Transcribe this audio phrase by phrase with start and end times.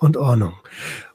[0.00, 0.54] und Ordnung.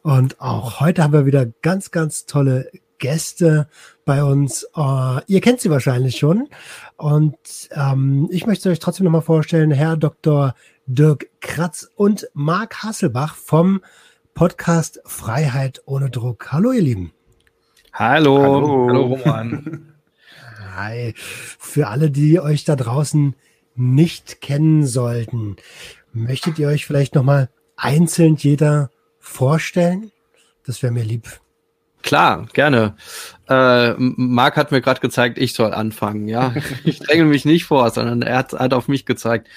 [0.03, 3.67] Und auch heute haben wir wieder ganz, ganz tolle Gäste
[4.05, 4.65] bei uns.
[4.75, 6.47] Uh, ihr kennt sie wahrscheinlich schon.
[6.95, 7.35] Und
[7.71, 10.55] ähm, ich möchte euch trotzdem nochmal vorstellen, Herr Dr.
[10.85, 13.81] Dirk Kratz und Marc Hasselbach vom
[14.33, 16.51] Podcast Freiheit ohne Druck.
[16.51, 17.11] Hallo, ihr Lieben.
[17.91, 18.41] Hallo.
[18.41, 19.95] Hallo, Hallo Roman.
[20.75, 21.13] Hi.
[21.17, 23.35] Für alle, die euch da draußen
[23.75, 25.55] nicht kennen sollten,
[26.13, 28.89] möchtet ihr euch vielleicht nochmal einzeln jeder
[29.19, 30.11] vorstellen?
[30.65, 31.39] Das wäre mir lieb.
[32.05, 32.95] Klar, gerne.
[33.49, 36.27] Äh, Marc hat mir gerade gezeigt, ich soll anfangen.
[36.27, 39.47] Ja, ich dränge mich nicht vor, sondern er hat, hat auf mich gezeigt.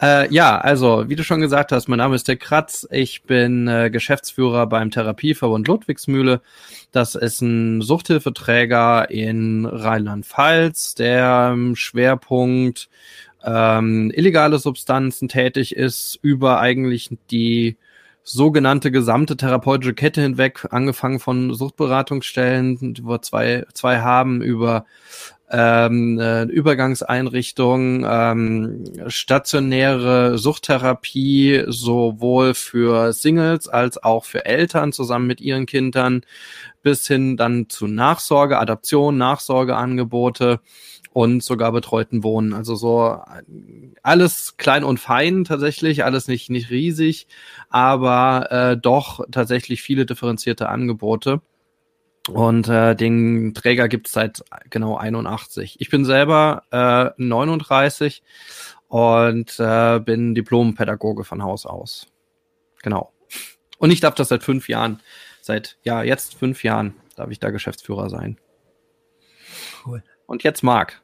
[0.00, 2.88] Äh, ja, also wie du schon gesagt hast, mein Name ist der Kratz.
[2.90, 6.40] Ich bin äh, Geschäftsführer beim Therapieverbund Ludwigsmühle.
[6.90, 12.88] Das ist ein Suchthilfeträger in Rheinland-Pfalz, der im Schwerpunkt
[13.44, 17.76] ähm, illegale Substanzen tätig ist, über eigentlich die
[18.24, 24.86] sogenannte gesamte therapeutische Kette hinweg, angefangen von Suchtberatungsstellen, wir zwei, zwei haben, über
[25.50, 35.42] ähm, äh, Übergangseinrichtungen, ähm, stationäre Suchttherapie sowohl für Singles als auch für Eltern zusammen mit
[35.42, 36.22] ihren Kindern,
[36.82, 40.60] bis hin dann zu Nachsorge, Adaption, Nachsorgeangebote
[41.12, 42.54] und sogar betreuten Wohnen.
[42.54, 43.20] Also so
[44.02, 47.26] alles klein und fein tatsächlich, alles nicht, nicht riesig,
[47.68, 51.40] aber äh, doch tatsächlich viele differenzierte Angebote.
[52.28, 55.80] Und äh, den Träger gibt's seit genau 81.
[55.80, 58.22] Ich bin selber äh, 39
[58.86, 62.06] und äh, bin Diplompädagoge von Haus aus.
[62.82, 63.12] Genau.
[63.78, 65.00] Und ich darf das seit fünf Jahren,
[65.40, 68.38] seit ja jetzt fünf Jahren darf ich da Geschäftsführer sein.
[69.84, 70.04] Cool.
[70.32, 71.02] Und jetzt Marc.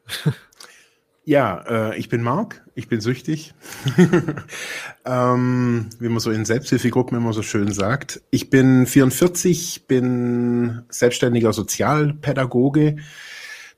[1.22, 3.52] Ja, äh, ich bin Marc, ich bin süchtig.
[5.04, 8.22] ähm, wie man so in Selbsthilfegruppen immer so schön sagt.
[8.30, 12.96] Ich bin 44, bin selbstständiger Sozialpädagoge,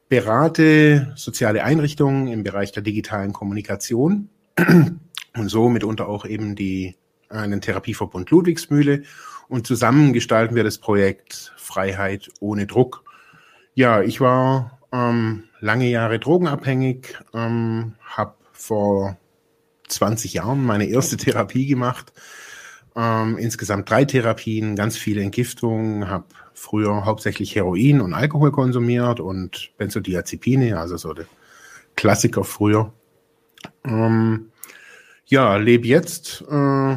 [0.08, 4.28] berate soziale Einrichtungen im Bereich der digitalen Kommunikation
[5.36, 6.94] und so mitunter auch eben die
[7.28, 9.02] einen Therapieverbund Ludwigsmühle
[9.48, 13.02] und zusammen gestalten wir das Projekt Freiheit ohne Druck.
[13.74, 19.16] Ja, ich war ähm, lange Jahre drogenabhängig, ähm, habe vor
[19.88, 22.12] 20 Jahren meine erste Therapie gemacht.
[22.96, 26.24] Ähm, insgesamt drei Therapien, ganz viele Entgiftungen, habe
[26.54, 31.26] früher hauptsächlich Heroin und Alkohol konsumiert und Benzodiazepine, also so der
[31.96, 32.92] Klassiker früher.
[33.84, 34.50] Ähm,
[35.26, 36.96] ja, lebe jetzt äh,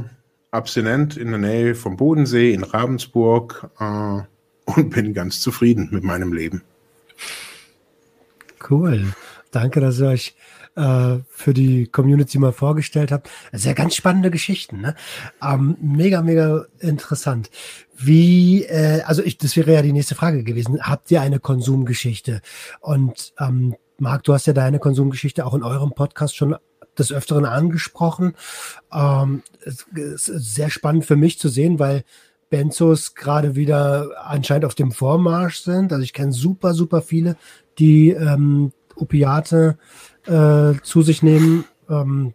[0.51, 4.21] abstinent in der Nähe vom Bodensee in Ravensburg äh,
[4.65, 6.63] und bin ganz zufrieden mit meinem Leben.
[8.69, 9.13] Cool.
[9.51, 10.35] Danke, dass ihr euch
[10.75, 13.29] äh, für die Community mal vorgestellt habt.
[13.51, 14.81] Sehr ganz spannende Geschichten.
[14.81, 14.95] Ne?
[15.41, 17.49] Ähm, mega, mega interessant.
[17.95, 20.81] Wie, äh, also ich, das wäre ja die nächste Frage gewesen.
[20.81, 22.41] Habt ihr eine Konsumgeschichte?
[22.79, 26.55] Und ähm, Marc, du hast ja deine Konsumgeschichte auch in eurem Podcast schon
[26.97, 28.33] des Öfteren angesprochen.
[28.91, 32.03] Ähm, es ist sehr spannend für mich zu sehen, weil
[32.49, 35.91] Benzos gerade wieder anscheinend auf dem Vormarsch sind.
[35.91, 37.35] Also ich kenne super, super viele,
[37.79, 39.77] die ähm, Opiate
[40.25, 41.65] äh, zu sich nehmen.
[41.89, 42.33] Ähm,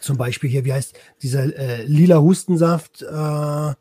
[0.00, 3.02] zum Beispiel hier, wie heißt dieser äh, lila Hustensaft?
[3.02, 3.74] Äh,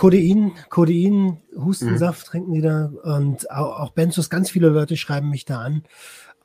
[0.00, 2.30] Codein, Codein, Hustensaft mhm.
[2.30, 5.84] trinken die da und auch, auch Benzos, ganz viele Leute schreiben mich da an.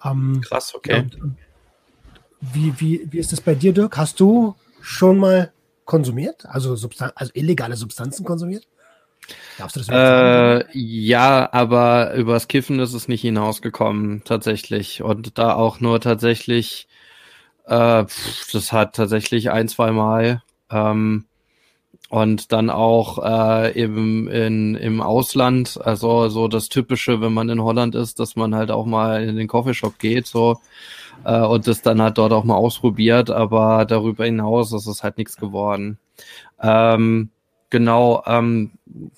[0.04, 1.08] Ähm, Krass, okay.
[2.42, 3.96] wie, wie, wie ist das bei dir, Dirk?
[3.96, 5.54] Hast du schon mal
[5.86, 6.46] konsumiert?
[6.48, 8.68] Also, Substan also illegale Substanzen konsumiert?
[9.58, 15.02] Darfst du das äh, ja, aber übers Kiffen ist es nicht hinausgekommen, tatsächlich.
[15.02, 16.88] Und da auch nur tatsächlich,
[17.66, 18.06] äh,
[18.54, 20.44] das hat tatsächlich ein, zwei Mal.
[20.70, 21.26] Ähm,
[22.10, 27.62] und dann auch äh, eben in, im Ausland, also so das Typische, wenn man in
[27.62, 30.60] Holland ist, dass man halt auch mal in den Coffeeshop geht, so
[31.24, 35.18] äh, und das dann halt dort auch mal ausprobiert, aber darüber hinaus ist es halt
[35.18, 35.98] nichts geworden.
[36.62, 37.32] Ähm,
[37.72, 38.72] Genau, ähm,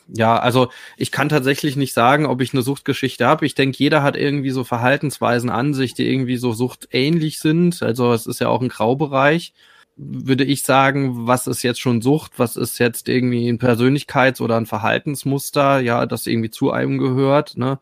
[0.07, 3.45] ja, also ich kann tatsächlich nicht sagen, ob ich eine Suchtgeschichte habe.
[3.45, 7.83] Ich denke, jeder hat irgendwie so Verhaltensweisen an sich, die irgendwie so suchtähnlich sind.
[7.83, 9.53] Also es ist ja auch ein Graubereich.
[9.97, 14.57] würde ich sagen, was ist jetzt schon Sucht, was ist jetzt irgendwie ein Persönlichkeits- oder
[14.57, 17.79] ein Verhaltensmuster, ja, das irgendwie zu einem gehört, ne?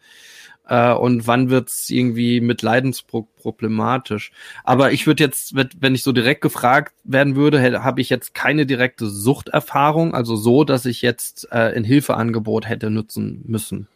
[0.67, 4.31] Äh, und wann wird's irgendwie mit Leidensproblematisch.
[4.63, 8.65] Aber ich würde jetzt, wenn ich so direkt gefragt werden würde, habe ich jetzt keine
[8.65, 13.87] direkte Suchterfahrung, also so, dass ich jetzt äh, ein Hilfeangebot hätte nutzen müssen.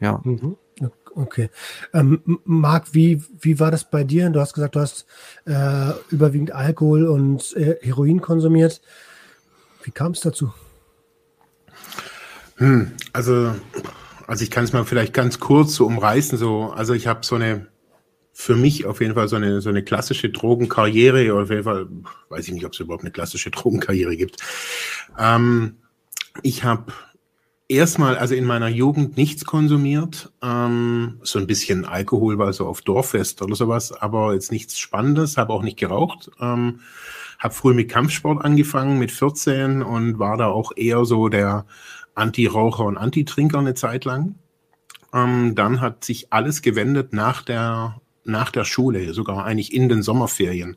[0.00, 0.20] Ja.
[0.24, 0.56] Mhm.
[1.16, 1.48] Okay.
[1.92, 4.28] Ähm, Marc, wie, wie war das bei dir?
[4.30, 5.06] Du hast gesagt, du hast
[5.46, 8.80] äh, überwiegend Alkohol und äh, Heroin konsumiert.
[9.84, 10.52] Wie kam es dazu?
[12.56, 13.54] Hm, also,
[14.26, 16.38] also ich kann es mal vielleicht ganz kurz so umreißen.
[16.38, 17.68] So, also ich habe so eine,
[18.32, 21.34] für mich auf jeden Fall so eine so eine klassische Drogenkarriere.
[21.34, 21.86] Auf jeden Fall
[22.28, 24.42] weiß ich nicht, ob es überhaupt eine klassische Drogenkarriere gibt.
[25.18, 25.76] Ähm,
[26.42, 26.92] ich habe
[27.68, 30.32] erstmal, also in meiner Jugend nichts konsumiert.
[30.42, 35.36] Ähm, so ein bisschen Alkohol war so auf Dorffest oder sowas, aber jetzt nichts Spannendes,
[35.36, 36.30] habe auch nicht geraucht.
[36.40, 36.80] Ähm,
[37.38, 41.66] habe früh mit Kampfsport angefangen, mit 14 und war da auch eher so der
[42.14, 44.36] Anti-Raucher und Anti-Trinker eine Zeit lang.
[45.12, 50.02] Ähm, dann hat sich alles gewendet nach der, nach der Schule, sogar eigentlich in den
[50.02, 50.76] Sommerferien.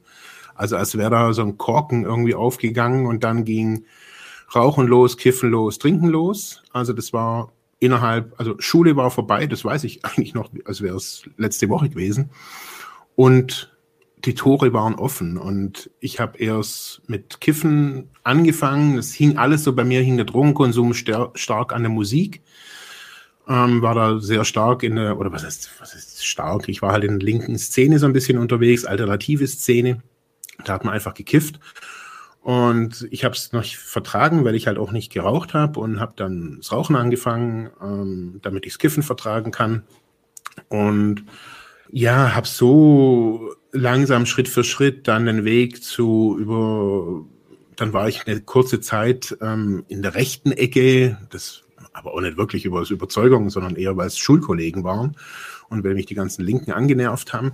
[0.56, 3.86] Also als wäre da so ein Korken irgendwie aufgegangen und dann ging
[4.54, 6.64] Rauchen los, Kiffen los, Trinken los.
[6.72, 10.96] Also das war innerhalb, also Schule war vorbei, das weiß ich eigentlich noch, als wäre
[10.96, 12.30] es letzte Woche gewesen.
[13.16, 13.77] Und
[14.26, 18.98] die Tore waren offen und ich habe erst mit Kiffen angefangen.
[18.98, 22.42] Es hing alles so bei mir, hing der Drogenkonsum stark an der Musik.
[23.48, 26.68] Ähm, war da sehr stark in der, oder was heißt, was heißt stark?
[26.68, 30.02] Ich war halt in der linken Szene so ein bisschen unterwegs, alternative Szene.
[30.66, 31.60] Da hat man einfach gekifft.
[32.42, 36.14] Und ich habe es noch vertragen, weil ich halt auch nicht geraucht habe und habe
[36.16, 39.84] dann das Rauchen angefangen, ähm, damit ich das Kiffen vertragen kann.
[40.70, 41.26] Und
[41.92, 47.26] ja, habe so langsam Schritt für Schritt dann den Weg zu über,
[47.76, 51.64] dann war ich eine kurze Zeit ähm, in der rechten Ecke, das
[51.94, 55.16] aber auch nicht wirklich über Überzeugung, sondern eher weil es Schulkollegen waren
[55.70, 57.54] und weil mich die ganzen Linken angenervt haben.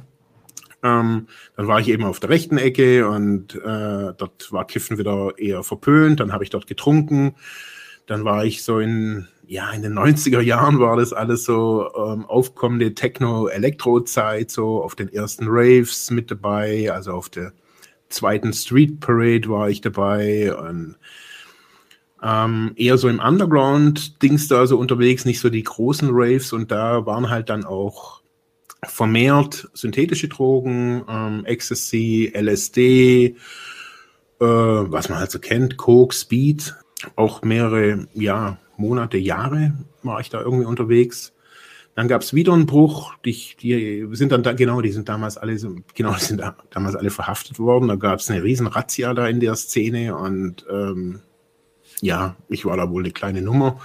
[0.83, 5.33] Ähm, dann war ich eben auf der rechten Ecke und äh, dort war Kiffen wieder
[5.37, 6.19] eher verpönt.
[6.19, 7.35] Dann habe ich dort getrunken.
[8.05, 12.25] Dann war ich so in, ja, in den 90er Jahren war das alles so ähm,
[12.25, 17.53] aufkommende Techno-Elektro-Zeit, so auf den ersten Raves mit dabei, also auf der
[18.09, 20.95] zweiten Street Parade war ich dabei und
[22.21, 27.05] ähm, eher so im Underground-Dings da so unterwegs, nicht so die großen Raves und da
[27.05, 28.21] waren halt dann auch
[28.83, 33.35] vermehrt synthetische Drogen, ähm, Ecstasy, LSD, äh,
[34.39, 36.75] was man halt so kennt, Coke, Speed,
[37.15, 41.33] auch mehrere ja, Monate, Jahre war ich da irgendwie unterwegs.
[41.95, 45.37] Dann gab es wieder einen Bruch, die, die sind dann da, genau, die sind damals
[45.37, 45.57] alle,
[45.93, 47.87] genau, die sind da, damals alle verhaftet worden.
[47.87, 51.21] Da gab es eine riesen Razzia da in der Szene und ähm,
[52.01, 53.79] ja, ich war da wohl eine kleine Nummer.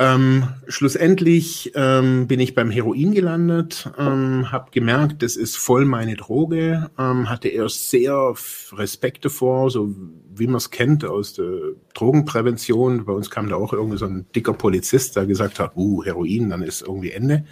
[0.00, 6.16] Ähm, schlussendlich ähm, bin ich beim Heroin gelandet, ähm, habe gemerkt, das ist voll meine
[6.16, 8.32] Droge, ähm, hatte erst sehr
[8.72, 9.94] Respekt davor, so
[10.40, 11.52] wie man es kennt aus der
[11.94, 13.04] Drogenprävention.
[13.04, 16.50] Bei uns kam da auch irgendwie so ein dicker Polizist, der gesagt hat, uh, Heroin,
[16.50, 17.44] dann ist irgendwie Ende.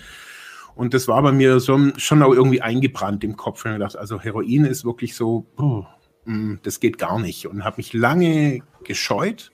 [0.75, 3.65] Und das war bei mir so, schon auch irgendwie eingebrannt im Kopf.
[3.65, 5.85] Und ich dachte, also Heroin ist wirklich so, oh,
[6.63, 7.47] das geht gar nicht.
[7.47, 9.51] Und habe mich lange gescheut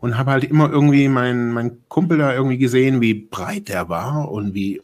[0.00, 4.30] und habe halt immer irgendwie meinen mein Kumpel da irgendwie gesehen, wie breit der war
[4.30, 4.82] und wie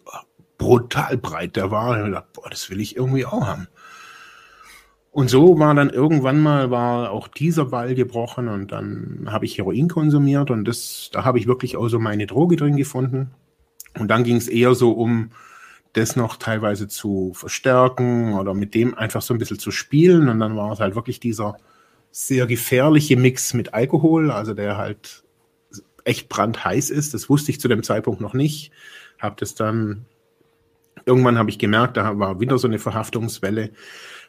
[0.59, 1.91] brutal breit der war.
[1.91, 3.69] Und ich gedacht, boah, das will ich irgendwie auch haben.
[5.17, 9.57] Und so war dann irgendwann mal war auch dieser Ball gebrochen und dann habe ich
[9.57, 13.31] Heroin konsumiert und das, da habe ich wirklich auch so meine Droge drin gefunden.
[13.99, 15.31] Und dann ging es eher so um
[15.95, 20.29] das noch teilweise zu verstärken oder mit dem einfach so ein bisschen zu spielen.
[20.29, 21.57] Und dann war es halt wirklich dieser
[22.11, 25.25] sehr gefährliche Mix mit Alkohol, also der halt
[26.05, 27.15] echt brandheiß ist.
[27.15, 28.71] Das wusste ich zu dem Zeitpunkt noch nicht.
[29.19, 30.05] Habe das dann
[31.07, 33.71] irgendwann habe ich gemerkt, da war wieder so eine Verhaftungswelle.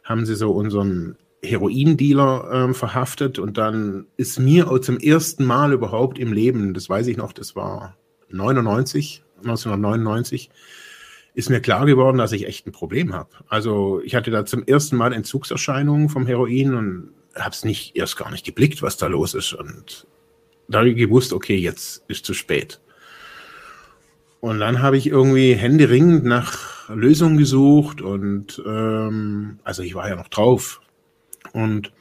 [0.08, 5.74] Haben sie so unseren Heroindealer äh, verhaftet und dann ist mir auch zum ersten Mal
[5.74, 7.96] überhaupt im Leben, das weiß ich noch, das war
[8.30, 10.50] 99, 1999,
[11.36, 13.30] ist mir klar geworden, dass ich echt ein Problem habe.
[13.48, 18.18] Also ich hatte da zum ersten Mal Entzugserscheinungen vom Heroin und habe es nicht erst
[18.18, 19.54] gar nicht geblickt, was da los ist.
[19.54, 20.08] Und
[20.68, 22.82] da gewusst, okay, jetzt ist zu spät.
[24.40, 30.16] Und dann habe ich irgendwie händeringend nach Lösungen gesucht und ähm, also ich war ja
[30.16, 30.82] noch drauf.
[31.54, 31.92] Und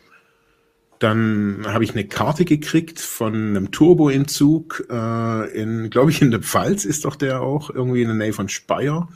[0.98, 6.40] dann habe ich eine Karte gekriegt von einem Turboentzug äh, in, glaube ich, in der
[6.40, 9.08] Pfalz ist doch der auch, irgendwie in der Nähe von Speyer.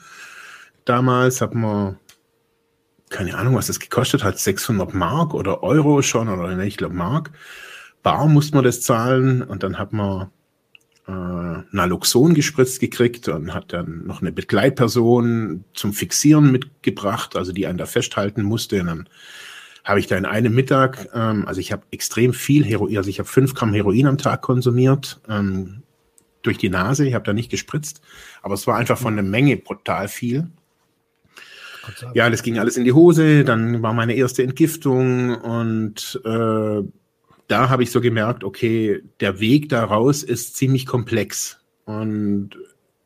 [0.84, 1.98] Damals hat man
[3.10, 6.94] keine Ahnung, was das gekostet hat, 600 Mark oder Euro schon, oder ne, ich glaube
[6.94, 7.32] Mark.
[8.02, 10.30] Bar musste man das zahlen und dann hat man
[11.10, 17.66] äh, Naloxon gespritzt gekriegt und hat dann noch eine Begleitperson zum Fixieren mitgebracht, also die
[17.66, 18.80] einen da festhalten musste.
[18.80, 19.08] Und dann
[19.84, 23.18] habe ich da in einem Mittag, ähm, also ich habe extrem viel Heroin, also ich
[23.18, 25.82] habe fünf Gramm Heroin am Tag konsumiert, ähm,
[26.42, 28.00] durch die Nase, ich habe da nicht gespritzt,
[28.42, 30.48] aber es war einfach von der Menge brutal viel.
[32.14, 36.82] Ja, das ging alles in die Hose, dann war meine erste Entgiftung und äh,
[37.50, 41.60] da habe ich so gemerkt, okay, der Weg daraus ist ziemlich komplex.
[41.84, 42.50] Und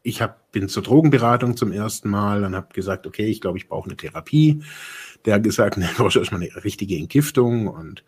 [0.03, 3.69] ich hab, bin zur Drogenberatung zum ersten Mal und habe gesagt, okay, ich glaube, ich
[3.69, 4.63] brauche eine Therapie.
[5.25, 7.69] Der hat gesagt, ne, du brauchst erstmal eine richtige Entgiftung.
[7.69, 8.05] Und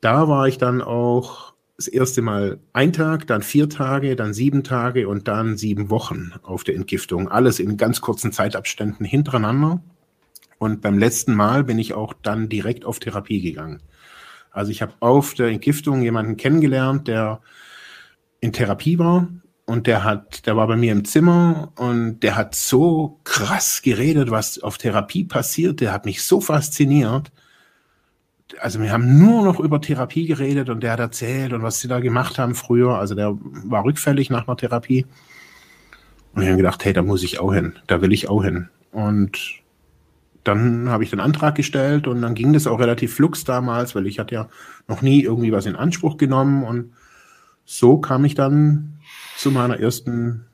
[0.00, 4.64] da war ich dann auch das erste Mal ein Tag, dann vier Tage, dann sieben
[4.64, 7.28] Tage und dann sieben Wochen auf der Entgiftung.
[7.28, 9.82] Alles in ganz kurzen Zeitabständen hintereinander.
[10.56, 13.82] Und beim letzten Mal bin ich auch dann direkt auf Therapie gegangen.
[14.56, 17.40] Also ich habe auf der Entgiftung jemanden kennengelernt, der
[18.40, 19.28] in Therapie war
[19.66, 24.30] und der hat, der war bei mir im Zimmer und der hat so krass geredet,
[24.30, 25.82] was auf Therapie passiert.
[25.82, 27.32] Der hat mich so fasziniert.
[28.58, 31.88] Also wir haben nur noch über Therapie geredet und der hat erzählt und was sie
[31.88, 32.96] da gemacht haben früher.
[32.96, 35.04] Also der war rückfällig nach einer Therapie.
[36.32, 38.70] Und ich habe gedacht, hey, da muss ich auch hin, da will ich auch hin.
[38.90, 39.62] Und
[40.46, 44.06] dann habe ich den Antrag gestellt und dann ging das auch relativ flux damals, weil
[44.06, 44.48] ich hatte ja
[44.86, 46.92] noch nie irgendwie was in Anspruch genommen und
[47.64, 49.00] so kam ich dann
[49.36, 50.46] zu meiner ersten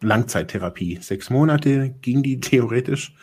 [0.00, 0.98] Langzeittherapie.
[1.00, 3.14] Sechs Monate ging die theoretisch.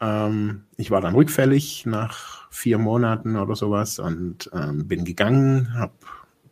[0.00, 5.92] Ähm, ich war dann rückfällig nach vier Monaten oder sowas und ähm, bin gegangen, habe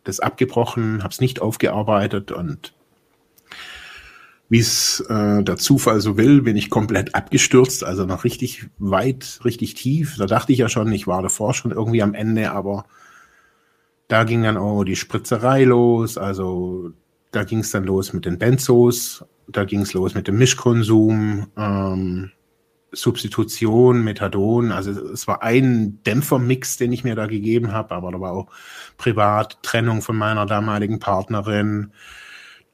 [0.03, 2.73] das abgebrochen, habe es nicht aufgearbeitet und
[4.49, 9.39] wie es äh, der Zufall so will, bin ich komplett abgestürzt, also noch richtig weit,
[9.45, 10.15] richtig tief.
[10.17, 12.85] Da dachte ich ja schon, ich war davor schon irgendwie am Ende, aber
[14.07, 16.91] da ging dann auch die Spritzerei los, also
[17.31, 21.47] da ging es dann los mit den Benzos, da ging es los mit dem Mischkonsum,
[21.55, 22.31] ähm,
[22.91, 28.19] Substitution, Methadon, also es war ein Dämpfermix, den ich mir da gegeben habe, aber da
[28.19, 28.47] war auch
[28.97, 31.91] privat Trennung von meiner damaligen Partnerin,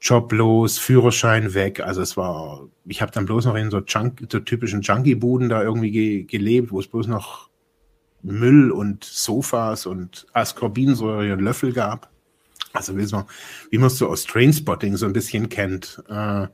[0.05, 1.79] joblos, Führerschein weg.
[1.79, 5.63] Also es war, ich habe dann bloß noch in so, Junk, so typischen Junkie-Buden da
[5.63, 7.49] irgendwie ge gelebt, wo es bloß noch
[8.21, 12.11] Müll und Sofas und Ascorbinsäure und Löffel gab.
[12.71, 13.25] Also wie, so,
[13.71, 16.03] wie man es so aus Trainspotting so ein bisschen kennt.
[16.07, 16.47] Äh,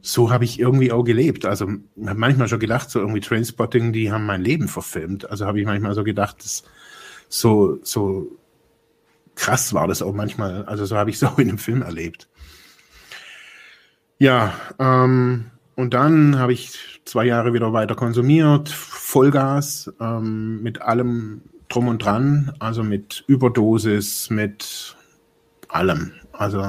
[0.00, 1.44] so habe ich irgendwie auch gelebt.
[1.44, 5.30] Also habe manchmal schon gedacht, so irgendwie Trainspotting, die haben mein Leben verfilmt.
[5.30, 6.64] Also habe ich manchmal so gedacht, das
[7.28, 8.36] so so
[9.36, 10.64] krass war das auch manchmal.
[10.64, 12.28] Also so habe ich es auch in einem Film erlebt.
[14.18, 21.42] Ja, ähm, und dann habe ich zwei Jahre wieder weiter konsumiert, Vollgas, ähm, mit allem
[21.68, 24.96] drum und dran, also mit Überdosis, mit
[25.68, 26.12] allem.
[26.32, 26.62] Also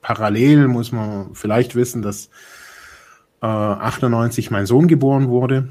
[0.00, 2.30] parallel muss man vielleicht wissen, dass
[3.42, 5.68] äh, 98 mein Sohn geboren wurde.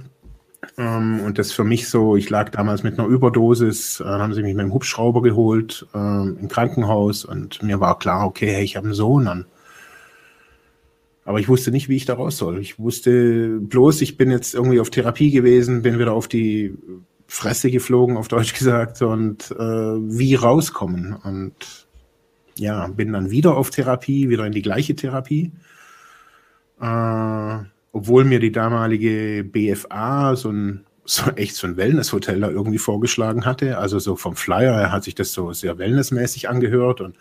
[0.78, 4.34] Ähm, und das für mich so, ich lag damals mit einer Überdosis, äh, dann haben
[4.34, 8.64] sie mich mit dem Hubschrauber geholt äh, im Krankenhaus und mir war klar, okay, hey,
[8.64, 9.46] ich habe einen Sohn, dann
[11.26, 12.60] aber ich wusste nicht, wie ich da raus soll.
[12.60, 16.78] Ich wusste bloß, ich bin jetzt irgendwie auf Therapie gewesen, bin wieder auf die
[17.28, 21.14] Fresse geflogen, auf Deutsch gesagt, und äh, wie rauskommen.
[21.14, 21.88] Und
[22.58, 25.52] ja, bin dann wieder auf Therapie, wieder in die gleiche Therapie.
[26.80, 27.58] Äh,
[27.92, 33.46] obwohl mir die damalige BFA so ein so echt so ein Wellnesshotel da irgendwie vorgeschlagen
[33.46, 33.78] hatte.
[33.78, 37.16] Also so vom Flyer hat sich das so sehr wellnessmäßig angehört und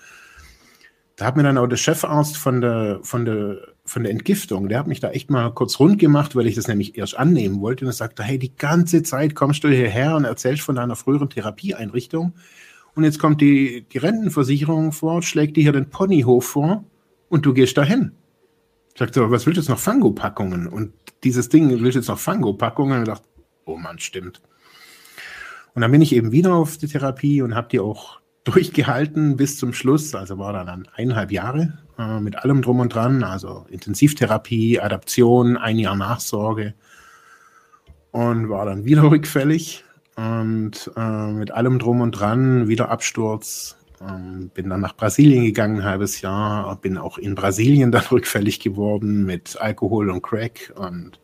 [1.16, 4.78] da hat mir dann auch der Chefarzt von der, von der, von der Entgiftung, der
[4.78, 7.84] hat mich da echt mal kurz rund gemacht, weil ich das nämlich erst annehmen wollte.
[7.84, 11.28] Und er sagte, hey, die ganze Zeit kommst du hierher und erzählst von deiner früheren
[11.28, 12.32] Therapieeinrichtung.
[12.94, 16.84] Und jetzt kommt die, die Rentenversicherung vor, schlägt dir hier den Ponyhof vor
[17.28, 18.12] und du gehst dahin.
[18.94, 20.66] Ich sagte, was willst du jetzt noch Fango-Packungen?
[20.66, 20.92] Und
[21.24, 22.98] dieses Ding, willst du jetzt noch Fango-Packungen?
[22.98, 23.28] Und ich dachte,
[23.66, 24.40] oh Mann, stimmt.
[25.74, 29.58] Und dann bin ich eben wieder auf die Therapie und habe die auch durchgehalten bis
[29.58, 34.80] zum Schluss, also war dann eineinhalb Jahre äh, mit allem drum und dran, also Intensivtherapie,
[34.80, 36.74] Adaption, ein Jahr Nachsorge
[38.10, 39.84] und war dann wieder rückfällig
[40.16, 45.78] und äh, mit allem drum und dran, wieder Absturz, ähm, bin dann nach Brasilien gegangen,
[45.78, 51.18] ein halbes Jahr, bin auch in Brasilien dann rückfällig geworden mit Alkohol und Crack und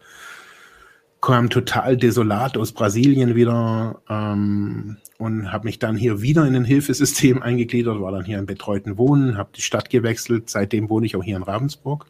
[1.20, 6.64] kam total desolat aus Brasilien wieder ähm, und habe mich dann hier wieder in ein
[6.64, 11.16] Hilfesystem eingegliedert, war dann hier im betreuten Wohnen, habe die Stadt gewechselt, seitdem wohne ich
[11.16, 12.06] auch hier in Ravensburg.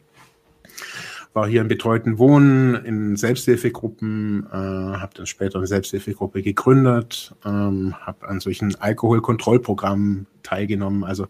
[1.33, 7.95] war hier im betreuten Wohnen, in Selbsthilfegruppen, äh, habe dann später eine Selbsthilfegruppe gegründet, ähm,
[7.99, 11.03] habe an solchen Alkoholkontrollprogrammen teilgenommen.
[11.03, 11.27] Also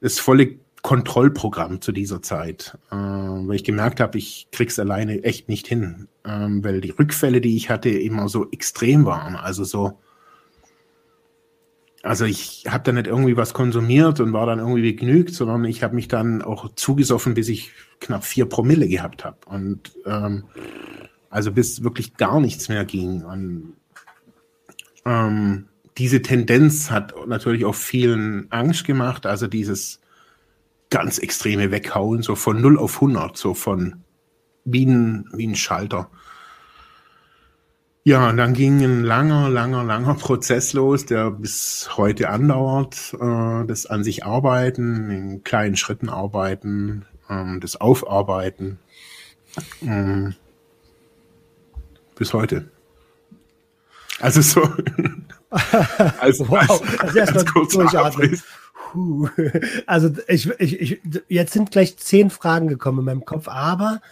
[0.00, 5.48] das volle Kontrollprogramm zu dieser Zeit, äh, weil ich gemerkt habe, ich krieg's alleine echt
[5.48, 9.36] nicht hin, ähm, weil die Rückfälle, die ich hatte, immer so extrem waren.
[9.36, 10.00] Also so,
[12.02, 15.84] also ich habe da nicht irgendwie was konsumiert und war dann irgendwie begnügt, sondern ich
[15.84, 17.70] habe mich dann auch zugesoffen, bis ich
[18.00, 20.44] knapp vier Promille gehabt habe und ähm,
[21.30, 23.22] also bis wirklich gar nichts mehr ging.
[23.22, 23.74] Und
[25.06, 30.01] ähm, diese Tendenz hat natürlich auch vielen Angst gemacht, also dieses
[30.92, 34.04] ganz extreme Weghauen, so von 0 auf 100, so von
[34.64, 36.10] wie ein, wie ein Schalter.
[38.04, 43.14] Ja, und dann ging ein langer, langer, langer Prozess los, der bis heute andauert.
[43.18, 48.78] Äh, das an sich arbeiten, in kleinen Schritten arbeiten, äh, das Aufarbeiten.
[49.80, 50.30] Äh,
[52.16, 52.68] bis heute.
[54.20, 54.60] Also so.
[56.20, 58.44] als, wow, als, als, als kurzer Abriss.
[58.92, 59.26] Puh.
[59.86, 64.02] Also ich, ich, ich, jetzt sind gleich zehn Fragen gekommen in meinem Kopf, aber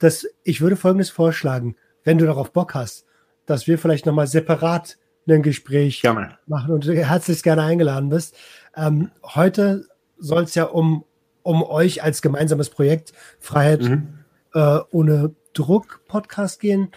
[0.00, 3.06] das, ich würde Folgendes vorschlagen, wenn du darauf Bock hast,
[3.46, 4.98] dass wir vielleicht nochmal separat
[5.28, 6.36] ein Gespräch gerne.
[6.46, 8.36] machen und du herzlich gerne eingeladen bist.
[8.76, 9.86] Ähm, heute
[10.18, 11.04] soll es ja um,
[11.42, 14.18] um euch als gemeinsames Projekt Freiheit mhm.
[14.52, 16.90] äh, ohne Druck Podcast gehen.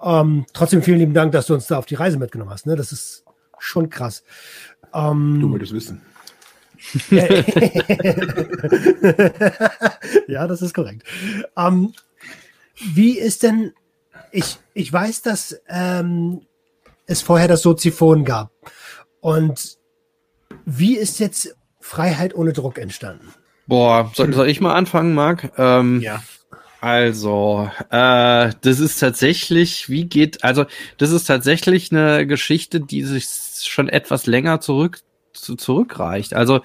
[0.00, 2.66] Ähm, trotzdem vielen lieben Dank, dass du uns da auf die Reise mitgenommen hast.
[2.66, 2.76] Ne?
[2.76, 3.24] Das ist
[3.58, 4.22] schon krass.
[4.94, 6.00] Ähm, du wolltest wissen.
[10.28, 11.02] ja, das ist korrekt.
[11.56, 11.92] Ähm,
[12.94, 13.72] wie ist denn,
[14.32, 16.42] ich, ich weiß, dass ähm,
[17.06, 18.50] es vorher das Soziphon gab.
[19.20, 19.78] Und
[20.64, 23.32] wie ist jetzt Freiheit ohne Druck entstanden?
[23.66, 25.52] Boah, soll, soll ich mal anfangen, Marc?
[25.56, 26.22] Ähm, ja.
[26.80, 30.66] Also, äh, das ist tatsächlich, wie geht, also
[30.98, 33.26] das ist tatsächlich eine Geschichte, die sich
[33.62, 35.00] schon etwas länger zurück
[35.34, 36.34] zu, zurückreicht.
[36.34, 36.60] Also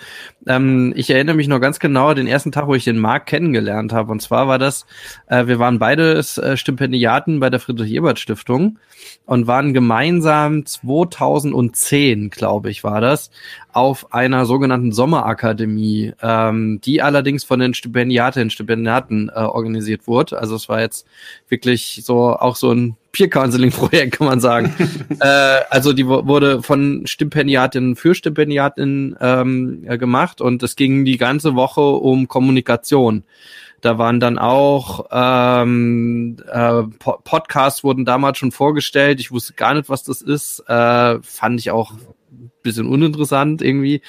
[0.47, 3.91] ähm, ich erinnere mich noch ganz genau den ersten Tag, wo ich den Marc kennengelernt
[3.91, 4.11] habe.
[4.11, 4.85] Und zwar war das,
[5.27, 8.79] äh, wir waren beide äh, Stipendiaten bei der Friedrich-Ebert-Stiftung
[9.25, 13.31] und waren gemeinsam 2010, glaube ich, war das,
[13.71, 20.39] auf einer sogenannten Sommerakademie, ähm, die allerdings von den Stipendiatinnen Stipendiaten äh, organisiert wurde.
[20.39, 21.07] Also es war jetzt
[21.47, 24.73] wirklich so auch so ein Peer-Counseling-Projekt, kann man sagen.
[25.19, 25.25] äh,
[25.69, 31.55] also die wurde von Stipendiatinnen für Stipendiatinnen ähm, äh, gemacht und es ging die ganze
[31.55, 33.23] Woche um Kommunikation.
[33.81, 39.19] Da waren dann auch ähm, äh, Podcasts wurden damals schon vorgestellt.
[39.19, 40.63] Ich wusste gar nicht, was das ist.
[40.67, 41.93] Äh, fand ich auch
[42.61, 44.01] bisschen uninteressant irgendwie.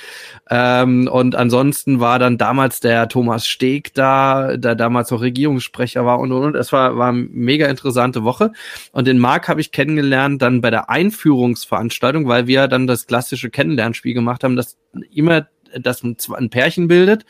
[0.49, 6.19] Ähm, und ansonsten war dann damals der Thomas Steg da, der damals noch Regierungssprecher war
[6.21, 6.57] und und und.
[6.57, 8.53] Es war, war eine mega interessante Woche.
[8.93, 13.51] Und den Marc habe ich kennengelernt dann bei der Einführungsveranstaltung, weil wir dann das klassische
[13.51, 14.77] Kennenlernspiel gemacht haben, das
[15.13, 15.47] immer
[15.79, 17.25] das ein Pärchen bildet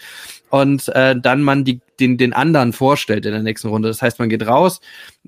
[0.50, 3.88] und äh, dann man die, den, den anderen vorstellt in der nächsten Runde.
[3.88, 4.80] Das heißt, man geht raus,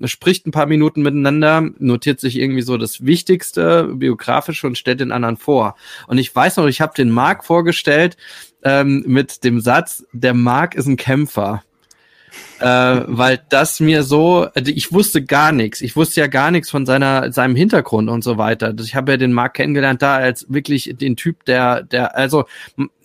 [0.05, 5.11] spricht ein paar Minuten miteinander, notiert sich irgendwie so das Wichtigste biografisch und stellt den
[5.11, 5.75] anderen vor.
[6.07, 8.17] Und ich weiß noch, ich habe den Marc vorgestellt
[8.63, 11.63] ähm, mit dem Satz, der Marc ist ein Kämpfer.
[12.59, 15.81] äh, weil das mir so, also ich wusste gar nichts.
[15.81, 18.73] Ich wusste ja gar nichts von seiner seinem Hintergrund und so weiter.
[18.79, 22.45] Ich habe ja den Marc kennengelernt da als wirklich den Typ, der der also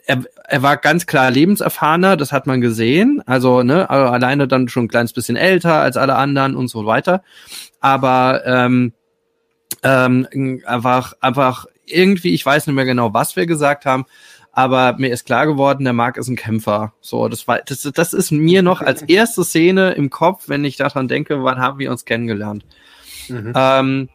[0.09, 3.23] er, er war ganz klar lebenserfahrener, das hat man gesehen.
[3.27, 6.87] Also, ne, also alleine dann schon ein kleines bisschen älter als alle anderen und so
[6.87, 7.23] weiter.
[7.79, 8.95] Aber ähm,
[9.83, 10.27] ähm,
[10.65, 14.07] einfach, einfach irgendwie, ich weiß nicht mehr genau, was wir gesagt haben,
[14.51, 16.95] aber mir ist klar geworden, der Marc ist ein Kämpfer.
[17.03, 20.77] So, das war, das, das ist mir noch als erste Szene im Kopf, wenn ich
[20.77, 22.65] daran denke, wann haben wir uns kennengelernt.
[23.29, 23.53] Mhm.
[23.55, 24.09] Ähm,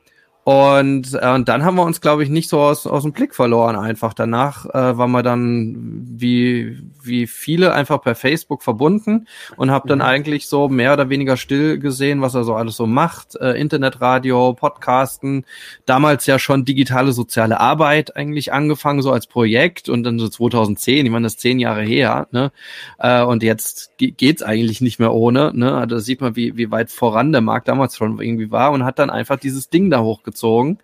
[0.44, 3.34] und, äh, und dann haben wir uns, glaube ich, nicht so aus, aus dem Blick
[3.34, 4.14] verloren einfach.
[4.14, 10.00] Danach äh, waren wir dann wie, wie viele einfach per Facebook verbunden und habe dann
[10.00, 10.06] mhm.
[10.06, 13.38] eigentlich so mehr oder weniger still gesehen, was er so alles so macht.
[13.38, 15.46] Äh, Internetradio, Podcasten,
[15.86, 21.06] damals ja schon digitale soziale Arbeit eigentlich angefangen, so als Projekt und dann so 2010,
[21.06, 22.52] ich meine, das ist zehn Jahre her, ne?
[23.00, 25.74] Äh, und jetzt geht's eigentlich nicht mehr ohne, ne?
[25.74, 28.84] Also da sieht man, wie, wie weit voran der Markt damals schon irgendwie war und
[28.84, 30.80] hat dann einfach dieses Ding da hochgezogen gezogen.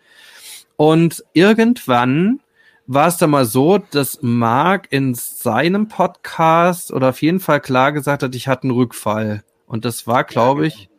[0.77, 2.39] Und irgendwann
[2.87, 7.91] war es dann mal so, dass Mark in seinem Podcast oder auf jeden Fall klar
[7.91, 9.43] gesagt hat, ich hatte einen Rückfall.
[9.67, 10.89] Und das war, glaube ich, genau.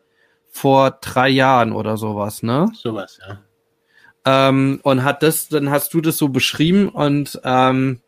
[0.50, 2.70] vor drei Jahren oder sowas, ne?
[2.74, 3.38] Sowas, ja.
[4.24, 8.00] Ähm, und hat das, dann hast du das so beschrieben und ähm,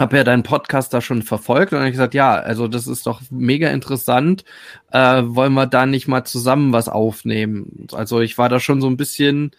[0.00, 3.20] habe ja deinen Podcast da schon verfolgt und habe gesagt, ja, also das ist doch
[3.30, 4.44] mega interessant.
[4.90, 7.86] Äh, wollen wir da nicht mal zusammen was aufnehmen?
[7.92, 9.52] Also ich war da schon so ein bisschen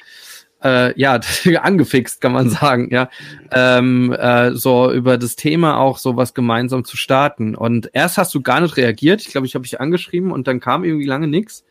[0.63, 1.19] äh, ja,
[1.62, 3.10] angefixt, kann man sagen, ja,
[3.51, 7.56] ähm, äh, so über das Thema auch so was gemeinsam zu starten.
[7.56, 9.21] Und erst hast du gar nicht reagiert.
[9.21, 11.63] Ich glaube, ich habe dich angeschrieben und dann kam irgendwie lange nichts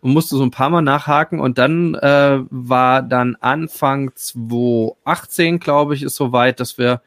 [0.00, 1.38] und musste so ein paar Mal nachhaken.
[1.38, 7.02] Und dann äh, war dann Anfang 2018, glaube ich, ist soweit, dass wir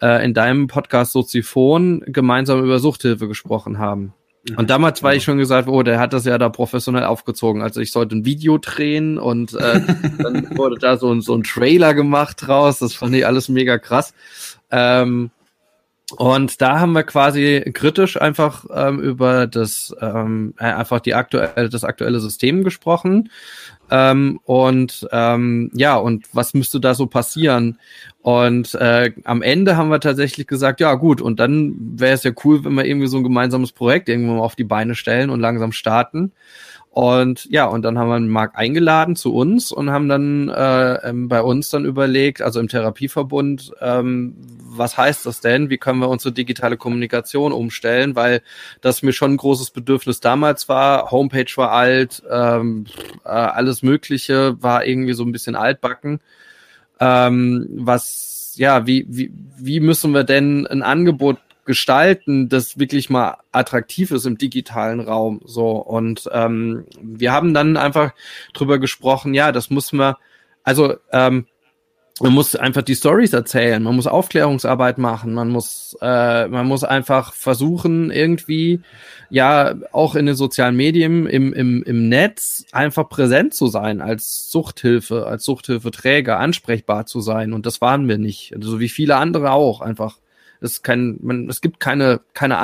[0.00, 4.14] äh, in deinem Podcast Soziphon gemeinsam über Suchthilfe gesprochen haben.
[4.56, 7.60] Und damals war ich schon gesagt, oh, der hat das ja da professionell aufgezogen.
[7.60, 9.80] Also ich sollte ein Video drehen und äh,
[10.18, 12.78] dann wurde da so, ein so ein Trailer gemacht draus.
[12.78, 14.14] Das fand ich alles mega krass.
[14.70, 15.30] Ähm,
[16.12, 21.68] und da haben wir quasi kritisch einfach ähm, über das ähm, äh, einfach die aktuelle
[21.68, 23.28] das aktuelle System gesprochen
[23.90, 27.78] ähm, und ähm, ja, und was müsste da so passieren?
[28.22, 32.30] Und äh, am Ende haben wir tatsächlich gesagt, ja gut, und dann wäre es ja
[32.44, 35.40] cool, wenn wir irgendwie so ein gemeinsames Projekt irgendwann mal auf die Beine stellen und
[35.40, 36.32] langsam starten.
[36.90, 41.28] Und ja, und dann haben wir Marc eingeladen zu uns und haben dann äh, ähm,
[41.28, 44.36] bei uns dann überlegt, also im Therapieverbund, ähm,
[44.80, 45.70] was heißt das denn?
[45.70, 48.16] Wie können wir unsere digitale Kommunikation umstellen?
[48.16, 48.42] Weil
[48.80, 51.12] das mir schon ein großes Bedürfnis damals war.
[51.12, 52.86] Homepage war alt, ähm,
[53.24, 56.20] äh, alles Mögliche war irgendwie so ein bisschen altbacken.
[56.98, 63.36] Ähm, was, ja, wie, wie, wie müssen wir denn ein Angebot gestalten, das wirklich mal
[63.52, 65.40] attraktiv ist im digitalen Raum.
[65.44, 68.12] So und ähm, wir haben dann einfach
[68.54, 70.14] drüber gesprochen, ja, das muss man,
[70.64, 71.46] also ähm,
[72.20, 76.84] man muss einfach die Stories erzählen, man muss Aufklärungsarbeit machen, man muss, äh, man muss
[76.84, 78.80] einfach versuchen, irgendwie,
[79.30, 84.50] ja, auch in den sozialen Medien, im, im, im Netz einfach präsent zu sein, als
[84.50, 87.54] Suchthilfe, als Suchthilfeträger, ansprechbar zu sein.
[87.54, 88.54] Und das waren wir nicht.
[88.54, 90.18] Also wie viele andere auch einfach.
[90.60, 92.58] Es, kein, man, es gibt keine, keine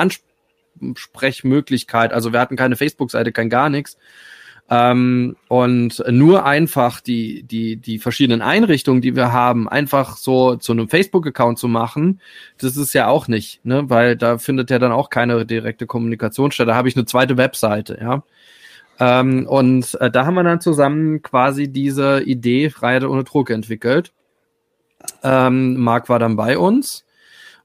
[0.79, 2.13] Ansprechmöglichkeit.
[2.13, 3.97] Also wir hatten keine Facebook-Seite, kein gar nichts.
[4.69, 10.73] Ähm, und nur einfach die, die, die verschiedenen Einrichtungen, die wir haben, einfach so zu
[10.73, 12.19] einem Facebook-Account zu machen,
[12.57, 13.89] das ist ja auch nicht, ne?
[13.89, 16.67] Weil da findet ja dann auch keine direkte Kommunikation statt.
[16.67, 18.23] Da habe ich eine zweite Webseite, ja.
[18.99, 24.11] Ähm, und äh, da haben wir dann zusammen quasi diese Idee Freiheit ohne Druck entwickelt.
[25.23, 27.05] Ähm, Marc war dann bei uns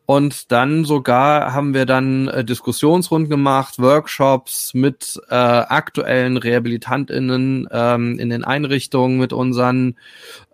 [0.05, 8.19] und dann sogar haben wir dann äh, Diskussionsrunden gemacht, Workshops mit äh, aktuellen RehabilitantInnen ähm,
[8.19, 9.97] in den Einrichtungen, mit unseren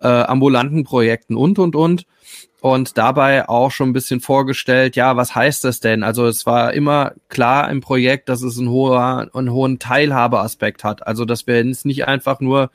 [0.01, 2.05] äh, ambulanten Projekten und, und, und.
[2.61, 6.03] Und dabei auch schon ein bisschen vorgestellt, ja, was heißt das denn?
[6.03, 11.07] Also es war immer klar im Projekt, dass es einen, hoher, einen hohen Teilhabeaspekt hat.
[11.07, 12.69] Also dass wir jetzt nicht einfach nur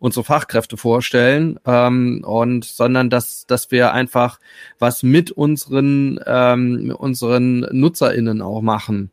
[0.00, 4.38] unsere Fachkräfte vorstellen, ähm, und sondern dass, dass wir einfach
[4.78, 9.10] was mit unseren, ähm, unseren NutzerInnen auch machen.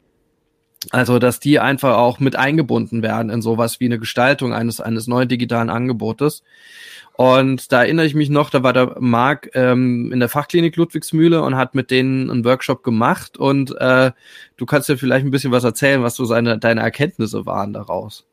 [0.92, 5.08] Also, dass die einfach auch mit eingebunden werden in sowas wie eine Gestaltung eines, eines
[5.08, 6.44] neuen digitalen Angebotes.
[7.18, 11.42] Und da erinnere ich mich noch, da war der Marc ähm, in der Fachklinik Ludwigsmühle
[11.42, 13.38] und hat mit denen einen Workshop gemacht.
[13.38, 14.12] Und äh,
[14.58, 18.26] du kannst dir vielleicht ein bisschen was erzählen, was so seine, deine Erkenntnisse waren daraus.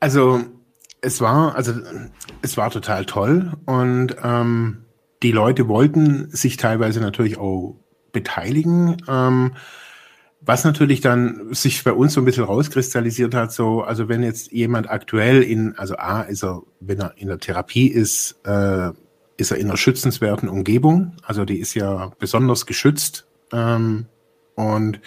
[0.00, 0.40] Also
[1.02, 1.74] es war, also
[2.40, 4.84] es war total toll und ähm,
[5.22, 7.76] die Leute wollten sich teilweise natürlich auch
[8.12, 8.96] beteiligen.
[9.08, 9.52] Ähm,
[10.40, 14.50] was natürlich dann sich bei uns so ein bisschen rauskristallisiert hat, so, also wenn jetzt
[14.50, 18.90] jemand aktuell in, also A, ist er, wenn er in der Therapie ist, äh,
[19.36, 23.26] ist er in einer schützenswerten Umgebung, also die ist ja besonders geschützt.
[23.52, 24.06] Ähm,
[24.54, 25.00] und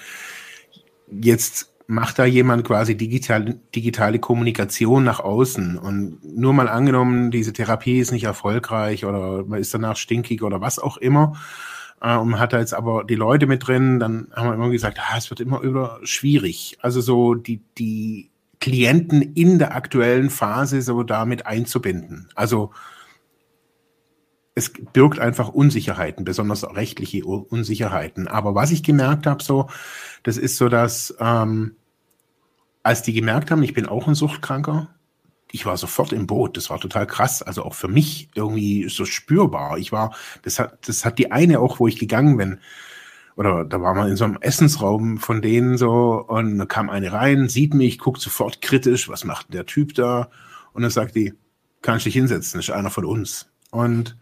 [1.09, 7.53] jetzt macht da jemand quasi digital, digitale Kommunikation nach außen und nur mal angenommen, diese
[7.53, 11.33] Therapie ist nicht erfolgreich oder man ist danach stinkig oder was auch immer
[12.01, 14.99] äh, und hat da jetzt aber die Leute mit drin, dann haben wir immer gesagt,
[14.99, 16.77] ah, es wird immer über schwierig.
[16.81, 22.29] Also so die, die Klienten in der aktuellen Phase so damit einzubinden.
[22.35, 22.71] Also
[24.55, 28.27] es birgt einfach Unsicherheiten, besonders rechtliche Unsicherheiten.
[28.29, 29.69] Aber was ich gemerkt habe, so,
[30.23, 31.75] das ist so, dass ähm,
[32.81, 34.95] als die gemerkt haben, ich bin auch ein Suchtkranker,
[35.51, 36.57] ich war sofort im Boot.
[36.57, 37.41] Das war total krass.
[37.41, 39.77] Also auch für mich irgendwie so spürbar.
[39.77, 42.59] Ich war, das hat, das hat die eine auch, wo ich gegangen bin.
[43.35, 47.11] Oder da war man in so einem Essensraum von denen so und da kam eine
[47.11, 50.29] rein, sieht mich, guckt sofort kritisch, was macht der Typ da?
[50.71, 51.33] Und dann sagt die,
[51.81, 53.49] kannst dich hinsetzen, ist einer von uns.
[53.71, 54.17] Und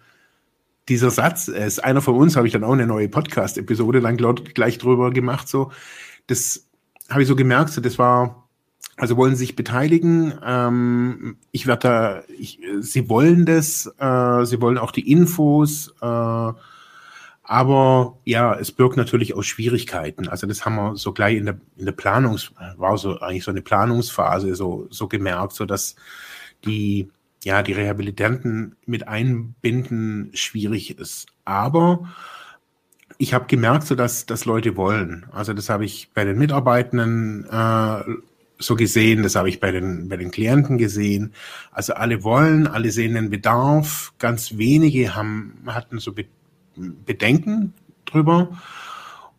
[0.90, 4.78] dieser Satz, ist einer von uns, habe ich dann auch eine neue Podcast-Episode dann gleich
[4.78, 5.72] drüber gemacht, so.
[6.28, 6.68] Das
[7.10, 8.48] habe ich so gemerkt, so, das war,
[8.98, 10.34] also wollen Sie sich beteiligen.
[10.46, 16.54] Ähm, ich werde da, ich, Sie wollen das, äh, Sie wollen auch die Infos, äh,
[17.46, 20.30] Aber ja, es birgt natürlich auch Schwierigkeiten.
[20.30, 23.52] Also das haben wir so gleich in der, in der Planungs, war so eigentlich so
[23.52, 25.96] eine Planungsphase so, so gemerkt, so dass
[26.66, 27.10] die,
[27.44, 31.28] ja, die Rehabilitanten mit einbinden schwierig ist.
[31.46, 32.10] Aber
[33.18, 35.26] ich habe gemerkt, so dass, dass Leute wollen.
[35.32, 38.04] Also das habe ich bei den Mitarbeitenden äh,
[38.60, 41.34] so gesehen, das habe ich bei den, bei den Klienten gesehen.
[41.72, 44.14] Also alle wollen, alle sehen den Bedarf.
[44.20, 46.26] Ganz wenige haben, hatten so Be
[46.76, 47.74] Bedenken
[48.06, 48.60] drüber.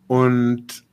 [0.06, 0.84] Und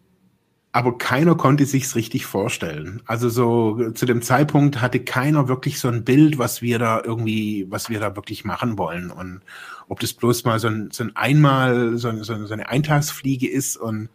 [0.73, 3.01] aber keiner konnte sich's richtig vorstellen.
[3.05, 7.67] Also so zu dem Zeitpunkt hatte keiner wirklich so ein Bild, was wir da irgendwie,
[7.69, 9.41] was wir da wirklich machen wollen und
[9.89, 13.75] ob das bloß mal so ein, so ein einmal so, so, so eine Eintagsfliege ist
[13.75, 14.09] und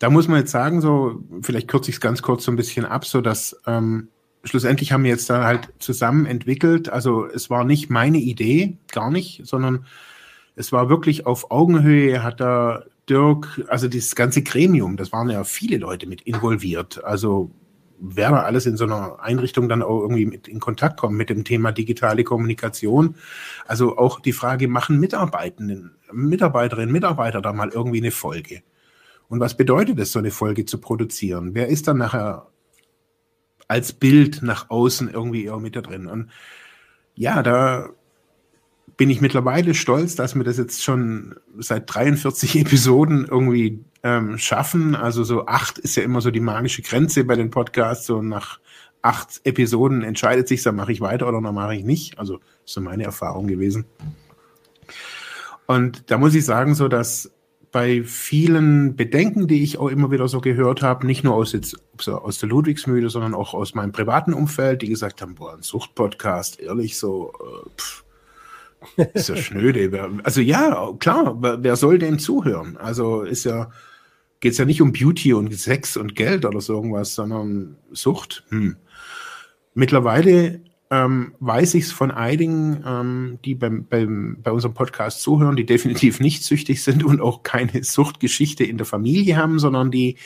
[0.00, 2.84] da muss man jetzt sagen, so vielleicht kürze ich es ganz kurz so ein bisschen
[2.84, 4.08] ab, so dass ähm,
[4.42, 6.88] schlussendlich haben wir jetzt da halt zusammen entwickelt.
[6.88, 9.86] Also es war nicht meine Idee, gar nicht, sondern
[10.56, 15.44] es war wirklich auf Augenhöhe, hat da Dirk, also dieses ganze Gremium, das waren ja
[15.44, 17.04] viele Leute mit involviert.
[17.04, 17.50] Also
[17.98, 21.30] wer da alles in so einer Einrichtung dann auch irgendwie mit in Kontakt kommt mit
[21.30, 23.16] dem Thema digitale Kommunikation.
[23.66, 28.62] Also auch die Frage, machen Mitarbeitenden, Mitarbeiterinnen, Mitarbeiter da mal irgendwie eine Folge?
[29.28, 31.54] Und was bedeutet es, so eine Folge zu produzieren?
[31.54, 32.48] Wer ist dann nachher
[33.68, 36.06] als Bild nach außen irgendwie auch mit da drin?
[36.06, 36.30] Und
[37.14, 37.90] ja, da
[38.96, 44.94] bin ich mittlerweile stolz, dass wir das jetzt schon seit 43 Episoden irgendwie ähm, schaffen.
[44.94, 48.06] Also so acht ist ja immer so die magische Grenze bei den Podcasts.
[48.06, 48.60] So nach
[49.02, 52.18] acht Episoden entscheidet sich, dann mache ich weiter oder dann mache ich nicht.
[52.18, 53.84] Also so meine Erfahrung gewesen.
[55.66, 57.30] Und da muss ich sagen, so dass
[57.72, 61.76] bei vielen Bedenken, die ich auch immer wieder so gehört habe, nicht nur aus, jetzt,
[62.06, 66.60] aus der Ludwigsmühle, sondern auch aus meinem privaten Umfeld, die gesagt haben, boah, ein Suchtpodcast,
[66.60, 68.03] ehrlich so, äh, pff,
[69.14, 70.10] ist ja schnöde.
[70.22, 72.76] Also ja, klar, wer soll dem zuhören?
[72.76, 73.70] Also ist ja,
[74.40, 78.44] geht es ja nicht um Beauty und Sex und Geld oder so irgendwas, sondern Sucht.
[78.48, 78.76] Hm.
[79.74, 85.56] Mittlerweile ähm, weiß ich es von einigen, ähm, die beim, beim, bei unserem Podcast zuhören,
[85.56, 90.16] die definitiv nicht süchtig sind und auch keine Suchtgeschichte in der Familie haben, sondern die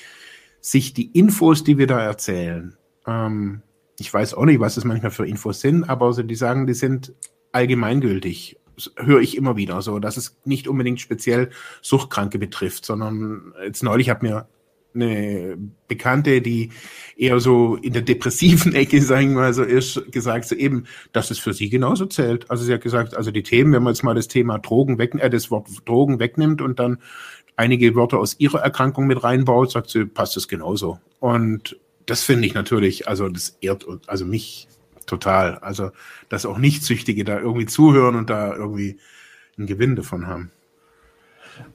[0.61, 3.63] sich die Infos, die wir da erzählen, ähm,
[3.99, 6.75] ich weiß auch nicht, was das manchmal für Infos sind, aber also die sagen, die
[6.75, 7.13] sind
[7.59, 8.57] allgemeingültig.
[8.97, 11.51] Höre ich immer wieder, so dass es nicht unbedingt speziell
[11.83, 14.47] Suchtkranke betrifft, sondern jetzt neulich hat mir
[14.95, 16.71] eine Bekannte, die
[17.17, 21.31] eher so in der depressiven Ecke, sagen wir mal so, ist, gesagt, so eben, dass
[21.31, 22.51] es für sie genauso zählt.
[22.51, 25.15] Also sie hat gesagt, also die Themen, wenn man jetzt mal das Thema Drogen weg,
[25.15, 26.99] äh, das Wort Drogen wegnimmt und dann
[27.57, 30.99] einige Wörter aus ihrer Erkrankung mit reinbaut, sagt sie, passt es genauso.
[31.19, 34.69] Und das finde ich natürlich, also das ehrt, also mich
[35.09, 35.59] total.
[35.59, 35.91] Also,
[36.29, 38.99] dass auch Nichtsüchtige da irgendwie zuhören und da irgendwie
[39.57, 40.51] einen Gewinn davon haben.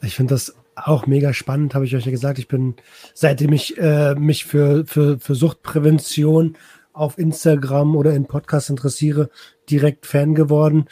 [0.02, 2.39] Ich finde das auch mega spannend, habe ich euch ja gesagt.
[2.39, 2.76] Ich bin,
[3.13, 6.58] seitdem ich äh, mich für, für, für Suchtprävention
[6.93, 9.30] auf Instagram oder in Podcasts interessiere,
[9.69, 10.86] direkt Fan geworden.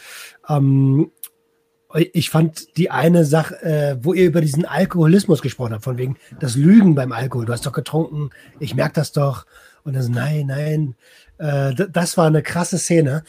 [0.49, 1.11] Ähm,
[1.93, 6.17] ich fand die eine Sache, äh, wo ihr über diesen Alkoholismus gesprochen habt, von wegen
[6.39, 7.45] das Lügen beim Alkohol.
[7.45, 9.45] Du hast doch getrunken, ich merke das doch.
[9.83, 10.95] Und das, nein, nein,
[11.41, 13.23] äh, das war eine krasse Szene.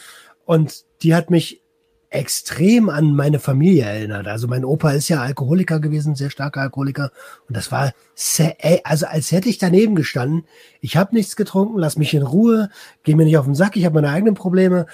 [0.44, 1.62] Und die hat mich
[2.10, 4.28] extrem an meine Familie erinnert.
[4.28, 7.10] Also mein Opa ist ja Alkoholiker gewesen, sehr starker Alkoholiker.
[7.48, 10.44] Und das war sehr, also als hätte ich daneben gestanden.
[10.82, 12.68] Ich habe nichts getrunken, lass mich in Ruhe,
[13.02, 14.86] geh mir nicht auf den Sack, ich habe meine eigenen Probleme.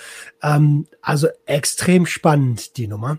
[0.43, 3.19] Ähm, also extrem spannend, die Nummer.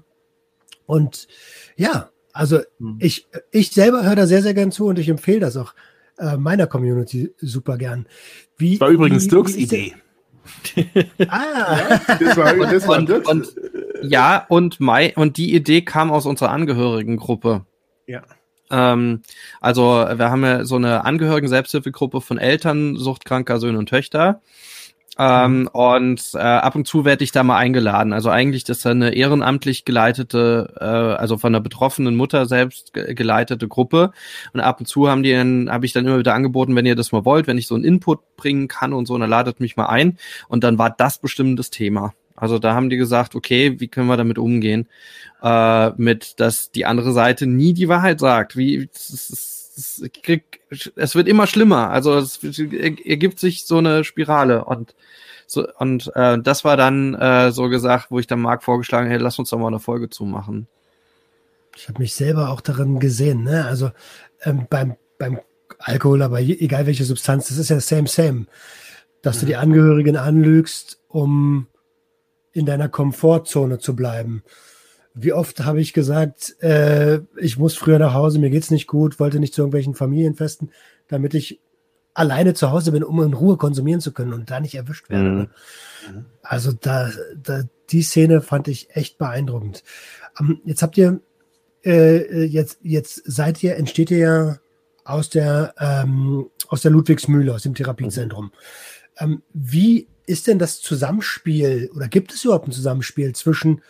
[0.86, 1.28] Und
[1.76, 2.98] ja, also hm.
[3.00, 5.74] ich, ich selber höre da sehr, sehr gern zu und ich empfehle das auch
[6.20, 8.08] äh, meiner Community super gern.
[8.58, 9.96] Wie, das war übrigens wie, Dirks wie Idee.
[11.28, 12.00] ah.
[12.20, 13.56] das war, das war und, und,
[14.02, 17.66] ja, und, Mai, und die Idee kam aus unserer Angehörigengruppe.
[18.08, 18.24] Ja.
[18.72, 19.22] Ähm,
[19.62, 24.42] also wir haben ja so eine Angehörigen-Selbsthilfegruppe von Eltern suchtkranker Söhne und Töchter.
[25.18, 25.68] Ähm, mhm.
[25.68, 28.14] und äh, ab und zu werde ich da mal eingeladen.
[28.14, 33.14] Also eigentlich das ist eine ehrenamtlich geleitete, äh, also von der betroffenen Mutter selbst ge
[33.14, 34.12] geleitete Gruppe.
[34.54, 36.96] Und ab und zu haben die dann, habe ich dann immer wieder angeboten, wenn ihr
[36.96, 39.76] das mal wollt, wenn ich so einen Input bringen kann und so, dann ladet mich
[39.76, 40.18] mal ein.
[40.48, 42.14] Und dann war das bestimmt das Thema.
[42.40, 44.88] Also da haben die gesagt, okay, wie können wir damit umgehen?
[45.44, 48.56] Äh, mit, dass die andere Seite nie die Wahrheit sagt.
[48.56, 50.62] Wie, das, das, das krieg,
[50.96, 51.90] es wird immer schlimmer.
[51.90, 54.96] Also es ergibt sich so eine Spirale und
[55.48, 59.24] so, und äh, das war dann äh, so gesagt, wo ich dann Marc vorgeschlagen hätte,
[59.24, 60.68] lass uns doch mal eine Folge zumachen.
[61.76, 63.66] Ich habe mich selber auch darin gesehen, ne?
[63.66, 63.90] Also
[64.44, 65.40] ähm, beim, beim
[65.80, 68.46] Alkohol, aber egal welche Substanz, das ist ja same, same.
[69.24, 69.40] Dass ja.
[69.42, 71.68] du die Angehörigen anlügst, um
[72.52, 74.44] in deiner Komfortzone zu bleiben.
[75.14, 79.20] Wie oft habe ich gesagt, äh, ich muss früher nach Hause, mir geht's nicht gut,
[79.20, 80.72] wollte nicht zu irgendwelchen Familienfesten,
[81.08, 81.60] damit ich
[82.14, 85.50] alleine zu Hause bin, um in Ruhe konsumieren zu können und da nicht erwischt werde.
[86.10, 86.26] Mhm.
[86.42, 89.84] Also da, da, die Szene fand ich echt beeindruckend.
[90.40, 91.22] Um, ähm, jetzt habt ihr,
[91.84, 94.58] äh, jetzt, jetzt seid ihr, entsteht ihr ja
[95.06, 98.46] aus der, ähm, aus der Ludwigsmühle, aus dem Therapiezentrum.
[98.46, 98.52] Mhm.
[99.18, 103.82] Ähm, wie ist denn das Zusammenspiel oder gibt es überhaupt ein Zusammenspiel zwischen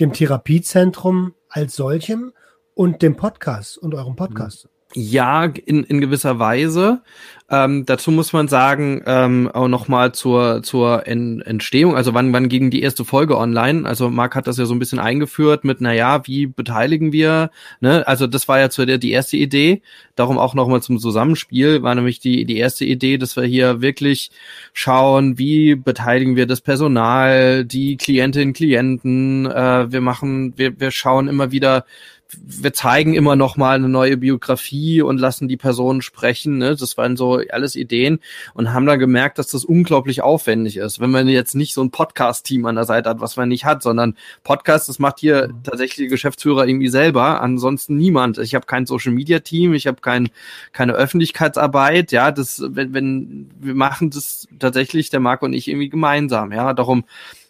[0.00, 2.32] dem Therapiezentrum als solchem
[2.74, 4.68] und dem Podcast und eurem Podcast?
[4.98, 7.02] Ja, in, in gewisser Weise.
[7.50, 12.70] Ähm, dazu muss man sagen, ähm, auch nochmal zur, zur Entstehung, also wann, wann ging
[12.70, 13.86] die erste Folge online?
[13.86, 17.50] Also Marc hat das ja so ein bisschen eingeführt mit, naja, wie beteiligen wir?
[17.80, 18.08] Ne?
[18.08, 19.82] Also das war ja zu der, die erste Idee.
[20.14, 24.30] Darum auch nochmal zum Zusammenspiel war nämlich die, die erste Idee, dass wir hier wirklich
[24.72, 29.44] schauen, wie beteiligen wir das Personal, die Klientinnen, Klienten.
[29.44, 31.84] Äh, wir machen, wir, wir schauen immer wieder,
[32.32, 36.58] wir zeigen immer noch mal eine neue Biografie und lassen die Personen sprechen.
[36.58, 36.74] Ne?
[36.74, 38.20] Das waren so alles Ideen
[38.54, 41.90] und haben dann gemerkt, dass das unglaublich aufwendig ist, wenn man jetzt nicht so ein
[41.90, 46.06] Podcast-Team an der Seite hat, was man nicht hat, sondern Podcast, das macht hier tatsächlich
[46.06, 48.38] die Geschäftsführer irgendwie selber, ansonsten niemand.
[48.38, 50.28] Ich habe kein Social-Media-Team, ich habe kein,
[50.72, 52.12] keine Öffentlichkeitsarbeit.
[52.12, 56.52] Ja, das, wenn, wenn wir machen das tatsächlich, der Marc und ich irgendwie gemeinsam.
[56.52, 57.04] Ja, darum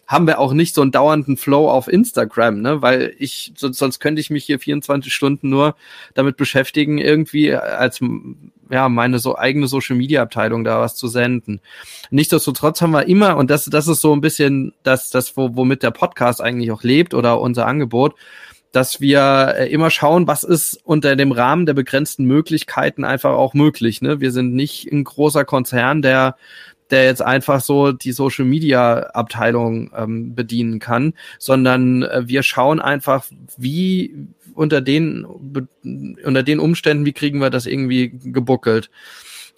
[0.07, 2.81] haben wir auch nicht so einen dauernden Flow auf Instagram, ne?
[2.81, 5.75] Weil ich, sonst könnte ich mich hier 24 Stunden nur
[6.13, 7.99] damit beschäftigen, irgendwie als
[8.69, 11.59] ja, meine so eigene Social Media Abteilung da was zu senden.
[12.09, 15.83] Nichtsdestotrotz haben wir immer, und das, das ist so ein bisschen das, das, wo, womit
[15.83, 18.15] der Podcast eigentlich auch lebt oder unser Angebot,
[18.71, 23.53] dass wir äh, immer schauen, was ist unter dem Rahmen der begrenzten Möglichkeiten einfach auch
[23.53, 24.01] möglich.
[24.01, 24.19] Ne?
[24.19, 26.35] Wir sind nicht ein großer Konzern, der
[26.91, 32.79] der jetzt einfach so die Social Media Abteilung ähm, bedienen kann, sondern äh, wir schauen
[32.79, 33.25] einfach,
[33.57, 38.89] wie unter den unter den Umständen, wie kriegen wir das irgendwie gebuckelt.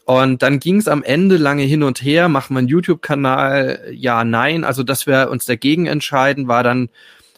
[0.06, 4.24] Und dann ging es am Ende lange hin und her, machen wir einen YouTube-Kanal, ja,
[4.24, 4.64] nein.
[4.64, 6.90] Also, dass wir uns dagegen entscheiden, war dann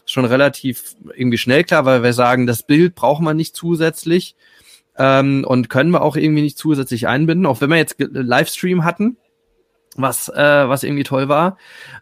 [0.06, 4.36] schon relativ irgendwie schnell klar, weil wir sagen, das Bild brauchen wir nicht zusätzlich
[4.96, 9.16] ähm, und können wir auch irgendwie nicht zusätzlich einbinden, auch wenn wir jetzt Livestream hatten
[9.96, 11.58] was, äh, was irgendwie toll war.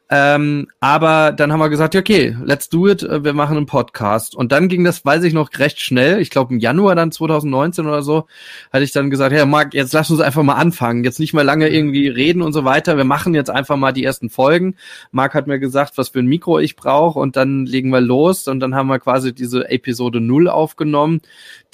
[0.09, 4.35] Ähm, aber dann haben wir gesagt, okay, let's do it, äh, wir machen einen Podcast.
[4.35, 6.20] Und dann ging das, weiß ich noch, recht schnell.
[6.20, 8.26] Ich glaube im Januar dann 2019 oder so,
[8.72, 11.05] hatte ich dann gesagt, ja, Marc, jetzt lass uns einfach mal anfangen.
[11.05, 12.96] Jetzt nicht mehr lange irgendwie reden und so weiter.
[12.96, 14.76] Wir machen jetzt einfach mal die ersten Folgen.
[15.12, 18.48] Marc hat mir gesagt, was für ein Mikro ich brauche und dann legen wir los.
[18.48, 21.20] Und dann haben wir quasi diese Episode null aufgenommen,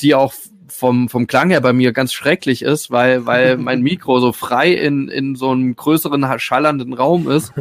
[0.00, 0.34] die auch
[0.68, 4.72] vom, vom Klang her bei mir ganz schrecklich ist, weil, weil mein Mikro so frei
[4.72, 7.52] in, in so einem größeren schallernden Raum ist.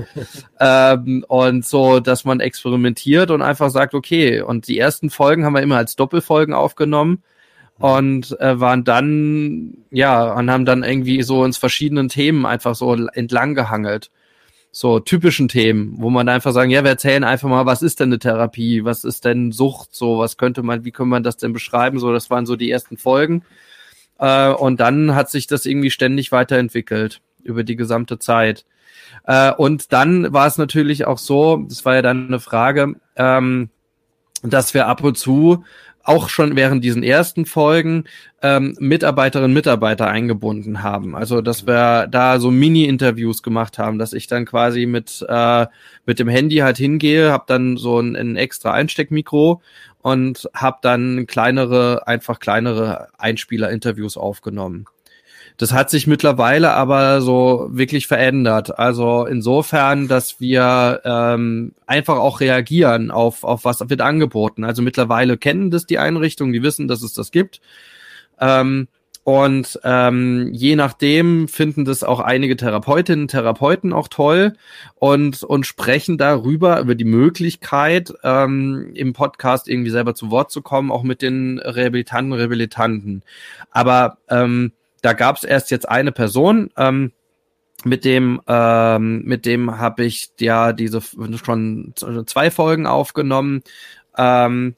[0.60, 5.54] ähm, und so, dass man experimentiert und einfach sagt, okay, und die ersten Folgen haben
[5.54, 7.24] wir immer als Doppelfolgen aufgenommen
[7.78, 12.94] und äh, waren dann, ja, und haben dann irgendwie so ins verschiedenen Themen einfach so
[12.94, 14.12] entlang gehangelt
[14.78, 18.10] so typischen Themen, wo man einfach sagen, ja, wir erzählen einfach mal, was ist denn
[18.10, 21.54] eine Therapie, was ist denn Sucht, so, was könnte man, wie könnte man das denn
[21.54, 23.46] beschreiben, so, das waren so die ersten Folgen.
[24.20, 28.66] Äh, und dann hat sich das irgendwie ständig weiterentwickelt über die gesamte Zeit.
[29.24, 33.70] Äh, und dann war es natürlich auch so, das war ja dann eine Frage, ähm,
[34.44, 35.64] dass wir ab und zu
[36.06, 38.06] auch schon während diesen ersten Folgen
[38.42, 41.16] ähm, Mitarbeiterinnen und Mitarbeiter eingebunden haben.
[41.16, 45.66] Also dass wir da so Mini-Interviews gemacht haben, dass ich dann quasi mit äh,
[46.06, 49.62] mit dem Handy halt hingehe, habe dann so ein, ein extra Einsteckmikro
[50.02, 54.86] und habe dann kleinere, einfach kleinere Einspieler-Interviews aufgenommen.
[55.58, 58.78] Das hat sich mittlerweile aber so wirklich verändert.
[58.78, 64.64] Also insofern, dass wir ähm, einfach auch reagieren auf, auf was wird angeboten.
[64.66, 67.62] Also mittlerweile kennen das die Einrichtungen, die wissen, dass es das gibt.
[68.40, 68.88] Ähm,
[69.26, 74.54] und ähm, je nachdem finden das auch einige Therapeutinnen, Therapeuten auch toll
[74.94, 80.62] und, und sprechen darüber, über die Möglichkeit, ähm, im Podcast irgendwie selber zu Wort zu
[80.62, 83.24] kommen, auch mit den Rehabilitanten, Rehabilitanten.
[83.72, 84.74] Aber ähm,
[85.06, 87.12] da gab es erst jetzt eine Person, ähm,
[87.84, 91.94] mit dem ähm, mit dem habe ich ja diese schon
[92.26, 93.62] zwei Folgen aufgenommen
[94.18, 94.74] ähm,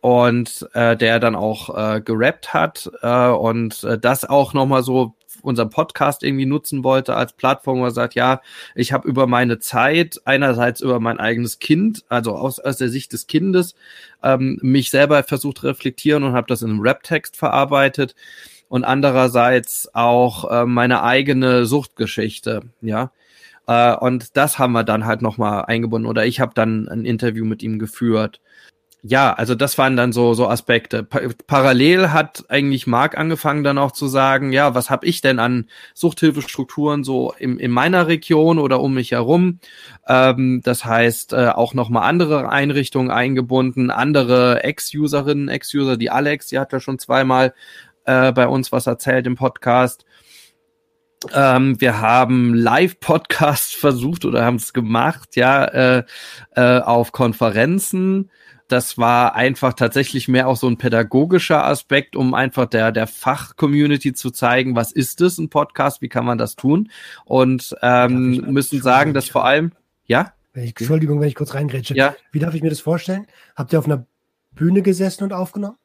[0.00, 4.82] und äh, der dann auch äh, gerappt hat äh, und äh, das auch noch mal
[4.82, 8.40] so unseren Podcast irgendwie nutzen wollte als Plattform, wo er sagt, ja,
[8.74, 13.12] ich habe über meine Zeit, einerseits über mein eigenes Kind, also aus, aus der Sicht
[13.12, 13.76] des Kindes,
[14.24, 18.16] ähm, mich selber versucht reflektieren und habe das in einem Rap-Text verarbeitet
[18.68, 23.12] und andererseits auch äh, meine eigene Suchtgeschichte, ja.
[23.66, 27.44] Äh, und das haben wir dann halt nochmal eingebunden oder ich habe dann ein Interview
[27.44, 28.40] mit ihm geführt.
[29.02, 31.04] ja, also das waren dann so so Aspekte.
[31.04, 35.38] Pa parallel hat eigentlich Marc angefangen dann auch zu sagen, ja, was habe ich denn
[35.38, 39.60] an Suchthilfestrukturen so im, in meiner Region oder um mich herum?
[40.08, 46.48] Ähm, das heißt äh, auch noch mal andere Einrichtungen eingebunden, andere Ex-Userinnen, Ex-User, die Alex,
[46.48, 47.54] die hat ja schon zweimal
[48.08, 50.04] äh, bei uns was erzählt im Podcast.
[51.32, 56.04] Ähm, wir haben Live-Podcast versucht oder haben es gemacht, ja, äh,
[56.54, 58.30] äh, auf Konferenzen
[58.68, 64.12] das war einfach tatsächlich mehr auch so ein pädagogischer Aspekt, um einfach der, der Fachcommunity
[64.12, 66.90] zu zeigen, was ist es, ein Podcast, wie kann man das tun?
[67.24, 69.72] Und ähm, müssen sagen, dass vor allem,
[70.04, 70.32] ja?
[70.52, 71.94] Entschuldigung, wenn ich kurz reingrätsche.
[71.94, 72.14] Ja.
[72.30, 73.26] Wie darf ich mir das vorstellen?
[73.56, 74.06] Habt ihr auf einer
[74.52, 75.76] Bühne gesessen und aufgenommen?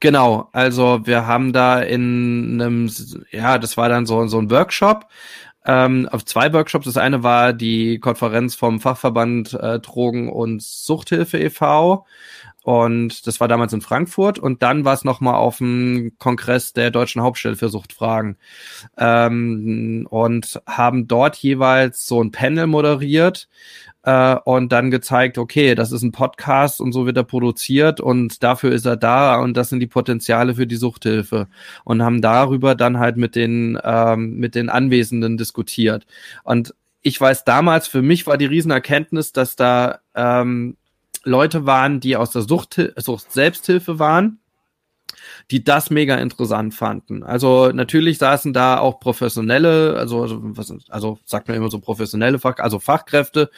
[0.00, 2.90] Genau, also wir haben da in einem,
[3.30, 5.06] ja, das war dann so, so ein Workshop,
[5.66, 6.86] ähm, auf zwei Workshops.
[6.86, 12.06] Das eine war die Konferenz vom Fachverband äh, Drogen- und Suchthilfe e.V.
[12.62, 14.38] Und das war damals in Frankfurt.
[14.38, 18.38] Und dann war es nochmal auf dem Kongress der Deutschen Hauptstelle für Suchtfragen.
[18.96, 23.48] Ähm, und haben dort jeweils so ein Panel moderiert
[24.02, 28.42] äh, und dann gezeigt, okay, das ist ein Podcast und so wird er produziert und
[28.42, 31.48] dafür ist er da und das sind die Potenziale für die Suchthilfe.
[31.84, 36.06] Und haben darüber dann halt mit den ähm, mit den Anwesenden diskutiert.
[36.44, 40.76] Und ich weiß damals, für mich war die Riesenerkenntnis, dass da ähm,
[41.24, 44.40] Leute waren, die aus der Sucht, Sucht Selbsthilfe waren
[45.50, 47.22] die das mega interessant fanden.
[47.22, 52.38] Also natürlich saßen da auch professionelle, also also, was, also sagt man immer so professionelle
[52.38, 53.50] Fach, also Fachkräfte,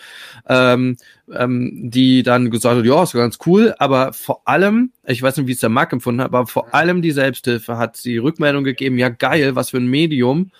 [0.48, 0.96] ähm,
[1.30, 5.46] ähm, die dann gesagt haben, ja, ist ganz cool, aber vor allem, ich weiß nicht,
[5.46, 8.98] wie es der Markt empfunden hat, aber vor allem die Selbsthilfe hat die Rückmeldung gegeben,
[8.98, 10.50] ja geil, was für ein Medium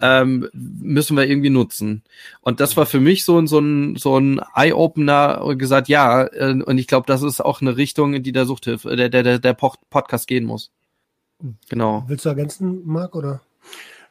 [0.00, 2.02] ähm, müssen wir irgendwie nutzen.
[2.40, 6.62] Und das war für mich so, so ein, so ein Eye-Opener und gesagt, ja, äh,
[6.62, 9.38] und ich glaube, das ist auch eine Richtung, in die der Suchthilfe, der, der, der,
[9.38, 10.70] der Podcast gehen muss.
[11.68, 12.04] Genau.
[12.06, 13.40] Willst du ergänzen, Marc, oder?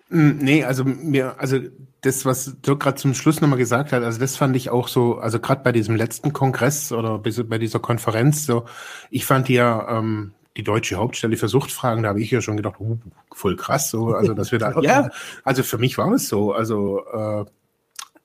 [0.10, 1.60] Hm, nee, also mir, also
[2.02, 5.18] das, was Dirk gerade zum Schluss nochmal gesagt hat, also das fand ich auch so,
[5.18, 8.66] also gerade bei diesem letzten Kongress oder bei dieser Konferenz, so,
[9.10, 12.80] ich fand ja ähm, die deutsche Hauptstelle für Suchtfragen, da habe ich ja schon gedacht,
[12.80, 12.98] uh,
[13.34, 15.10] voll krass, so, also dass wir da, ja,
[15.44, 17.46] also für mich war es so, also äh,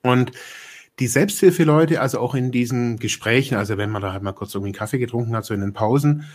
[0.03, 0.31] und
[0.99, 4.69] die Selbsthilfeleute, also auch in diesen Gesprächen, also wenn man da halt mal kurz irgendwie
[4.69, 6.25] einen Kaffee getrunken hat, so in den Pausen,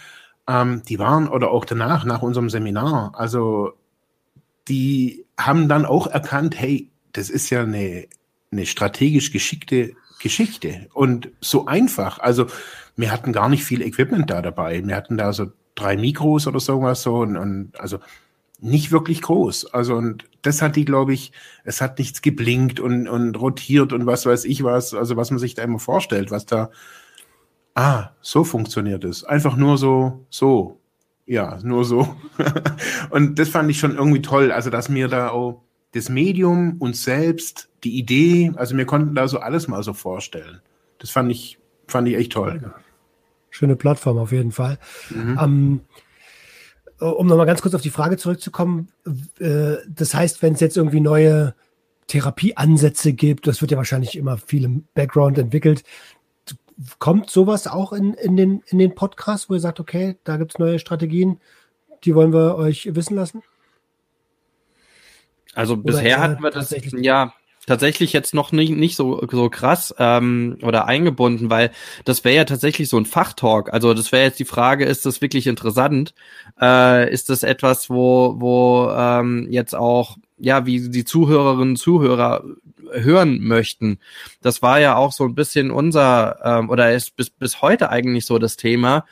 [0.49, 3.75] ähm, die waren oder auch danach, nach unserem Seminar, also
[4.67, 8.07] die haben dann auch erkannt, hey, das ist ja eine,
[8.51, 12.19] eine strategisch geschickte Geschichte und so einfach.
[12.19, 12.47] Also
[12.97, 14.85] wir hatten gar nicht viel Equipment da dabei.
[14.85, 17.99] Wir hatten da so drei Mikros oder sowas so und, und also
[18.61, 19.73] nicht wirklich groß.
[19.73, 21.33] Also und das hat die, glaube ich,
[21.65, 25.39] es hat nichts geblinkt und, und rotiert und was weiß ich was, also was man
[25.39, 26.71] sich da immer vorstellt, was da
[27.79, 29.25] ah, so funktioniert es.
[29.25, 30.81] Einfach nur so, so.
[31.27, 32.17] Ja, nur so.
[33.11, 34.51] und das fand ich schon irgendwie toll.
[34.51, 35.63] Also, dass mir da auch
[35.93, 40.61] das Medium, uns selbst, die Idee, also wir konnten da so alles mal so vorstellen.
[40.99, 42.73] Das fand ich, fand ich echt toll.
[43.51, 44.79] Schöne Plattform auf jeden Fall.
[45.11, 45.39] Mhm.
[45.41, 45.81] Ähm,
[46.99, 48.89] um nochmal ganz kurz auf die Frage zurückzukommen,
[49.39, 51.55] äh, das heißt, wenn es jetzt irgendwie neue
[52.09, 55.85] Therapieansätze gibt, das wird ja wahrscheinlich immer viel im Background entwickelt,
[56.99, 60.53] kommt sowas auch in, in, den, in den Podcast, wo ihr sagt, okay, da gibt
[60.53, 61.41] es neue Strategien,
[62.05, 63.43] die wollen wir euch wissen lassen?
[65.55, 67.33] Also oder bisher hatten wir das ja
[67.67, 71.71] tatsächlich jetzt noch nicht, nicht so, so krass ähm, oder eingebunden, weil
[72.05, 73.73] das wäre ja tatsächlich so ein Fachtalk.
[73.73, 76.15] Also das wäre jetzt die Frage, ist das wirklich interessant?
[76.61, 82.45] Äh, ist das etwas, wo, wo ähm, jetzt auch, ja, wie die Zuhörerinnen und Zuhörer
[82.93, 83.99] hören möchten.
[84.43, 88.27] Das war ja auch so ein bisschen unser, ähm, oder ist bis, bis heute eigentlich
[88.27, 89.05] so das Thema.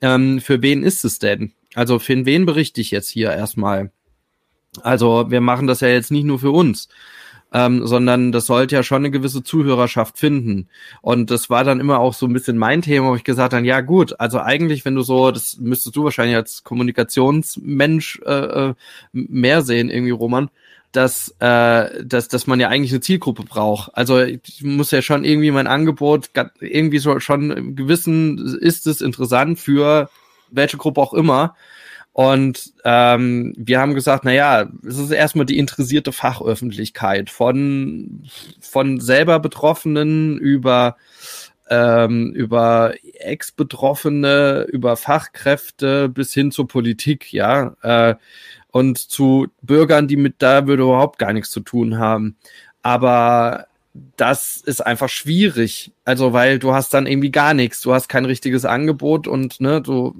[0.00, 1.52] Ähm, für wen ist es denn?
[1.74, 3.90] Also für wen berichte ich jetzt hier erstmal?
[4.82, 6.88] Also wir machen das ja jetzt nicht nur für uns,
[7.52, 10.68] ähm, sondern das sollte ja schon eine gewisse Zuhörerschaft finden.
[11.02, 13.66] Und das war dann immer auch so ein bisschen mein Thema, wo ich gesagt habe,
[13.66, 18.74] ja gut, also eigentlich, wenn du so, das müsstest du wahrscheinlich als Kommunikationsmensch äh, äh
[19.12, 20.50] mehr sehen, irgendwie, Roman,
[20.92, 23.90] dass, äh, dass, dass man ja eigentlich eine Zielgruppe braucht.
[23.94, 26.30] Also ich muss ja schon irgendwie mein Angebot
[26.60, 30.10] irgendwie so schon gewissen, ist es interessant für
[30.50, 31.54] welche Gruppe auch immer.
[32.12, 38.24] Und ähm, wir haben gesagt, na ja, es ist erstmal die interessierte Fachöffentlichkeit von
[38.60, 40.96] von selber Betroffenen über
[41.70, 47.76] ähm, über Ex-Betroffene, über Fachkräfte bis hin zur Politik, ja.
[47.82, 48.16] Äh,
[48.70, 52.36] und zu Bürgern, die mit da würde überhaupt gar nichts zu tun haben.
[52.82, 53.66] Aber
[54.16, 55.92] das ist einfach schwierig.
[56.04, 57.80] Also, weil du hast dann irgendwie gar nichts.
[57.80, 60.14] Du hast kein richtiges Angebot und ne, du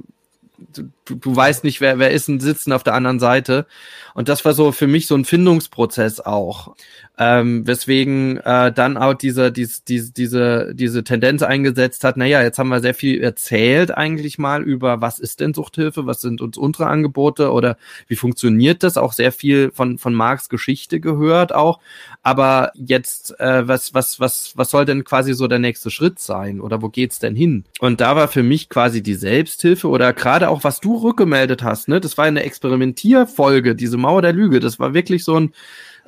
[0.73, 3.67] du, du weißt nicht, wer, wer ist denn sitzen auf der anderen Seite.
[4.15, 6.75] Und das war so für mich so ein Findungsprozess auch.
[7.23, 12.59] Ähm, weswegen äh, dann auch diese, diese, diese, diese, diese Tendenz eingesetzt hat, naja, jetzt
[12.59, 16.57] haben wir sehr viel erzählt eigentlich mal über, was ist denn Suchthilfe, was sind uns
[16.57, 21.81] unsere Angebote oder wie funktioniert das, auch sehr viel von, von Marx Geschichte gehört auch.
[22.23, 26.59] Aber jetzt, äh, was, was, was, was soll denn quasi so der nächste Schritt sein
[26.59, 27.65] oder wo geht's denn hin?
[27.81, 31.87] Und da war für mich quasi die Selbsthilfe oder gerade auch, was du rückgemeldet hast,
[31.87, 35.53] ne, das war eine Experimentierfolge, diese Mauer der Lüge, das war wirklich so ein,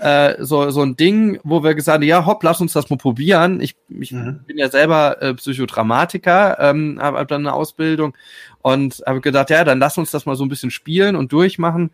[0.02, 2.96] äh, so, so ein Ding, wo wir gesagt haben, ja, hopp, lass uns das mal
[2.96, 3.60] probieren.
[3.60, 4.40] Ich, ich mhm.
[4.46, 8.16] bin ja selber äh, Psychodramatiker, ähm, habe hab dann eine Ausbildung
[8.62, 11.90] und habe gedacht, ja, dann lass uns das mal so ein bisschen spielen und durchmachen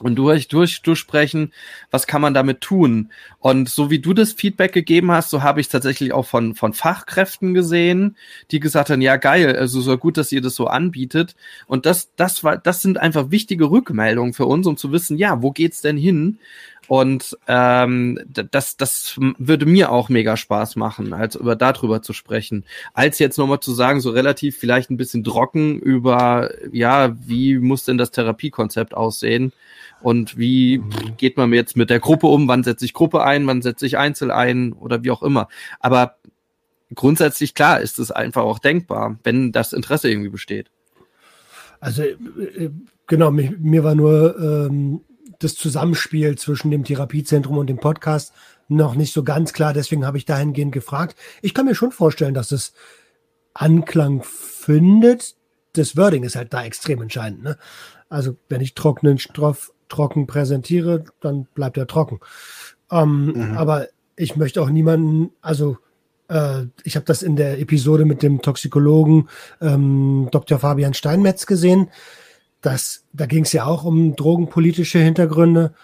[0.00, 1.52] und durch, durch, durchsprechen,
[1.90, 3.12] was kann man damit tun?
[3.38, 6.72] Und so wie du das Feedback gegeben hast, so habe ich tatsächlich auch von, von
[6.72, 8.16] Fachkräften gesehen,
[8.50, 11.36] die gesagt haben, ja geil, also so gut, dass ihr das so anbietet.
[11.66, 15.42] Und das, das war, das sind einfach wichtige Rückmeldungen für uns, um zu wissen, ja,
[15.42, 16.38] wo geht's denn hin?
[16.86, 22.64] Und ähm, das, das würde mir auch mega Spaß machen, als über darüber zu sprechen.
[22.92, 27.84] Als jetzt nochmal zu sagen, so relativ vielleicht ein bisschen trocken über, ja, wie muss
[27.84, 29.52] denn das Therapiekonzept aussehen?
[30.02, 31.16] Und wie mhm.
[31.16, 32.46] geht man jetzt mit der Gruppe um?
[32.48, 33.46] Wann setze ich Gruppe ein?
[33.46, 34.74] Wann setze ich Einzel ein?
[34.74, 35.48] Oder wie auch immer.
[35.80, 36.16] Aber
[36.94, 40.70] grundsätzlich klar ist es einfach auch denkbar, wenn das Interesse irgendwie besteht.
[41.80, 42.70] Also äh, äh,
[43.06, 45.00] genau, mir, mir war nur ähm,
[45.38, 48.32] das Zusammenspiel zwischen dem Therapiezentrum und dem Podcast
[48.68, 49.72] noch nicht so ganz klar.
[49.72, 51.16] Deswegen habe ich dahingehend gefragt.
[51.42, 52.72] Ich kann mir schon vorstellen, dass es
[53.52, 55.36] Anklang findet.
[55.74, 57.42] Das Wording ist halt da extrem entscheidend.
[57.42, 57.58] Ne?
[58.08, 62.20] Also wenn ich trockenen Stoff trocken präsentiere, dann bleibt er trocken.
[62.90, 63.56] Ähm, mhm.
[63.56, 65.78] Aber ich möchte auch niemanden, also
[66.28, 69.28] äh, ich habe das in der Episode mit dem Toxikologen
[69.60, 70.58] ähm, Dr.
[70.58, 71.88] Fabian Steinmetz gesehen
[72.64, 75.74] das, da ging es ja auch um drogenpolitische Hintergründe.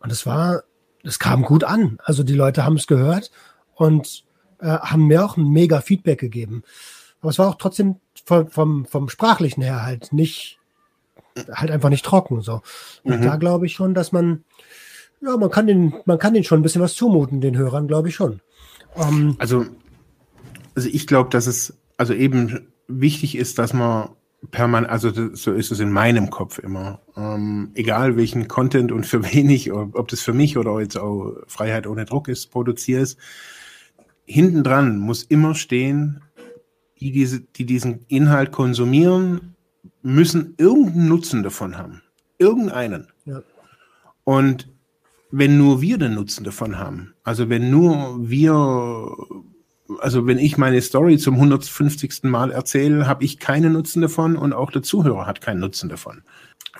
[0.00, 0.62] Und es war,
[1.02, 1.98] es kam gut an.
[2.04, 3.32] Also die Leute haben es gehört
[3.74, 4.24] und
[4.60, 6.62] äh, haben mir auch ein mega Feedback gegeben.
[7.20, 10.60] Aber es war auch trotzdem vom, vom, vom Sprachlichen her halt nicht,
[11.50, 12.40] halt einfach nicht trocken.
[12.40, 12.62] So.
[13.02, 13.24] Und mhm.
[13.24, 14.44] da glaube ich schon, dass man,
[15.20, 18.08] ja, man kann den, man kann den schon ein bisschen was zumuten, den Hörern, glaube
[18.08, 18.40] ich schon.
[18.94, 19.66] Ähm, also,
[20.76, 24.10] also ich glaube, dass es also eben wichtig ist, dass man
[24.50, 27.00] permanent, also das, so ist es in meinem Kopf immer.
[27.16, 31.86] Ähm, egal welchen Content und für wenig, ob das für mich oder jetzt auch Freiheit
[31.86, 33.18] ohne Druck ist, produzierst,
[34.24, 36.22] hinten dran muss immer stehen,
[37.00, 39.54] die, diese, die diesen Inhalt konsumieren,
[40.02, 42.02] müssen irgendeinen Nutzen davon haben.
[42.38, 43.08] Irgendeinen.
[43.24, 43.42] Ja.
[44.24, 44.68] Und
[45.30, 49.06] wenn nur wir den Nutzen davon haben, also wenn nur wir
[50.00, 52.24] also wenn ich meine Story zum 150.
[52.24, 56.22] Mal erzähle, habe ich keinen Nutzen davon und auch der Zuhörer hat keinen Nutzen davon.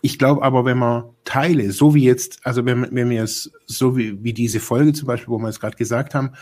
[0.03, 3.97] Ich glaube aber, wenn man Teile, so wie jetzt, also wenn, wenn wir es, so
[3.97, 6.33] wie, wie diese Folge zum Beispiel, wo wir es gerade gesagt haben,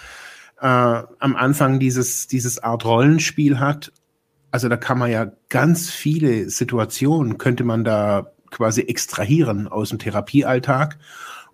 [0.60, 3.92] äh, am Anfang dieses, dieses Art Rollenspiel hat,
[4.50, 9.98] also da kann man ja ganz viele Situationen, könnte man da quasi extrahieren aus dem
[9.98, 10.98] Therapiealltag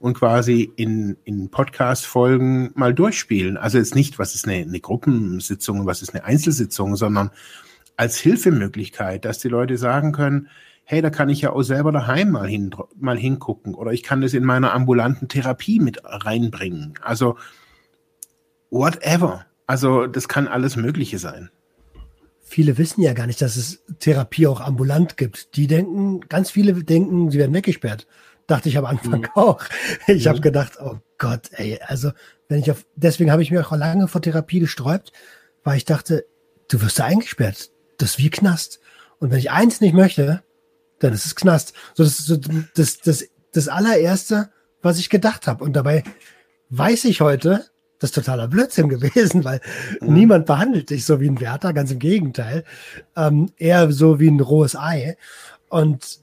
[0.00, 3.58] und quasi in, in Podcast-Folgen mal durchspielen.
[3.58, 7.30] Also jetzt nicht, was ist eine, eine Gruppensitzung, was ist eine Einzelsitzung, sondern
[7.96, 10.48] als Hilfemöglichkeit, dass die Leute sagen können,
[10.84, 14.22] hey, da kann ich ja auch selber daheim mal, hin, mal hingucken oder ich kann
[14.22, 16.94] das in meiner ambulanten Therapie mit reinbringen.
[17.02, 17.36] Also
[18.70, 19.44] whatever.
[19.66, 21.50] Also das kann alles Mögliche sein.
[22.40, 25.56] Viele wissen ja gar nicht, dass es Therapie auch ambulant gibt.
[25.56, 28.06] Die denken, ganz viele denken, sie werden weggesperrt.
[28.50, 29.28] Dachte ich am Anfang mhm.
[29.36, 29.62] auch.
[30.08, 30.28] Ich mhm.
[30.30, 32.10] habe gedacht, oh Gott, ey, also
[32.48, 35.12] wenn ich auf, deswegen habe ich mir auch lange vor Therapie gesträubt,
[35.62, 36.26] weil ich dachte,
[36.68, 37.70] du wirst da eingesperrt.
[37.98, 38.80] Das ist wie Knast.
[39.20, 40.42] Und wenn ich eins nicht möchte,
[40.98, 41.74] dann ist es Knast.
[41.94, 42.38] So, das ist so
[42.74, 44.50] das, das, das allererste,
[44.82, 45.62] was ich gedacht habe.
[45.62, 46.02] Und dabei
[46.70, 47.66] weiß ich heute,
[48.00, 49.60] das ist totaler Blödsinn gewesen, weil
[50.00, 50.12] mhm.
[50.12, 52.64] niemand behandelt dich so wie ein Wärter, ganz im Gegenteil.
[53.14, 55.16] Ähm, eher so wie ein rohes Ei.
[55.68, 56.19] Und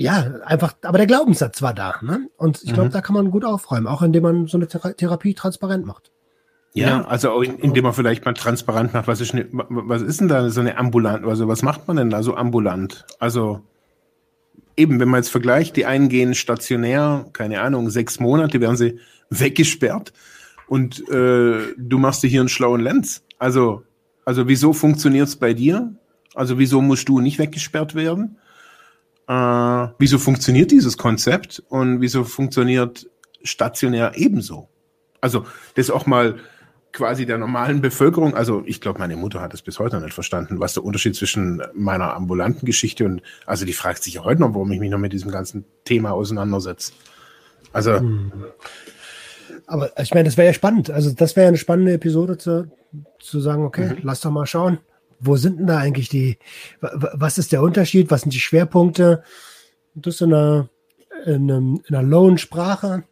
[0.00, 1.96] ja, einfach, aber der Glaubenssatz war da.
[2.02, 2.28] Ne?
[2.36, 2.92] Und ich glaube, mhm.
[2.92, 6.12] da kann man gut aufräumen, auch indem man so eine Thera Therapie transparent macht.
[6.72, 10.28] Ja, also auch indem man vielleicht mal transparent macht, was ist, ne, was ist denn
[10.28, 13.06] da so eine ambulant, also was macht man denn da so ambulant?
[13.18, 13.62] Also
[14.76, 19.00] eben, wenn man jetzt vergleicht, die einen gehen stationär, keine Ahnung, sechs Monate werden sie
[19.30, 20.12] weggesperrt
[20.68, 23.24] und äh, du machst dir hier einen schlauen Lenz.
[23.40, 23.82] Also,
[24.24, 25.92] also wieso funktioniert's bei dir?
[26.36, 28.36] Also wieso musst du nicht weggesperrt werden?
[29.28, 33.08] Äh, wieso funktioniert dieses Konzept und wieso funktioniert
[33.42, 34.68] stationär ebenso?
[35.20, 36.36] Also das auch mal
[36.92, 40.14] quasi der normalen Bevölkerung, also ich glaube, meine Mutter hat es bis heute noch nicht
[40.14, 44.40] verstanden, was der Unterschied zwischen meiner ambulanten Geschichte und, also die fragt sich ja heute
[44.40, 46.92] noch, warum ich mich noch mit diesem ganzen Thema auseinandersetze.
[47.72, 47.98] Also.
[47.98, 48.32] Hm.
[49.66, 50.90] Aber ich meine, das wäre ja spannend.
[50.90, 52.70] Also das wäre ja eine spannende Episode zu,
[53.20, 53.98] zu sagen, okay, mhm.
[54.02, 54.78] lass doch mal schauen,
[55.20, 56.38] wo sind denn da eigentlich die,
[56.80, 59.22] was ist der Unterschied, was sind die Schwerpunkte?
[59.94, 60.68] Das in einer,
[61.24, 63.04] in, einem, in einer Loan-Sprache.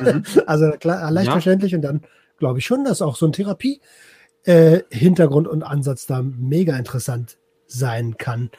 [0.00, 0.24] Mhm.
[0.46, 1.32] also klar, leicht ja.
[1.32, 2.02] verständlich und dann
[2.38, 8.16] glaube ich schon, dass auch so ein Therapie-Hintergrund äh, und Ansatz da mega interessant sein
[8.18, 8.50] kann.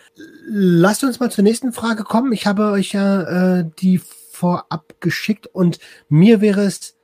[0.48, 2.32] Lasst uns mal zur nächsten Frage kommen.
[2.32, 4.00] Ich habe euch ja äh, die
[4.32, 5.80] vorab geschickt und
[6.10, 6.96] mir wäre es,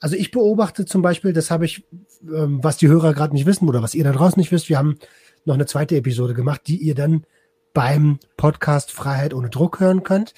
[0.00, 1.84] also ich beobachte zum Beispiel, das habe ich,
[2.22, 4.78] ähm, was die Hörer gerade nicht wissen oder was ihr da draußen nicht wisst, wir
[4.78, 4.98] haben
[5.46, 7.24] noch eine zweite Episode gemacht, die ihr dann
[7.72, 10.34] beim Podcast Freiheit ohne Druck hören könnt.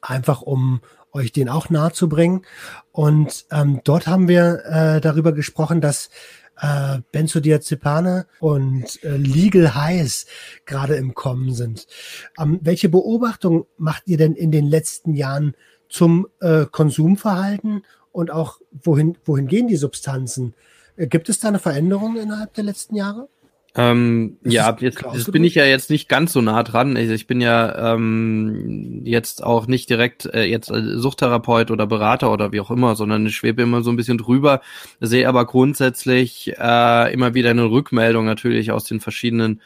[0.00, 0.80] Einfach um
[1.12, 2.42] euch den auch nahe zu bringen.
[2.92, 6.10] Und ähm, dort haben wir äh, darüber gesprochen, dass
[6.60, 10.26] äh, Benzodiazepane und äh, Legal Highs
[10.64, 11.86] gerade im Kommen sind.
[12.38, 15.54] Ähm, welche Beobachtung macht ihr denn in den letzten Jahren
[15.88, 20.54] zum äh, Konsumverhalten und auch wohin, wohin gehen die Substanzen?
[20.96, 23.28] Äh, gibt es da eine Veränderung innerhalb der letzten Jahre?
[23.78, 26.96] Ähm, ja, jetzt, jetzt bin ich ja jetzt nicht ganz so nah dran.
[26.96, 32.52] Also ich bin ja ähm, jetzt auch nicht direkt äh, jetzt Suchttherapeut oder Berater oder
[32.52, 34.62] wie auch immer, sondern ich schwebe immer so ein bisschen drüber,
[35.00, 39.60] sehe aber grundsätzlich äh, immer wieder eine Rückmeldung natürlich aus den verschiedenen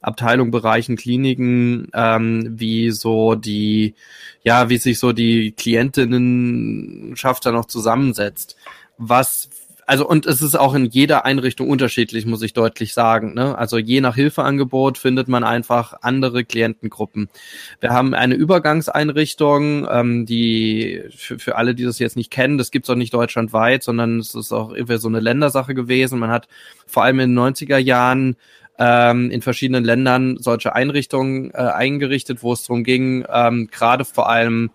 [0.00, 3.94] Abteilungen, Bereichen, Kliniken, ähm, wie so die,
[4.42, 8.56] ja, wie sich so die Klientinnenschaft da noch zusammensetzt.
[8.98, 9.48] Was
[9.86, 13.34] also und es ist auch in jeder Einrichtung unterschiedlich, muss ich deutlich sagen.
[13.34, 13.56] Ne?
[13.56, 17.28] Also je nach Hilfeangebot findet man einfach andere Klientengruppen.
[17.80, 22.70] Wir haben eine Übergangseinrichtung, ähm, die für, für alle, die das jetzt nicht kennen, das
[22.70, 26.18] gibt's auch nicht deutschlandweit, sondern es ist auch irgendwie so eine Ländersache gewesen.
[26.18, 26.48] Man hat
[26.86, 28.36] vor allem in den 90er Jahren
[28.78, 34.28] ähm, in verschiedenen Ländern solche Einrichtungen äh, eingerichtet, wo es darum ging, ähm, gerade vor
[34.28, 34.70] allem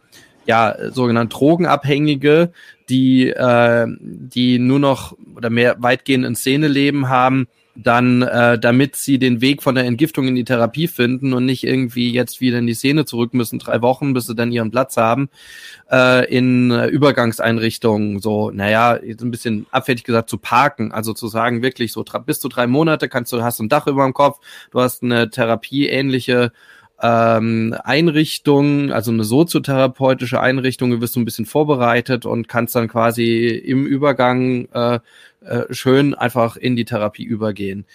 [0.48, 2.52] ja, sogenannte Drogenabhängige,
[2.90, 8.96] die, äh, die nur noch oder mehr weitgehend in Szene leben haben, dann, äh, damit
[8.96, 12.58] sie den Weg von der Entgiftung in die Therapie finden und nicht irgendwie jetzt wieder
[12.58, 15.30] in die Szene zurück müssen, drei Wochen, bis sie dann ihren Platz haben,
[15.92, 18.20] äh, in äh, Übergangseinrichtungen.
[18.20, 22.50] So, naja, ein bisschen abfällig gesagt, zu parken, also zu sagen, wirklich so bis zu
[22.50, 24.40] drei Monate kannst du, hast ein Dach über dem Kopf,
[24.72, 26.52] du hast eine therapieähnliche
[27.02, 32.88] ähm, Einrichtung, also eine soziotherapeutische Einrichtung, du wirst so ein bisschen vorbereitet und kannst dann
[32.88, 35.00] quasi im Übergang äh,
[35.42, 37.86] äh, schön einfach in die Therapie übergehen.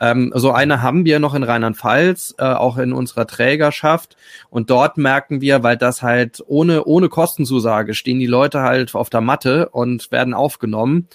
[0.00, 4.16] Ähm, so eine haben wir noch in Rheinland-Pfalz, äh, auch in unserer Trägerschaft.
[4.50, 9.10] Und dort merken wir, weil das halt ohne, ohne Kostenzusage stehen die Leute halt auf
[9.10, 11.08] der Matte und werden aufgenommen.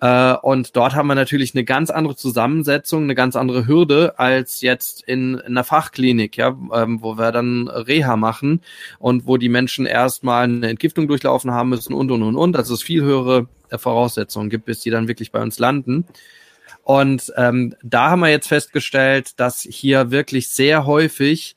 [0.00, 4.60] Äh, und dort haben wir natürlich eine ganz andere Zusammensetzung, eine ganz andere Hürde als
[4.60, 8.60] jetzt in, in einer Fachklinik, ja, ähm, wo wir dann Reha machen
[8.98, 12.56] und wo die Menschen erstmal eine Entgiftung durchlaufen haben müssen und und und und.
[12.56, 16.04] Also es viel höhere Voraussetzungen gibt, bis die dann wirklich bei uns landen.
[16.82, 21.56] Und ähm, da haben wir jetzt festgestellt, dass hier wirklich sehr häufig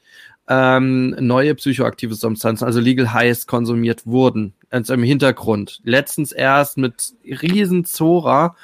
[0.50, 4.54] ähm, neue psychoaktive Substanzen, also Legal Highs, konsumiert wurden.
[4.72, 5.80] Also im Hintergrund.
[5.84, 8.56] Letztens erst mit riesen Zora,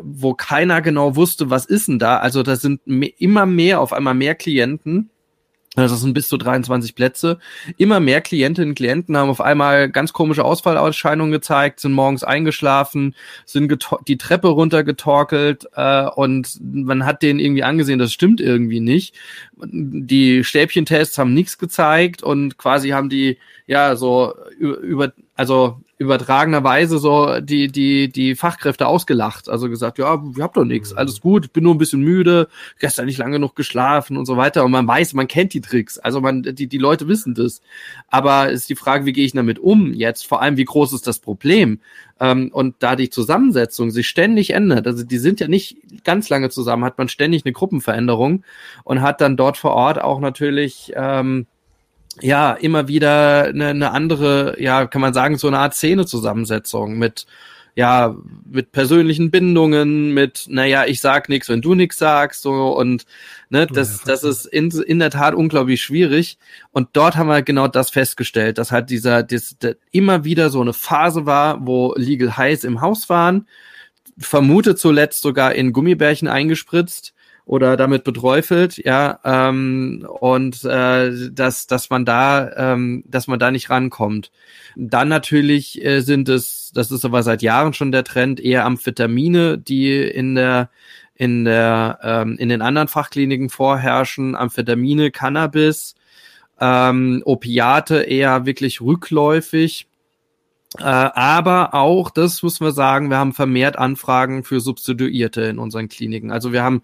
[0.00, 2.18] wo keiner genau wusste, was ist denn da.
[2.18, 5.10] Also da sind immer mehr, auf einmal mehr Klienten
[5.76, 7.38] das sind bis zu 23 Plätze.
[7.76, 13.14] Immer mehr Klientinnen und Klienten haben auf einmal ganz komische Ausfallausscheinungen gezeigt, sind morgens eingeschlafen,
[13.44, 19.16] sind die Treppe runtergetorkelt äh, und man hat denen irgendwie angesehen, das stimmt irgendwie nicht.
[19.56, 27.40] Die Stäbchentests haben nichts gezeigt und quasi haben die ja so über also übertragenerweise so
[27.40, 29.48] die, die, die Fachkräfte ausgelacht.
[29.48, 32.48] Also gesagt, ja, wir habt doch nichts, alles gut, bin nur ein bisschen müde,
[32.80, 34.64] gestern nicht lange genug geschlafen und so weiter.
[34.64, 35.98] Und man weiß, man kennt die Tricks.
[35.98, 37.60] Also man, die, die Leute wissen das.
[38.08, 40.26] Aber ist die Frage, wie gehe ich damit um jetzt?
[40.26, 41.80] Vor allem, wie groß ist das Problem?
[42.20, 46.50] Ähm, und da die Zusammensetzung sich ständig ändert, also die sind ja nicht ganz lange
[46.50, 48.44] zusammen, hat man ständig eine Gruppenveränderung
[48.84, 51.46] und hat dann dort vor Ort auch natürlich ähm,
[52.20, 57.26] ja immer wieder eine, eine andere, ja, kann man sagen, so eine Art Szene-Zusammensetzung mit
[57.76, 58.14] ja,
[58.48, 63.04] mit persönlichen Bindungen, mit, naja, ich sag nichts, wenn du nichts sagst, so und
[63.50, 66.38] ne, das, das ist in, in der Tat unglaublich schwierig.
[66.70, 70.60] Und dort haben wir genau das festgestellt, dass halt dieser, das, das immer wieder so
[70.60, 73.48] eine Phase war, wo Legal Highs im Haus waren,
[74.18, 77.13] vermutet zuletzt sogar in Gummibärchen eingespritzt
[77.46, 83.50] oder damit beträufelt, ja, ähm, und äh, dass, dass man da, ähm, dass man da
[83.50, 84.30] nicht rankommt.
[84.76, 89.58] Dann natürlich äh, sind es, das ist aber seit Jahren schon der Trend, eher Amphetamine,
[89.58, 90.70] die in der
[91.16, 95.94] in der ähm, in den anderen Fachkliniken vorherrschen, Amphetamine, Cannabis,
[96.60, 99.86] ähm, Opiate eher wirklich rückläufig.
[100.78, 105.88] Äh, aber auch, das muss man sagen, wir haben vermehrt Anfragen für Substituierte in unseren
[105.88, 106.32] Kliniken.
[106.32, 106.82] Also wir haben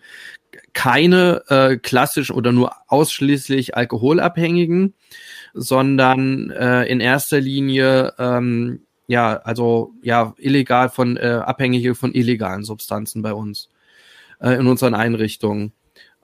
[0.73, 4.95] keine äh, klassisch oder nur ausschließlich Alkoholabhängigen,
[5.55, 12.63] sondern äh, in erster Linie ähm, ja, also ja, illegal von äh, Abhängige von illegalen
[12.63, 13.69] Substanzen bei uns
[14.41, 15.73] äh, in unseren Einrichtungen.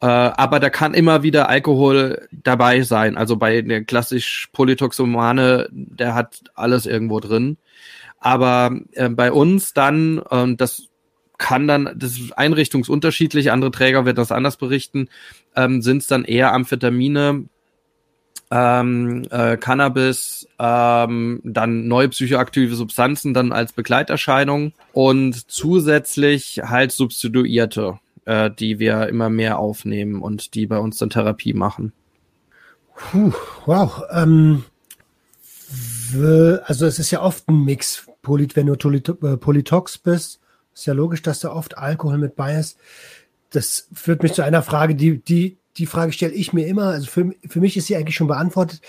[0.00, 3.16] Äh, aber da kann immer wieder Alkohol dabei sein.
[3.16, 7.56] Also bei der klassisch Polytoxomane, der hat alles irgendwo drin.
[8.20, 10.88] Aber äh, bei uns dann, und das
[11.38, 15.08] kann dann, das ist einrichtungsunterschiedlich, andere Träger werden das anders berichten,
[15.54, 17.44] ähm, sind es dann eher Amphetamine,
[18.50, 27.98] ähm, äh, Cannabis, ähm, dann neue psychoaktive Substanzen dann als Begleiterscheinung und zusätzlich halt Substituierte,
[28.24, 31.92] äh, die wir immer mehr aufnehmen und die bei uns dann Therapie machen.
[32.94, 33.32] Puh,
[33.66, 34.02] wow.
[34.10, 34.64] Ähm,
[36.64, 40.40] also es ist ja oft ein Mix, wenn du äh, Polytox bist
[40.76, 42.78] ist ja logisch, dass da oft Alkohol mit bei ist.
[43.50, 46.88] Das führt mich zu einer Frage, die, die, die Frage stelle ich mir immer.
[46.88, 48.82] Also für, für mich ist sie eigentlich schon beantwortet.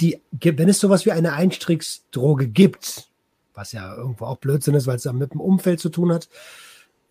[0.00, 3.08] Die, wenn es sowas wie eine Einstiegsdroge gibt,
[3.54, 6.28] was ja irgendwo auch Blödsinn ist, weil es mit dem Umfeld zu tun hat,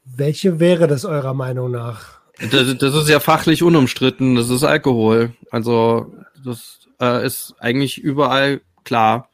[0.04, 2.20] welche wäre das eurer Meinung nach?
[2.52, 4.36] Das, das ist ja fachlich unumstritten.
[4.36, 5.34] Das ist Alkohol.
[5.52, 6.14] Also
[6.44, 9.30] das äh, ist eigentlich überall klar.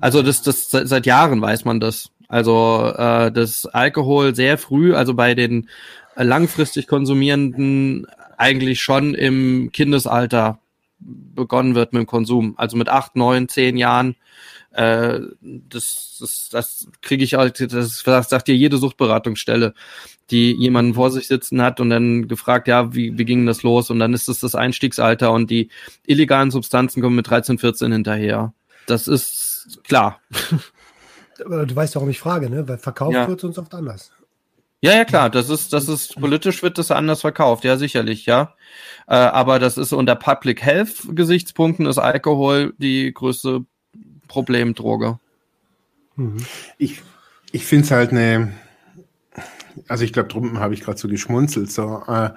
[0.00, 2.10] Also das, das seit Jahren weiß man das.
[2.32, 5.68] Also äh, das Alkohol sehr früh, also bei den
[6.16, 8.06] langfristig Konsumierenden
[8.38, 10.58] eigentlich schon im Kindesalter
[10.98, 12.54] begonnen wird mit dem Konsum.
[12.56, 14.16] Also mit acht, neun, zehn Jahren.
[14.70, 19.74] Äh, das das, das kriege ich halt, das, das sagt dir jede Suchtberatungsstelle,
[20.30, 23.90] die jemanden vor sich sitzen hat und dann gefragt, ja, wie, wie ging das los?
[23.90, 25.68] Und dann ist es das Einstiegsalter und die
[26.06, 28.54] illegalen Substanzen kommen mit 13, 14 hinterher.
[28.86, 30.20] Das ist klar.
[31.38, 32.68] du weißt warum ich frage, ne?
[32.68, 33.28] Weil verkauft ja.
[33.28, 34.12] wird sonst oft anders.
[34.84, 38.54] Ja, ja, klar, das ist, das ist, politisch wird das anders verkauft, ja, sicherlich, ja.
[39.06, 43.64] Äh, aber das ist unter Public Health Gesichtspunkten ist Alkohol die größte
[44.26, 45.20] Problemdroge.
[46.16, 46.44] Mhm.
[46.78, 47.00] Ich,
[47.52, 48.52] ich finde es halt eine,
[49.86, 52.30] also ich glaube, drum habe ich gerade so geschmunzelt, so, äh,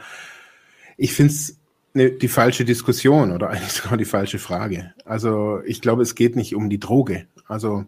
[0.97, 1.57] ich finde es
[1.95, 4.93] ne, die falsche Diskussion oder eigentlich sogar die falsche Frage.
[5.03, 7.25] Also ich glaube, es geht nicht um die Droge.
[7.47, 7.85] Also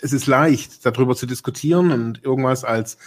[0.00, 2.98] es ist leicht, darüber zu diskutieren und irgendwas als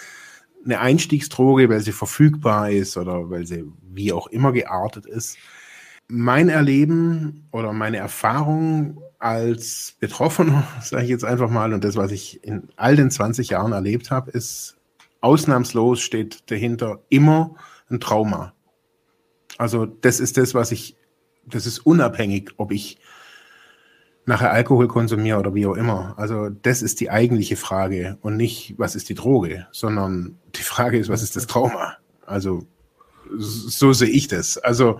[0.65, 5.37] eine Einstiegsdroge, weil sie verfügbar ist oder weil sie wie auch immer geartet ist.
[6.07, 12.11] Mein Erleben oder meine Erfahrung als Betroffener, sage ich jetzt einfach mal, und das, was
[12.11, 14.77] ich in all den 20 Jahren erlebt habe, ist
[15.21, 17.55] ausnahmslos steht dahinter immer
[17.89, 18.53] ein Trauma.
[19.57, 20.97] Also das ist das, was ich,
[21.45, 22.99] das ist unabhängig, ob ich
[24.25, 26.13] nachher Alkohol konsumiere oder wie auch immer.
[26.17, 30.97] Also das ist die eigentliche Frage und nicht, was ist die Droge, sondern die Frage
[30.97, 31.97] ist, was ist das Trauma?
[32.25, 32.65] Also
[33.37, 34.57] so sehe ich das.
[34.57, 34.99] Also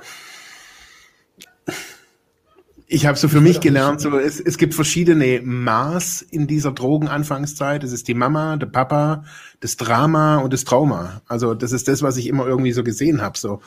[2.87, 7.83] ich habe so für mich gelernt, so es, es gibt verschiedene Maß in dieser Drogenanfangszeit.
[7.83, 9.23] Es ist die Mama, der Papa,
[9.61, 11.21] das Drama und das Trauma.
[11.27, 13.37] Also das ist das, was ich immer irgendwie so gesehen habe.
[13.37, 13.61] So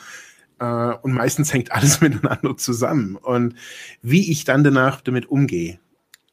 [0.59, 3.15] äh, und meistens hängt alles miteinander zusammen.
[3.15, 3.55] Und
[4.01, 5.79] wie ich dann danach damit umgehe.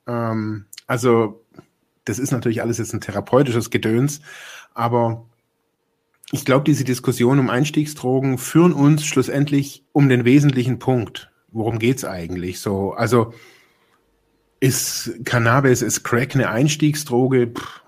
[0.07, 1.45] Ähm, also,
[2.05, 4.21] das ist natürlich alles jetzt ein therapeutisches Gedöns,
[4.75, 5.27] aber
[6.33, 11.31] ich glaube, diese Diskussion um Einstiegsdrogen führen uns schlussendlich um den wesentlichen Punkt.
[11.53, 12.61] Worum geht's eigentlich?
[12.61, 13.33] So, also
[14.61, 17.49] ist Cannabis, ist Crack eine Einstiegsdroge?
[17.49, 17.83] Pff,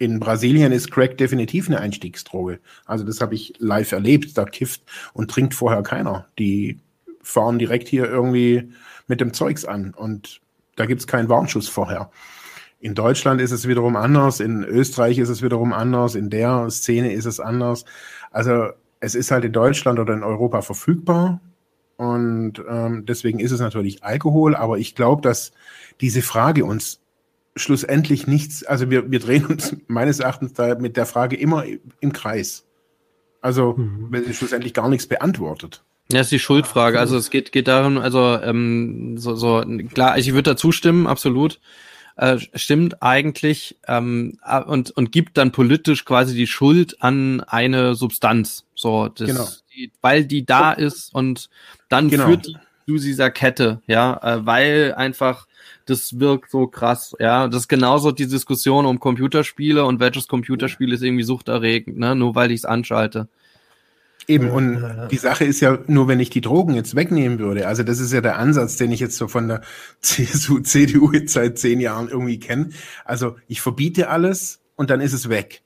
[0.00, 2.58] in Brasilien ist Crack definitiv eine Einstiegsdroge.
[2.86, 4.36] Also das habe ich live erlebt.
[4.38, 4.82] Da kifft
[5.12, 6.26] und trinkt vorher keiner.
[6.38, 6.80] Die
[7.22, 8.72] fahren direkt hier irgendwie
[9.08, 10.40] mit dem Zeugs an und
[10.76, 12.10] da gibt es keinen Warnschuss vorher.
[12.78, 17.12] In Deutschland ist es wiederum anders, in Österreich ist es wiederum anders, in der Szene
[17.12, 17.84] ist es anders.
[18.30, 18.70] Also
[19.00, 21.42] es ist halt in Deutschland oder in Europa verfügbar
[21.98, 25.52] und ähm, deswegen ist es natürlich Alkohol, aber ich glaube, dass
[26.00, 27.02] diese Frage uns
[27.56, 31.64] schlussendlich nichts, also wir, wir drehen uns meines Erachtens da mit der Frage immer
[32.00, 32.66] im Kreis.
[33.40, 34.08] Also, mhm.
[34.10, 35.82] wenn sie schlussendlich gar nichts beantwortet.
[36.12, 36.98] Ja, ist die Schuldfrage.
[36.98, 41.60] Also es geht, geht darum, also ähm, so, so klar, ich würde da zustimmen, absolut.
[42.16, 48.64] äh, stimmt eigentlich ähm, und, und gibt dann politisch quasi die Schuld an eine Substanz.
[48.74, 49.48] So, das, genau.
[49.74, 51.48] die, weil die da ist und
[51.88, 52.26] dann genau.
[52.26, 52.56] führt die
[52.86, 55.46] zu dieser Kette, ja, äh, weil einfach
[55.86, 57.48] das wirkt so krass, ja.
[57.48, 62.34] Das ist genauso die Diskussion um Computerspiele und welches Computerspiel ist irgendwie suchterregend, ne, nur
[62.34, 63.28] weil ich es anschalte.
[64.28, 67.82] Eben, und die Sache ist ja, nur wenn ich die Drogen jetzt wegnehmen würde, also
[67.82, 69.62] das ist ja der Ansatz, den ich jetzt so von der
[70.00, 72.70] CSU, CDU jetzt seit zehn Jahren irgendwie kenne.
[73.04, 75.62] Also ich verbiete alles und dann ist es weg.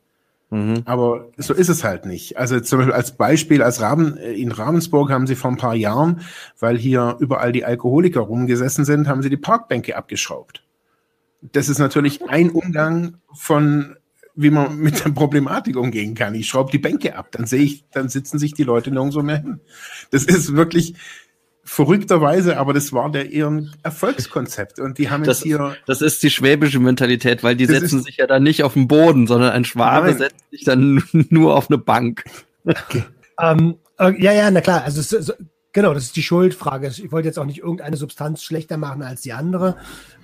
[0.50, 0.82] Mhm.
[0.84, 2.36] Aber so ist es halt nicht.
[2.36, 5.74] Also zum Beispiel als Beispiel, als Raben, äh, in Ravensburg haben sie vor ein paar
[5.74, 6.20] Jahren,
[6.58, 10.62] weil hier überall die Alkoholiker rumgesessen sind, haben sie die Parkbänke abgeschraubt.
[11.40, 13.96] Das ist natürlich ein Umgang von
[14.36, 16.34] wie man mit der Problematik umgehen kann.
[16.34, 19.40] Ich schraube die Bänke ab, dann sehe ich, dann sitzen sich die Leute nirgendwo mehr
[19.40, 19.60] hin.
[20.10, 20.94] Das ist wirklich
[21.64, 25.76] verrückterweise, aber das war der ihren Erfolgskonzept und die haben das, jetzt hier.
[25.86, 28.86] Das ist die schwäbische Mentalität, weil die setzen ist, sich ja dann nicht auf den
[28.86, 30.18] Boden, sondern ein Schwabe nein.
[30.18, 32.24] setzt sich dann nur auf eine Bank.
[32.66, 33.04] Okay.
[33.40, 34.84] ähm, äh, ja, ja, na klar.
[34.84, 35.32] Also es,
[35.72, 36.88] genau, das ist die Schuldfrage.
[36.88, 39.76] Ich wollte jetzt auch nicht irgendeine Substanz schlechter machen als die andere.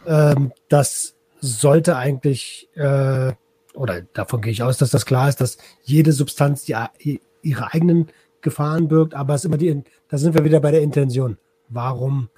[0.06, 3.32] Ähm, das sollte eigentlich äh,
[3.74, 8.08] oder davon gehe ich aus, dass das klar ist, dass jede Substanz die, ihre eigenen
[8.42, 11.38] Gefahren birgt, aber es ist immer die, da sind wir wieder bei der Intention.
[11.68, 12.28] Warum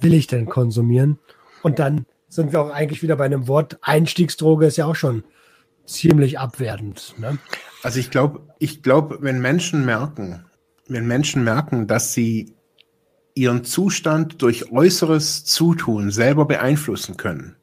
[0.00, 1.18] will ich denn konsumieren?
[1.62, 3.78] Und dann sind wir auch eigentlich wieder bei einem Wort.
[3.82, 5.24] Einstiegsdroge ist ja auch schon
[5.86, 7.14] ziemlich abwertend.
[7.18, 7.38] Ne?
[7.82, 10.44] Also ich glaube, ich glaube, wenn Menschen merken,
[10.88, 12.54] wenn Menschen merken, dass sie
[13.34, 17.56] ihren Zustand durch äußeres Zutun selber beeinflussen können,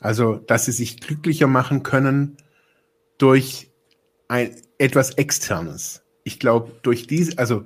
[0.00, 2.36] also, dass sie sich glücklicher machen können
[3.18, 3.70] durch
[4.28, 6.02] ein, etwas Externes.
[6.28, 7.64] Ich glaube, durch diese, also,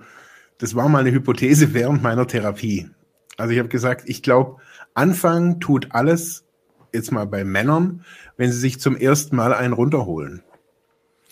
[0.59, 2.89] das war mal eine Hypothese während meiner Therapie.
[3.37, 4.61] Also, ich habe gesagt, ich glaube,
[4.95, 6.45] Anfang tut alles,
[6.93, 8.05] jetzt mal bei Männern,
[8.37, 10.43] wenn sie sich zum ersten Mal einen runterholen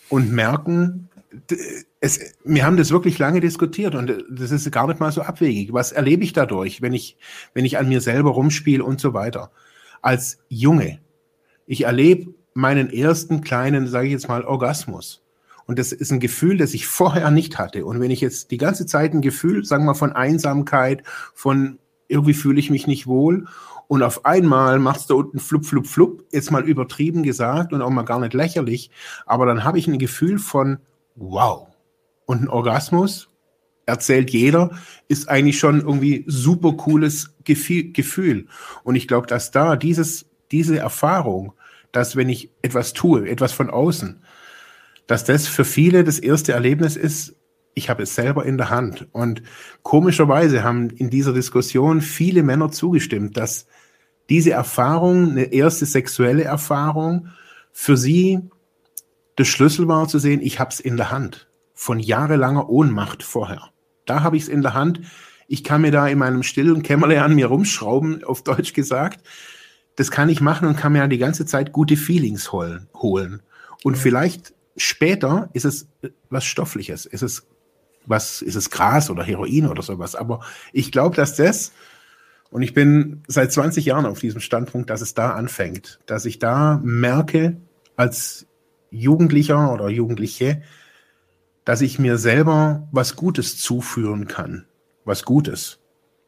[0.09, 1.09] und merken,
[2.01, 5.71] es, wir haben das wirklich lange diskutiert und das ist gar nicht mal so abwegig.
[5.71, 7.17] Was erlebe ich dadurch, wenn ich,
[7.53, 9.51] wenn ich an mir selber rumspiele und so weiter?
[10.01, 10.99] als Junge.
[11.65, 15.21] Ich erlebe meinen ersten kleinen, sage ich jetzt mal, Orgasmus.
[15.71, 17.85] Und das ist ein Gefühl, das ich vorher nicht hatte.
[17.85, 21.03] Und wenn ich jetzt die ganze Zeit ein Gefühl, sagen wir mal, von Einsamkeit,
[21.33, 23.47] von irgendwie fühle ich mich nicht wohl
[23.87, 27.89] und auf einmal machst du unten flup, flup, flup, jetzt mal übertrieben gesagt und auch
[27.89, 28.91] mal gar nicht lächerlich,
[29.25, 30.79] aber dann habe ich ein Gefühl von
[31.15, 31.69] wow.
[32.25, 33.29] Und ein Orgasmus,
[33.85, 34.71] erzählt jeder,
[35.07, 38.47] ist eigentlich schon irgendwie super cooles Gefühl.
[38.83, 41.53] Und ich glaube, dass da dieses, diese Erfahrung,
[41.93, 44.21] dass wenn ich etwas tue, etwas von außen,
[45.11, 47.35] dass das für viele das erste Erlebnis ist,
[47.73, 49.09] ich habe es selber in der Hand.
[49.11, 49.43] Und
[49.83, 53.65] komischerweise haben in dieser Diskussion viele Männer zugestimmt, dass
[54.29, 57.27] diese Erfahrung, eine erste sexuelle Erfahrung,
[57.73, 58.39] für sie
[59.37, 61.49] der Schlüssel war zu sehen, ich habe es in der Hand.
[61.73, 63.73] Von jahrelanger Ohnmacht vorher.
[64.05, 65.01] Da habe ich es in der Hand.
[65.49, 69.19] Ich kann mir da in meinem stillen Kämmerlein an mir rumschrauben, auf Deutsch gesagt.
[69.97, 72.87] Das kann ich machen und kann mir die ganze Zeit gute Feelings holen.
[73.83, 75.87] Und vielleicht später ist es
[76.29, 77.05] was Stoffliches.
[77.05, 77.47] Ist es
[78.05, 80.15] was, ist es Gras oder Heroin oder sowas.
[80.15, 80.41] Aber
[80.73, 81.71] ich glaube, dass das,
[82.49, 86.39] und ich bin seit 20 Jahren auf diesem Standpunkt, dass es da anfängt, dass ich
[86.39, 87.57] da merke,
[87.95, 88.47] als
[88.89, 90.63] Jugendlicher oder Jugendliche,
[91.65, 94.65] dass ich mir selber was Gutes zuführen kann.
[95.05, 95.79] Was Gutes.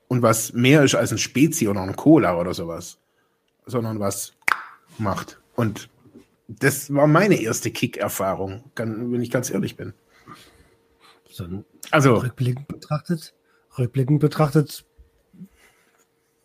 [0.07, 2.99] Und was mehr ist als ein Spezi oder ein Cola oder sowas.
[3.65, 4.33] Sondern was
[4.97, 5.39] macht.
[5.55, 5.89] Und
[6.59, 9.93] das war meine erste Kick-Erfahrung, wenn ich ganz ehrlich bin.
[11.29, 11.45] So,
[11.91, 13.33] also rückblickend betrachtet,
[13.77, 14.85] rückblickend betrachtet,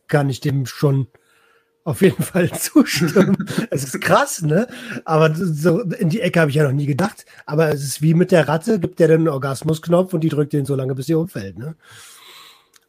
[0.07, 1.09] kann ich dem schon
[1.85, 3.49] auf jeden Fall zustimmen.
[3.71, 4.67] es ist krass, ne?
[5.05, 7.25] Aber so in die Ecke habe ich ja noch nie gedacht.
[7.47, 10.53] Aber es ist wie mit der Ratte, gibt der dann einen Orgasmusknopf und die drückt
[10.53, 11.77] den so lange, bis sie umfällt, ne?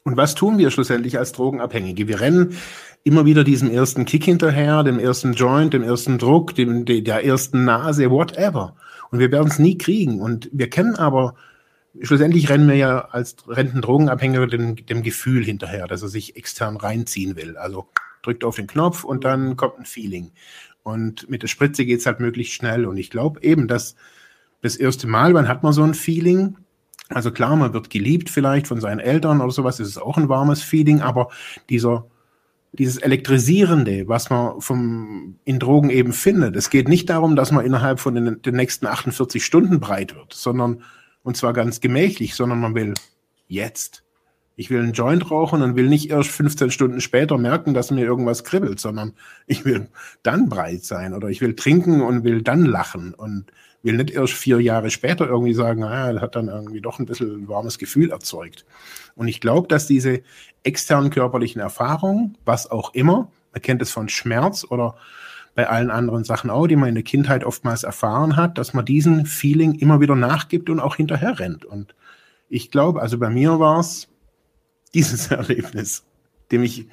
[0.03, 2.07] Und was tun wir schlussendlich als Drogenabhängige?
[2.07, 2.57] Wir rennen
[3.03, 7.65] immer wieder diesem ersten Kick hinterher, dem ersten Joint, dem ersten Druck, dem, der ersten
[7.65, 8.75] Nase, whatever.
[9.11, 10.21] Und wir werden es nie kriegen.
[10.21, 11.35] Und wir kennen aber,
[12.01, 17.35] schlussendlich rennen wir ja als Rentendrogenabhängiger dem, dem Gefühl hinterher, dass er sich extern reinziehen
[17.35, 17.57] will.
[17.57, 17.87] Also
[18.21, 20.31] drückt auf den Knopf und dann kommt ein Feeling.
[20.83, 22.85] Und mit der Spritze geht es halt möglichst schnell.
[22.85, 23.95] Und ich glaube eben, dass
[24.61, 26.57] das erste Mal, wann hat man so ein Feeling?
[27.09, 30.29] Also klar, man wird geliebt vielleicht von seinen Eltern oder sowas, das ist auch ein
[30.29, 31.29] warmes Feeling, aber
[31.69, 32.05] dieser,
[32.71, 37.65] dieses Elektrisierende, was man vom, in Drogen eben findet, es geht nicht darum, dass man
[37.65, 40.83] innerhalb von den, den nächsten 48 Stunden breit wird, sondern,
[41.23, 42.93] und zwar ganz gemächlich, sondern man will
[43.47, 44.03] jetzt.
[44.55, 48.03] Ich will einen Joint rauchen und will nicht erst 15 Stunden später merken, dass mir
[48.03, 49.13] irgendwas kribbelt, sondern
[49.47, 49.87] ich will
[50.21, 53.45] dann breit sein oder ich will trinken und will dann lachen und
[53.83, 57.05] will nicht erst vier Jahre später irgendwie sagen, ah, das hat dann irgendwie doch ein
[57.05, 58.65] bisschen ein warmes Gefühl erzeugt.
[59.15, 60.21] Und ich glaube, dass diese
[60.63, 64.95] externen körperlichen Erfahrungen, was auch immer, man kennt es von Schmerz oder
[65.55, 68.85] bei allen anderen Sachen auch, die man in der Kindheit oftmals erfahren hat, dass man
[68.85, 71.65] diesen Feeling immer wieder nachgibt und auch hinterher rennt.
[71.65, 71.95] Und
[72.49, 74.07] ich glaube, also bei mir war es
[74.93, 76.05] dieses Erlebnis,
[76.51, 76.87] dem ich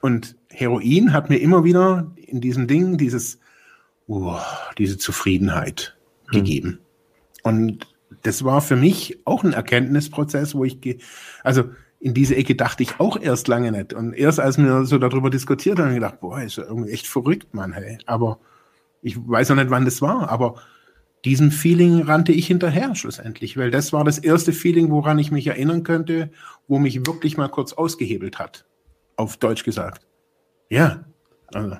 [0.00, 3.40] und Heroin hat mir immer wieder in diesem Ding dieses,
[4.06, 4.38] oh,
[4.78, 5.95] diese Zufriedenheit
[6.28, 6.32] mhm.
[6.32, 6.78] gegeben.
[7.42, 7.86] Und
[8.22, 10.98] das war für mich auch ein Erkenntnisprozess, wo ich,
[11.42, 11.64] also
[12.00, 13.92] in diese Ecke dachte ich auch erst lange nicht.
[13.92, 17.54] Und erst als wir so darüber diskutiert haben, gedacht, boah, ist ja irgendwie echt verrückt,
[17.54, 17.98] Mann, hey.
[18.06, 18.38] Aber
[19.02, 20.56] ich weiß auch nicht, wann das war, aber
[21.24, 25.46] diesem Feeling rannte ich hinterher schlussendlich, weil das war das erste Feeling, woran ich mich
[25.46, 26.30] erinnern könnte,
[26.68, 28.64] wo mich wirklich mal kurz ausgehebelt hat.
[29.16, 30.06] Auf Deutsch gesagt.
[30.68, 31.04] Ja.
[31.52, 31.76] Also,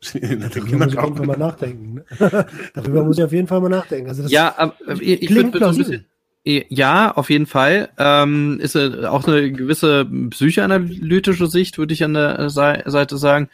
[0.12, 1.94] Darüber muss ich auf jeden Fall mal nachdenken.
[1.94, 2.04] Ne?
[2.74, 4.08] Darüber muss ich auf jeden Fall mal nachdenken.
[4.08, 6.06] Also das ja, aber ich, ich würde so ein bisschen,
[6.44, 7.90] ja, auf jeden Fall.
[7.98, 13.50] Ähm, ist auch eine gewisse psychoanalytische Sicht, würde ich an der Seite sagen.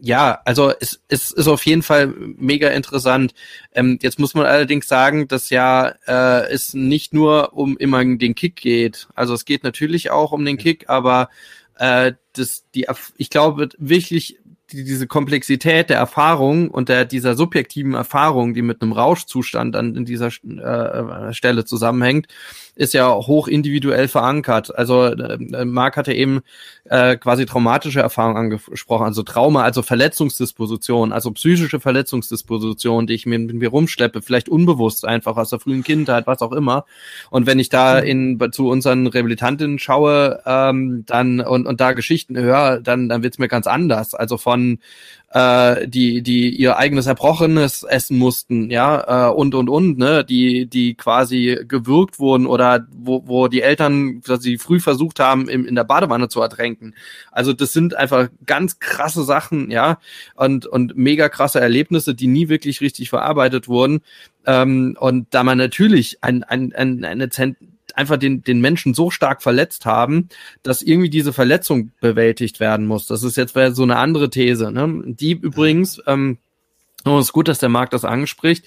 [0.00, 3.32] Ja, also es, es ist auf jeden Fall mega interessant.
[3.74, 8.34] Ähm, jetzt muss man allerdings sagen, dass ja äh, es nicht nur um immer den
[8.34, 9.06] Kick geht.
[9.14, 11.28] Also es geht natürlich auch um den Kick, aber
[11.76, 12.86] äh, das, die,
[13.18, 14.38] ich glaube wirklich
[14.72, 19.94] die, diese Komplexität der Erfahrung und der, dieser subjektiven Erfahrung, die mit einem Rauschzustand dann
[19.94, 22.26] in dieser äh, Stelle zusammenhängt,
[22.74, 24.76] ist ja hoch individuell verankert.
[24.76, 26.40] Also äh, Marc hatte eben
[26.84, 33.38] äh, quasi traumatische Erfahrungen angesprochen, also Trauma, also Verletzungsdisposition, also psychische Verletzungsdisposition, die ich mir
[33.38, 36.86] mit mir rumschleppe, vielleicht unbewusst einfach aus der frühen Kindheit, was auch immer.
[37.30, 42.38] Und wenn ich da in zu unseren Rehabilitantinnen schaue, ähm, dann und, und da Geschichten
[42.38, 44.14] höre, dann dann wird's mir ganz anders.
[44.14, 44.78] Also von
[45.32, 50.66] äh, die, die ihr eigenes Erbrochenes essen mussten, ja, äh, und und und, ne, die,
[50.66, 55.74] die quasi gewürgt wurden oder wo, wo die Eltern quasi früh versucht haben, im, in
[55.74, 56.94] der Badewanne zu ertränken.
[57.30, 59.98] Also das sind einfach ganz krasse Sachen, ja,
[60.34, 64.02] und, und mega krasse Erlebnisse, die nie wirklich richtig verarbeitet wurden.
[64.44, 67.28] Ähm, und da man natürlich ein, ein, ein, eine
[67.96, 70.28] einfach den, den Menschen so stark verletzt haben,
[70.62, 73.06] dass irgendwie diese Verletzung bewältigt werden muss.
[73.06, 74.70] Das ist jetzt so eine andere These.
[74.70, 75.02] Ne?
[75.04, 76.38] Die übrigens, ähm,
[77.04, 78.64] und es ist gut, dass der Markt das anspricht,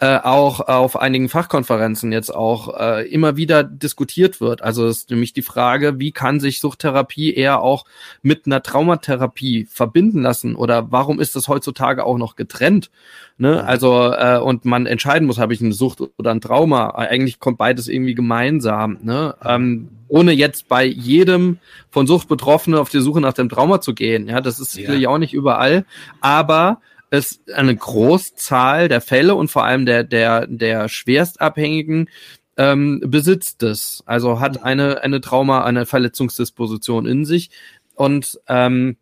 [0.00, 4.62] äh, auch auf einigen Fachkonferenzen jetzt auch äh, immer wieder diskutiert wird.
[4.62, 7.86] Also es ist nämlich die Frage, wie kann sich Suchttherapie eher auch
[8.20, 12.90] mit einer Traumatherapie verbinden lassen oder warum ist das heutzutage auch noch getrennt?
[13.38, 13.64] Ne?
[13.64, 16.90] Also äh, und man entscheiden muss, habe ich eine Sucht oder ein Trauma.
[16.90, 18.98] Eigentlich kommt beides irgendwie gemeinsam.
[19.02, 19.34] Ne?
[19.44, 21.58] Ähm, ohne jetzt bei jedem
[21.90, 24.28] von Sucht Betroffene auf die Suche nach dem Trauma zu gehen.
[24.28, 25.08] Ja, das ist ja.
[25.08, 25.84] auch nicht überall,
[26.20, 26.80] aber
[27.10, 32.08] es eine Großzahl der Fälle und vor allem der, der, der Schwerstabhängigen
[32.56, 34.02] ähm, besitzt es.
[34.06, 37.50] Also hat eine, eine Trauma, eine Verletzungsdisposition in sich.
[37.94, 38.96] Und ähm,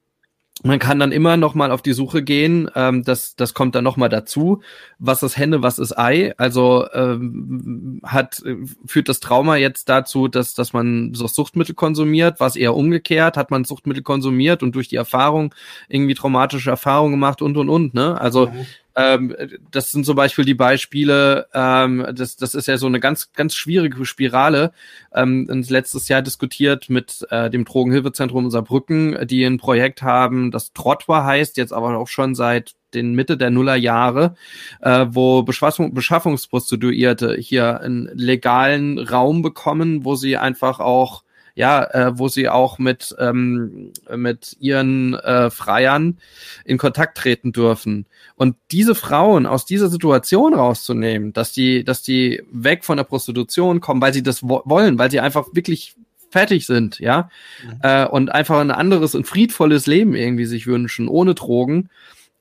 [0.62, 2.70] man kann dann immer noch mal auf die Suche gehen.
[2.74, 4.62] Ähm, das, das kommt dann noch mal dazu.
[4.98, 6.32] Was ist Henne, was ist Ei?
[6.38, 8.42] Also ähm, hat
[8.86, 12.40] führt das Trauma jetzt dazu, dass dass man so Suchtmittel konsumiert?
[12.40, 13.36] Was eher umgekehrt?
[13.36, 15.54] Hat man Suchtmittel konsumiert und durch die Erfahrung
[15.88, 17.92] irgendwie traumatische Erfahrungen gemacht und und und.
[17.92, 18.18] Ne?
[18.18, 18.66] Also mhm.
[18.96, 19.36] Ähm,
[19.70, 23.54] das sind zum Beispiel die Beispiele, ähm, das, das ist ja so eine ganz, ganz
[23.54, 24.72] schwierige Spirale.
[25.14, 31.24] Ähm, letztes Jahr diskutiert mit äh, dem Drogenhilfezentrum Saarbrücken, die ein Projekt haben, das Trotwa
[31.24, 34.34] heißt, jetzt aber auch schon seit den Mitte der Nullerjahre,
[34.80, 41.22] äh, wo Beschaffung, Beschaffungsprostituierte hier einen legalen Raum bekommen, wo sie einfach auch
[41.56, 46.18] ja, äh, wo sie auch mit, ähm, mit ihren äh, Freiern
[46.66, 48.04] in Kontakt treten dürfen.
[48.36, 53.80] Und diese Frauen aus dieser Situation rauszunehmen, dass die, dass die weg von der Prostitution
[53.80, 55.96] kommen, weil sie das wo wollen, weil sie einfach wirklich
[56.30, 57.30] fertig sind, ja,
[57.64, 57.80] mhm.
[57.82, 61.88] äh, und einfach ein anderes, ein friedvolles Leben irgendwie sich wünschen, ohne Drogen,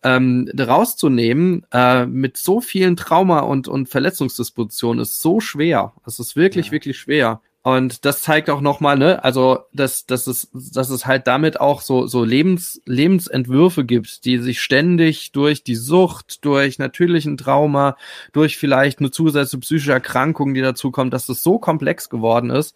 [0.03, 5.93] ähm, rauszunehmen äh, mit so vielen Trauma und, und Verletzungsdispositionen ist so schwer.
[6.05, 6.71] Es ist wirklich, ja.
[6.73, 7.41] wirklich schwer.
[7.65, 11.81] Und das zeigt auch nochmal, ne, also dass, dass, es, dass es halt damit auch
[11.81, 17.97] so, so Lebens, Lebensentwürfe gibt, die sich ständig durch die Sucht, durch natürlichen Trauma,
[18.33, 22.75] durch vielleicht eine zusätzliche psychische Erkrankung, die dazu kommt, dass das so komplex geworden ist,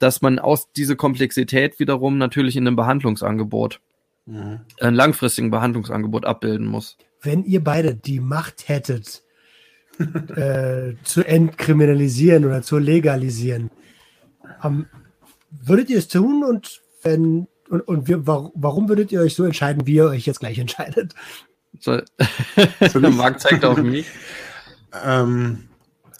[0.00, 3.80] dass man aus diese Komplexität wiederum natürlich in einem Behandlungsangebot,
[4.26, 4.60] mhm.
[4.82, 6.98] ein langfristigen Behandlungsangebot abbilden muss.
[7.22, 9.22] Wenn ihr beide die Macht hättet,
[10.36, 13.70] äh, zu entkriminalisieren oder zu legalisieren,
[14.62, 14.86] um,
[15.50, 19.86] würdet ihr es tun und wenn und, und wir, warum würdet ihr euch so entscheiden,
[19.86, 21.14] wie ihr euch jetzt gleich entscheidet?
[21.80, 22.00] So,
[23.10, 24.06] Marc zeigt auf mich.
[25.04, 25.68] Ähm,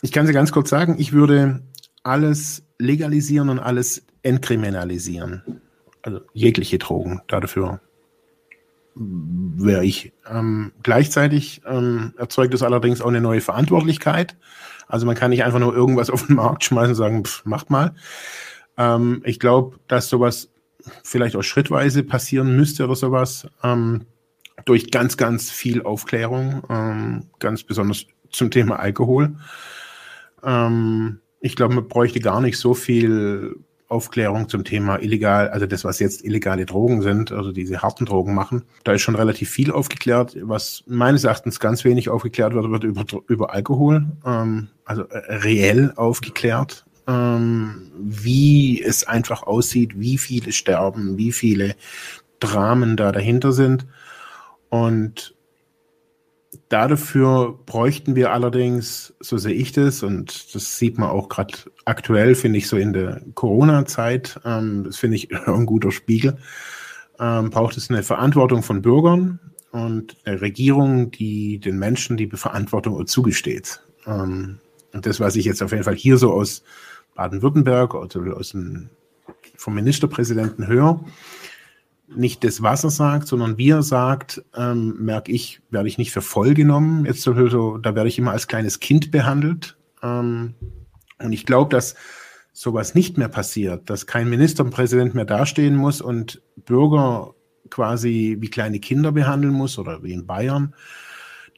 [0.02, 1.62] ich kann sie ganz kurz sagen, ich würde
[2.02, 5.60] alles legalisieren und alles entkriminalisieren.
[6.02, 7.80] Also jegliche Drogen dafür
[8.96, 10.12] wäre ich.
[10.30, 14.36] Ähm, gleichzeitig ähm, erzeugt es allerdings auch eine neue Verantwortlichkeit.
[14.88, 17.70] Also man kann nicht einfach nur irgendwas auf den Markt schmeißen und sagen, pff, macht
[17.70, 17.94] mal.
[18.76, 20.48] Ähm, ich glaube, dass sowas
[21.02, 23.48] vielleicht auch schrittweise passieren müsste oder sowas.
[23.62, 24.06] Ähm,
[24.64, 29.36] durch ganz, ganz viel Aufklärung, ähm, ganz besonders zum Thema Alkohol.
[30.42, 33.56] Ähm, ich glaube, man bräuchte gar nicht so viel
[33.88, 38.34] Aufklärung zum Thema illegal, also das, was jetzt illegale Drogen sind, also diese harten Drogen
[38.34, 38.62] machen.
[38.82, 40.36] Da ist schon relativ viel aufgeklärt.
[40.42, 45.92] Was meines Erachtens ganz wenig aufgeklärt wird, wird über, über Alkohol, ähm, also äh, reell
[45.94, 51.76] aufgeklärt, ähm, wie es einfach aussieht, wie viele sterben, wie viele
[52.40, 53.86] Dramen da dahinter sind.
[54.68, 55.35] Und
[56.68, 61.54] Dafür bräuchten wir allerdings, so sehe ich das, und das sieht man auch gerade
[61.84, 66.38] aktuell, finde ich, so in der Corona-Zeit, ähm, das finde ich ein guter Spiegel,
[67.20, 69.38] ähm, braucht es eine Verantwortung von Bürgern
[69.70, 73.80] und eine Regierung, die den Menschen die Verantwortung zugesteht.
[74.06, 74.58] Ähm,
[74.92, 76.64] und das, was ich jetzt auf jeden Fall hier so aus
[77.14, 78.90] Baden-Württemberg, also aus dem,
[79.56, 81.04] vom Ministerpräsidenten höre,
[82.08, 86.22] nicht das Wasser sagt, sondern wie er sagt, ähm, merke ich, werde ich nicht für
[86.22, 87.04] voll genommen.
[87.04, 89.76] Jetzt so, da werde ich immer als kleines Kind behandelt.
[90.02, 90.54] Ähm,
[91.18, 91.94] und ich glaube, dass
[92.52, 97.34] sowas nicht mehr passiert, dass kein Ministerpräsident mehr dastehen muss und Bürger
[97.70, 100.74] quasi wie kleine Kinder behandeln muss oder wie in Bayern.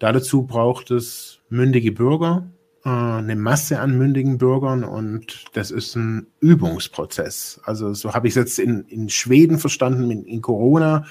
[0.00, 2.48] Dazu braucht es mündige Bürger,
[2.88, 7.60] eine Masse an mündigen Bürgern und das ist ein Übungsprozess.
[7.64, 11.04] Also so habe ich es jetzt in, in Schweden verstanden, in, in Corona,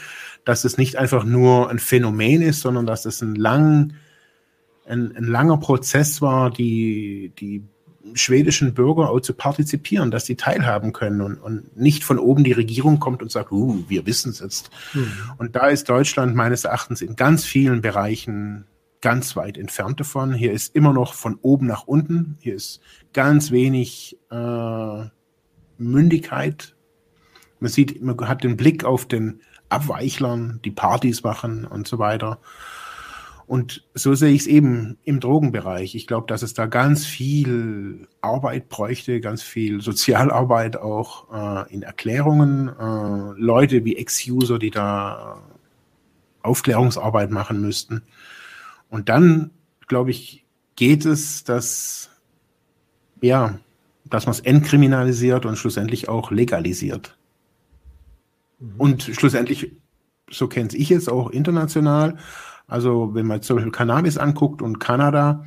[0.45, 3.93] dass es nicht einfach nur ein Phänomen ist, sondern dass es ein, lang,
[4.85, 7.63] ein, ein langer Prozess war, die, die
[8.13, 12.53] schwedischen Bürger auch zu partizipieren, dass sie teilhaben können und, und nicht von oben die
[12.53, 14.69] Regierung kommt und sagt, uh, wir wissen es jetzt.
[14.93, 15.11] Mhm.
[15.37, 18.65] Und da ist Deutschland meines Erachtens in ganz vielen Bereichen
[19.07, 20.33] ganz weit entfernt davon.
[20.33, 22.35] Hier ist immer noch von oben nach unten.
[22.41, 22.81] Hier ist
[23.13, 25.05] ganz wenig äh,
[25.77, 26.75] Mündigkeit.
[27.61, 29.39] Man sieht, man hat den Blick auf den
[29.69, 32.41] Abweichlern, die Partys machen und so weiter.
[33.45, 35.95] Und so sehe ich es eben im Drogenbereich.
[35.95, 41.81] Ich glaube, dass es da ganz viel Arbeit bräuchte, ganz viel Sozialarbeit auch äh, in
[41.81, 42.67] Erklärungen.
[42.67, 45.41] Äh, Leute wie Ex-User, die da
[46.41, 48.03] Aufklärungsarbeit machen müssten.
[48.89, 49.51] Und dann,
[49.87, 52.09] glaube ich, geht es, dass,
[53.21, 53.59] ja,
[54.05, 57.17] dass man es entkriminalisiert und schlussendlich auch legalisiert.
[58.59, 58.73] Mhm.
[58.77, 59.71] Und schlussendlich,
[60.29, 62.17] so kenne ich es auch international,
[62.67, 65.45] also wenn man zum Beispiel Cannabis anguckt und Kanada,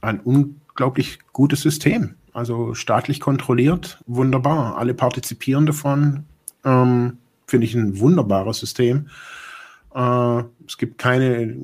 [0.00, 2.14] ein unglaublich gutes System.
[2.32, 4.76] Also staatlich kontrolliert, wunderbar.
[4.76, 6.24] Alle partizipieren davon.
[6.64, 9.08] Ähm, Finde ich ein wunderbares System.
[9.94, 11.56] Äh, es gibt keine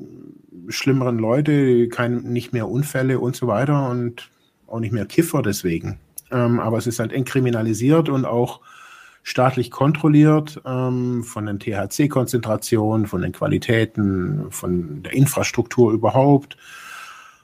[0.69, 4.29] schlimmeren Leute, kein, nicht mehr Unfälle und so weiter und
[4.67, 5.99] auch nicht mehr Kiffer deswegen.
[6.31, 8.61] Ähm, aber es ist halt entkriminalisiert und auch
[9.23, 16.57] staatlich kontrolliert ähm, von den THC-Konzentrationen, von den Qualitäten, von der Infrastruktur überhaupt.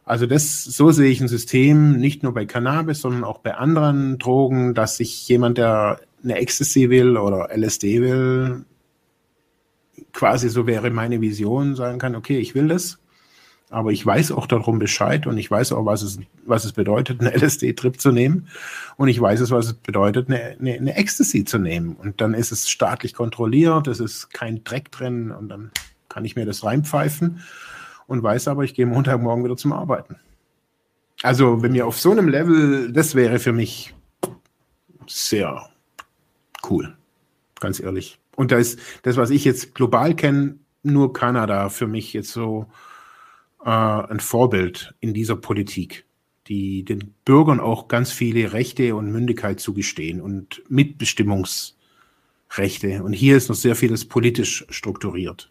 [0.06, 4.18] Also das, so sehe ich ein System, nicht nur bei Cannabis, sondern auch bei anderen
[4.18, 8.66] Drogen, dass sich jemand, der eine Ecstasy will oder LSD will,
[10.12, 12.99] quasi so wäre meine Vision, sagen kann, okay, ich will das,
[13.70, 17.22] aber ich weiß auch darum Bescheid und ich weiß auch, was es, was es bedeutet,
[17.22, 18.48] einen LSD-Trip zu nehmen.
[18.98, 21.96] Und ich weiß es, was es bedeutet, eine, eine, eine Ecstasy zu nehmen.
[21.96, 25.72] Und dann ist es staatlich kontrolliert, es ist kein Dreck drin und dann
[26.10, 27.42] kann ich mir das reinpfeifen
[28.08, 30.16] und weiß aber, ich gehe Montagmorgen wieder zum Arbeiten.
[31.22, 33.94] Also, wenn mir auf so einem Level, das wäre für mich
[35.06, 35.70] sehr
[36.70, 36.96] cool.
[37.60, 38.20] Ganz ehrlich.
[38.36, 42.68] Und da ist das, was ich jetzt global kenne, nur Kanada für mich jetzt so
[43.64, 46.06] äh, ein Vorbild in dieser Politik,
[46.48, 53.04] die den Bürgern auch ganz viele Rechte und Mündigkeit zugestehen und Mitbestimmungsrechte.
[53.04, 55.50] Und hier ist noch sehr vieles politisch strukturiert.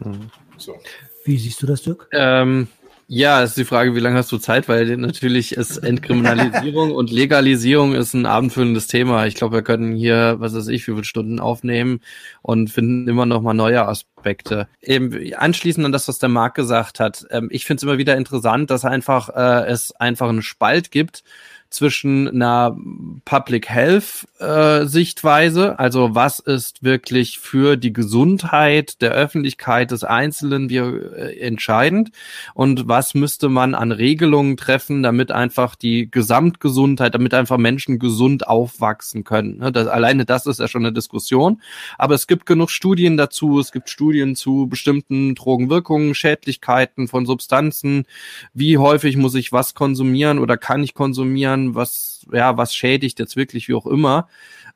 [0.00, 0.30] Mhm.
[0.56, 0.76] So.
[1.24, 2.08] Wie siehst du das, Dirk?
[2.12, 2.68] Ähm,
[3.12, 4.68] ja, ist die Frage, wie lange hast du Zeit?
[4.68, 9.26] Weil natürlich ist Entkriminalisierung und Legalisierung ist ein abendfüllendes Thema.
[9.26, 12.02] Ich glaube, wir können hier, was weiß ich, wie viele Stunden aufnehmen
[12.40, 14.68] und finden immer noch mal neue Aspekte.
[14.80, 17.26] Eben anschließend an das, was der Marc gesagt hat.
[17.32, 21.24] Ähm, ich finde es immer wieder interessant, dass einfach äh, es einfach einen Spalt gibt
[21.70, 22.76] zwischen einer
[23.24, 30.68] Public Health äh, Sichtweise, also was ist wirklich für die Gesundheit der Öffentlichkeit des Einzelnen
[30.68, 32.10] wir äh, entscheidend
[32.54, 38.48] und was müsste man an Regelungen treffen, damit einfach die Gesamtgesundheit, damit einfach Menschen gesund
[38.48, 39.58] aufwachsen können.
[39.58, 39.70] Ne?
[39.70, 41.60] Das, alleine das ist ja schon eine Diskussion,
[41.98, 48.06] aber es gibt genug Studien dazu, es gibt Studien zu bestimmten Drogenwirkungen, Schädlichkeiten von Substanzen,
[48.54, 53.36] wie häufig muss ich was konsumieren oder kann ich konsumieren, was, ja, was schädigt jetzt
[53.36, 54.28] wirklich, wie auch immer.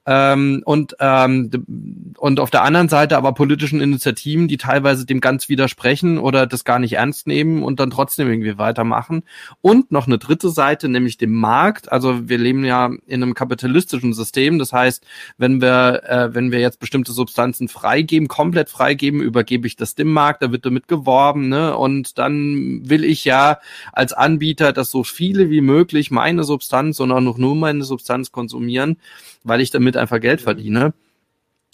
[0.06, 5.48] Ähm, und, ähm, und auf der anderen Seite aber politischen Initiativen, die teilweise dem ganz
[5.48, 9.22] widersprechen oder das gar nicht ernst nehmen und dann trotzdem irgendwie weitermachen.
[9.62, 11.90] Und noch eine dritte Seite, nämlich dem Markt.
[11.90, 14.58] Also wir leben ja in einem kapitalistischen System.
[14.58, 15.06] Das heißt,
[15.38, 20.12] wenn wir, äh, wenn wir jetzt bestimmte Substanzen freigeben, komplett freigeben, übergebe ich das dem
[20.12, 21.76] Markt, da wird damit geworben, ne?
[21.76, 23.58] Und dann will ich ja
[23.92, 28.32] als Anbieter, dass so viele wie möglich meine Substanz und auch noch nur meine Substanz
[28.32, 28.98] konsumieren
[29.44, 30.94] weil ich damit einfach Geld verdiene.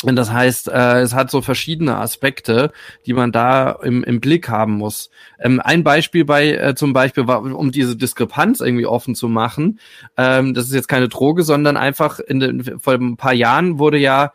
[0.03, 2.73] Und das heißt, äh, es hat so verschiedene Aspekte,
[3.05, 5.11] die man da im, im Blick haben muss.
[5.39, 9.79] Ähm, ein Beispiel bei äh, zum Beispiel war, um diese Diskrepanz irgendwie offen zu machen.
[10.17, 13.99] Ähm, das ist jetzt keine Droge, sondern einfach in den, vor ein paar Jahren wurde
[13.99, 14.33] ja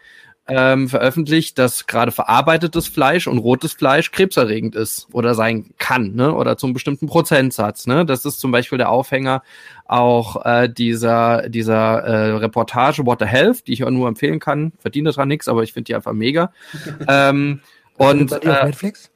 [0.47, 6.33] ähm, veröffentlicht, dass gerade verarbeitetes Fleisch und rotes Fleisch krebserregend ist oder sein kann, ne?
[6.33, 7.87] Oder zum bestimmten Prozentsatz.
[7.87, 8.05] Ne?
[8.05, 9.41] Das ist zum Beispiel der Aufhänger
[9.85, 14.73] auch äh, dieser dieser äh, Reportage What the Health, die ich auch nur empfehlen kann.
[14.79, 16.51] Verdiene dran nichts, aber ich finde die einfach mega.
[17.07, 17.61] ähm,
[17.97, 19.09] und äh, Netflix?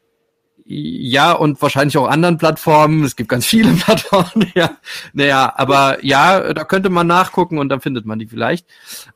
[0.71, 3.03] Ja, und wahrscheinlich auch anderen Plattformen.
[3.03, 4.77] Es gibt ganz viele Plattformen, ja.
[5.13, 8.67] Naja, aber ja, da könnte man nachgucken und dann findet man die vielleicht.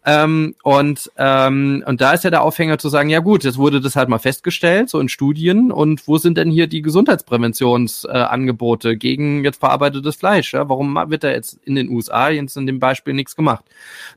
[0.04, 3.82] Ähm, und, ähm, und da ist ja der Aufhänger zu sagen, ja gut, jetzt wurde
[3.82, 5.72] das halt mal festgestellt, so in Studien.
[5.72, 10.56] Und wo sind denn hier die Gesundheitspräventionsangebote äh, gegen jetzt verarbeitetes Fleisch?
[10.56, 10.70] Ja?
[10.70, 13.64] Warum wird da jetzt in den USA jetzt in dem Beispiel nichts gemacht?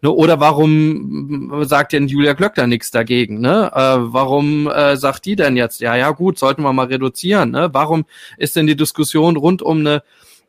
[0.01, 0.11] Ne?
[0.11, 3.43] Oder warum sagt denn Julia Glöckler nichts dagegen?
[3.43, 3.71] Ne?
[3.75, 7.26] Äh, warum äh, sagt die denn jetzt, ja, ja gut, sollten wir mal reduzieren?
[7.27, 7.51] Diskutieren.
[7.51, 7.69] Ne?
[7.73, 8.05] Warum
[8.39, 10.03] ist denn die Diskussion rund um eine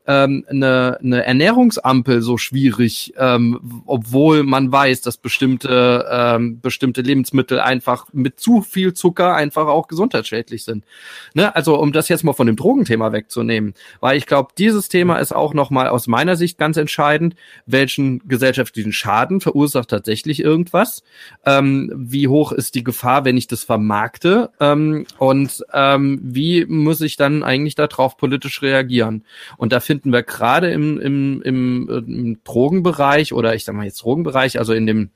[0.07, 7.59] ähm, eine, eine Ernährungsampel so schwierig, ähm, obwohl man weiß, dass bestimmte, ähm, bestimmte Lebensmittel
[7.59, 10.85] einfach mit zu viel Zucker einfach auch gesundheitsschädlich sind.
[11.33, 11.53] Ne?
[11.55, 15.35] Also um das jetzt mal von dem Drogenthema wegzunehmen, weil ich glaube, dieses Thema ist
[15.35, 17.35] auch nochmal aus meiner Sicht ganz entscheidend,
[17.65, 21.03] welchen gesellschaftlichen Schaden verursacht tatsächlich irgendwas,
[21.45, 27.01] ähm, wie hoch ist die Gefahr, wenn ich das vermarkte ähm, und ähm, wie muss
[27.01, 29.25] ich dann eigentlich darauf politisch reagieren.
[29.57, 33.85] Und da finde finden wir gerade im, im, im, im Drogenbereich oder ich sag mal
[33.85, 35.09] jetzt Drogenbereich, also in dem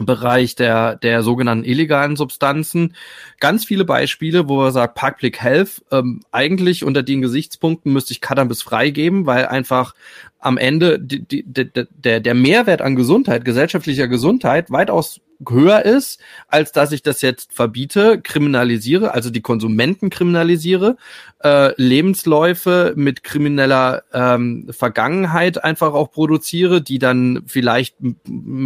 [0.00, 2.96] Bereich der, der sogenannten illegalen Substanzen.
[3.38, 8.20] Ganz viele Beispiele, wo man sagt, Public Health, ähm, eigentlich unter den Gesichtspunkten müsste ich
[8.20, 9.94] Cannabis freigeben, weil einfach
[10.40, 16.72] am Ende die, die, der, der Mehrwert an Gesundheit, gesellschaftlicher Gesundheit weitaus höher ist, als
[16.72, 20.96] dass ich das jetzt verbiete, kriminalisiere, also die Konsumenten kriminalisiere,
[21.42, 27.96] äh, Lebensläufe mit krimineller ähm, Vergangenheit einfach auch produziere, die dann vielleicht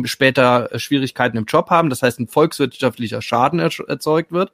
[0.05, 4.53] später Schwierigkeiten im Job haben, das heißt ein volkswirtschaftlicher Schaden er erzeugt wird.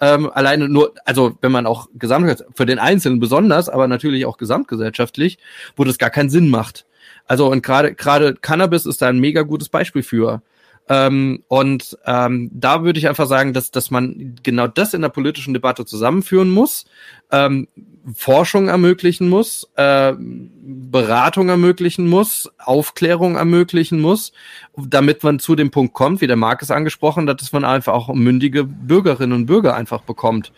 [0.00, 4.36] Ähm, alleine nur, also wenn man auch gesamt für den Einzelnen besonders, aber natürlich auch
[4.36, 5.38] gesamtgesellschaftlich,
[5.76, 6.84] wo das gar keinen Sinn macht.
[7.26, 10.42] Also und gerade gerade Cannabis ist da ein mega gutes Beispiel für.
[10.86, 15.08] Ähm, und ähm, da würde ich einfach sagen, dass, dass man genau das in der
[15.08, 16.84] politischen Debatte zusammenführen muss,
[17.32, 17.68] ähm,
[18.14, 24.32] Forschung ermöglichen muss, äh, Beratung ermöglichen muss, Aufklärung ermöglichen muss,
[24.76, 27.94] damit man zu dem Punkt kommt, wie der Marc es angesprochen hat, dass man einfach
[27.94, 30.52] auch mündige Bürgerinnen und Bürger einfach bekommt.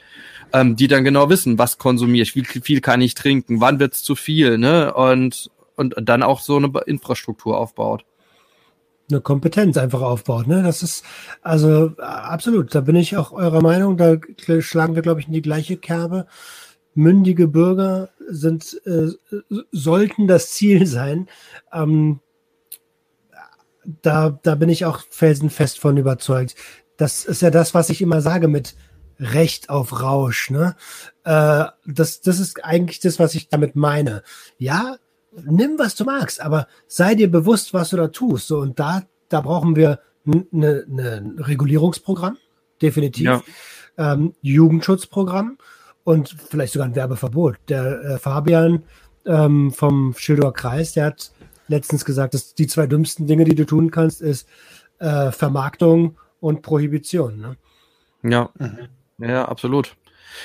[0.53, 4.05] Ähm, die dann genau wissen, was konsumiere ich, wie viel kann ich trinken, wann wird's
[4.05, 4.95] zu viel, ne?
[4.95, 8.05] Und, und dann auch so eine Infrastruktur aufbaut
[9.11, 10.47] eine Kompetenz einfach aufbaut.
[10.47, 10.63] Ne?
[10.63, 11.05] Das ist
[11.43, 14.17] also absolut, da bin ich auch eurer Meinung, da
[14.61, 16.27] schlagen wir, glaube ich, in die gleiche Kerbe.
[16.95, 19.09] Mündige Bürger sind, äh,
[19.71, 21.29] sollten das Ziel sein.
[21.73, 22.21] Ähm,
[24.03, 26.57] da, da bin ich auch felsenfest von überzeugt.
[26.97, 28.75] Das ist ja das, was ich immer sage mit
[29.21, 30.51] Recht auf Rausch.
[30.51, 30.75] Ne?
[31.25, 34.23] Äh, das, das ist eigentlich das, was ich damit meine.
[34.59, 34.97] Ja,
[35.45, 38.49] nimm, was du magst, aber sei dir bewusst, was du da tust.
[38.49, 42.37] So, und da, da brauchen wir ein ne, ne Regulierungsprogramm,
[42.83, 43.25] definitiv.
[43.25, 43.43] Ja.
[43.99, 45.59] Ähm, Jugendschutzprogramm
[46.05, 47.57] und vielleicht sogar ein Werbeverbot.
[47.69, 48.85] Der äh, Fabian
[49.25, 51.33] ähm, vom Schildower Kreis, der hat
[51.69, 54.49] letztens gesagt, dass die zwei dümmsten Dinge, die du tun kannst, ist
[54.99, 57.41] äh, Vermarktung und Prohibition.
[57.41, 57.57] Ne?
[58.23, 58.89] Ja, mhm.
[59.19, 59.97] ja, absolut.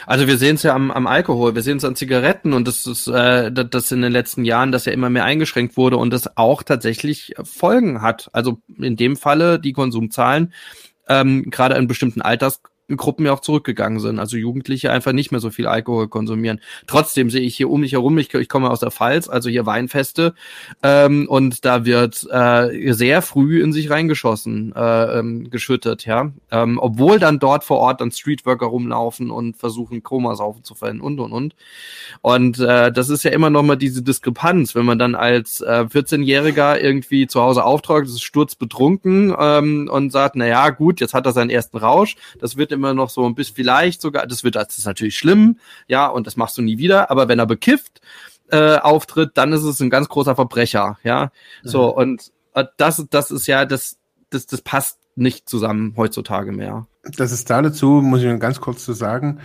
[0.05, 2.85] Also wir sehen es ja am, am Alkohol, wir sehen es an Zigaretten und das
[2.85, 6.37] ist äh, das in den letzten Jahren, dass ja immer mehr eingeschränkt wurde und das
[6.37, 8.29] auch tatsächlich Folgen hat.
[8.33, 10.53] Also in dem Falle die Konsumzahlen
[11.07, 12.61] ähm, gerade in bestimmten Alters
[12.97, 14.19] Gruppen ja auch zurückgegangen sind.
[14.19, 16.59] Also Jugendliche einfach nicht mehr so viel Alkohol konsumieren.
[16.87, 19.65] Trotzdem sehe ich hier um mich herum, ich, ich komme aus der Pfalz, also hier
[19.65, 20.33] Weinfeste,
[20.83, 26.31] ähm, und da wird äh, sehr früh in sich reingeschossen, äh, ähm, geschüttet, ja.
[26.51, 31.31] Ähm, obwohl dann dort vor Ort dann Streetworker rumlaufen und versuchen, Komasaufen zu und und
[31.31, 31.55] und.
[32.21, 35.85] Und äh, das ist ja immer noch mal diese Diskrepanz, wenn man dann als äh,
[35.87, 41.25] 14-Jähriger irgendwie zu Hause aufträgt, ist sturzbetrunken ähm, und sagt, na ja, gut, jetzt hat
[41.25, 44.43] er seinen ersten Rausch, das wird im immer noch so ein bisschen, vielleicht sogar, das
[44.43, 47.45] wird, das ist natürlich schlimm, ja, und das machst du nie wieder, aber wenn er
[47.45, 48.01] bekifft
[48.49, 51.31] äh, auftritt, dann ist es ein ganz großer Verbrecher, ja.
[51.63, 51.97] So, mhm.
[51.97, 53.97] und äh, das, das ist ja, das,
[54.31, 56.87] das, das passt nicht zusammen heutzutage mehr.
[57.03, 59.39] Das ist da dazu, muss ich ganz kurz zu sagen,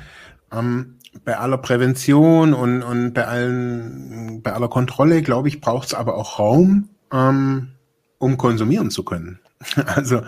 [0.50, 5.94] ähm, bei aller Prävention und, und bei allen, bei aller Kontrolle, glaube ich, braucht es
[5.94, 7.72] aber auch Raum, ähm,
[8.18, 9.40] um konsumieren zu können.
[9.86, 10.22] Also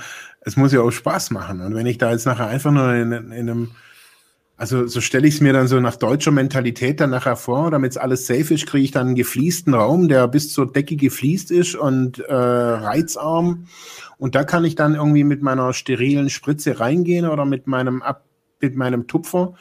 [0.48, 1.60] es muss ja auch Spaß machen.
[1.60, 3.70] Und wenn ich da jetzt nachher einfach nur in, in einem,
[4.56, 7.92] also so stelle ich es mir dann so nach deutscher Mentalität dann nachher vor, damit
[7.92, 11.50] es alles safe ist, kriege ich dann einen gefliesten Raum, der bis zur Decke gefliest
[11.50, 13.66] ist und äh, reizarm.
[14.16, 18.24] Und da kann ich dann irgendwie mit meiner sterilen Spritze reingehen oder mit meinem Ab
[18.60, 19.54] mit meinem Tupfer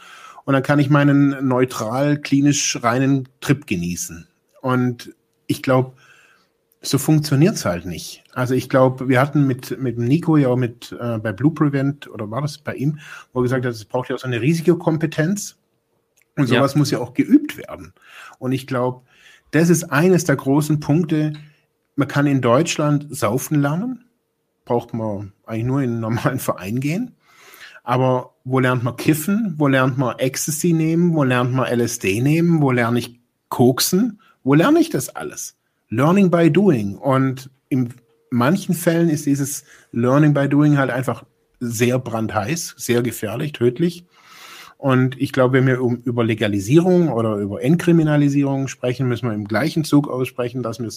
[0.45, 4.27] und dann kann ich meinen neutral, klinisch reinen Trip genießen.
[4.61, 5.13] Und
[5.45, 5.93] ich glaube,
[6.81, 8.23] so funktioniert's halt nicht.
[8.37, 12.07] Also ich glaube, wir hatten mit, mit Nico ja auch mit äh, bei Blue Prevent,
[12.07, 12.99] oder war das bei ihm,
[13.33, 15.57] wo er gesagt hat, es braucht ja auch so eine riesige Kompetenz.
[16.35, 16.77] Und sowas ja.
[16.77, 17.93] muss ja auch geübt werden.
[18.37, 19.01] Und ich glaube,
[19.49, 21.33] das ist eines der großen Punkte.
[21.95, 24.05] Man kann in Deutschland saufen lernen.
[24.65, 27.15] Braucht man eigentlich nur in einen normalen Verein gehen.
[27.83, 29.55] Aber wo lernt man kiffen?
[29.57, 31.15] Wo lernt man Ecstasy nehmen?
[31.15, 32.61] Wo lernt man LSD nehmen?
[32.61, 33.19] Wo lerne ich
[33.49, 34.21] koksen?
[34.43, 35.57] Wo lerne ich das alles?
[35.89, 36.97] Learning by Doing.
[36.97, 37.95] Und in
[38.29, 41.23] manchen Fällen ist dieses Learning by Doing halt einfach
[41.59, 44.05] sehr brandheiß, sehr gefährlich, tödlich.
[44.77, 49.47] Und ich glaube, wenn wir um, über Legalisierung oder über Entkriminalisierung sprechen, müssen wir im
[49.47, 50.91] gleichen Zug aussprechen, dass wir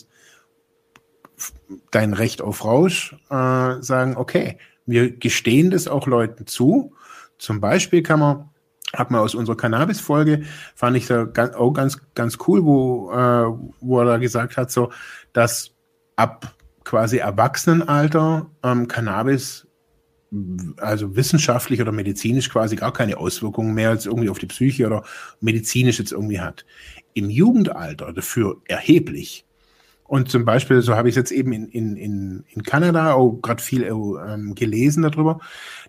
[1.91, 6.93] dein Recht auf Rausch äh, sagen, okay, wir gestehen das auch Leuten zu.
[7.39, 8.51] Zum Beispiel kann man
[8.93, 10.43] hat man aus unserer Cannabis-Folge,
[10.75, 13.47] fand ich da ganz, auch ganz, ganz cool, wo, äh,
[13.81, 14.91] wo er da gesagt hat, so,
[15.33, 15.71] dass
[16.17, 16.55] ab
[16.91, 19.69] quasi Erwachsenenalter ähm, Cannabis
[20.77, 25.05] also wissenschaftlich oder medizinisch quasi gar keine Auswirkungen mehr als irgendwie auf die Psyche oder
[25.41, 26.65] medizinisch jetzt irgendwie hat.
[27.15, 29.45] Im Jugendalter dafür erheblich.
[30.03, 33.39] Und zum Beispiel, so habe ich es jetzt eben in, in, in, in Kanada auch
[33.41, 35.39] gerade viel ähm, gelesen darüber,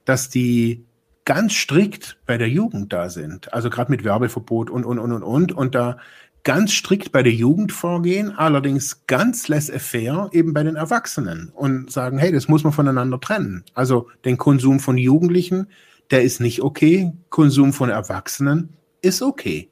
[0.05, 0.85] dass die
[1.25, 5.23] ganz strikt bei der Jugend da sind, also gerade mit Werbeverbot und, und, und, und,
[5.23, 5.97] und, und da
[6.43, 12.18] ganz strikt bei der Jugend vorgehen, allerdings ganz laissez-faire eben bei den Erwachsenen und sagen,
[12.18, 13.63] hey, das muss man voneinander trennen.
[13.73, 15.68] Also den Konsum von Jugendlichen,
[16.09, 18.69] der ist nicht okay, Konsum von Erwachsenen
[19.01, 19.69] ist okay.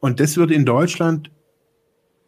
[0.00, 1.30] Und das wird in Deutschland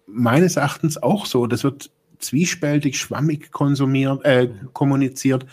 [0.06, 1.46] meines Erachtens auch so.
[1.46, 5.46] Das wird zwiespältig, schwammig konsumiert, äh, kommuniziert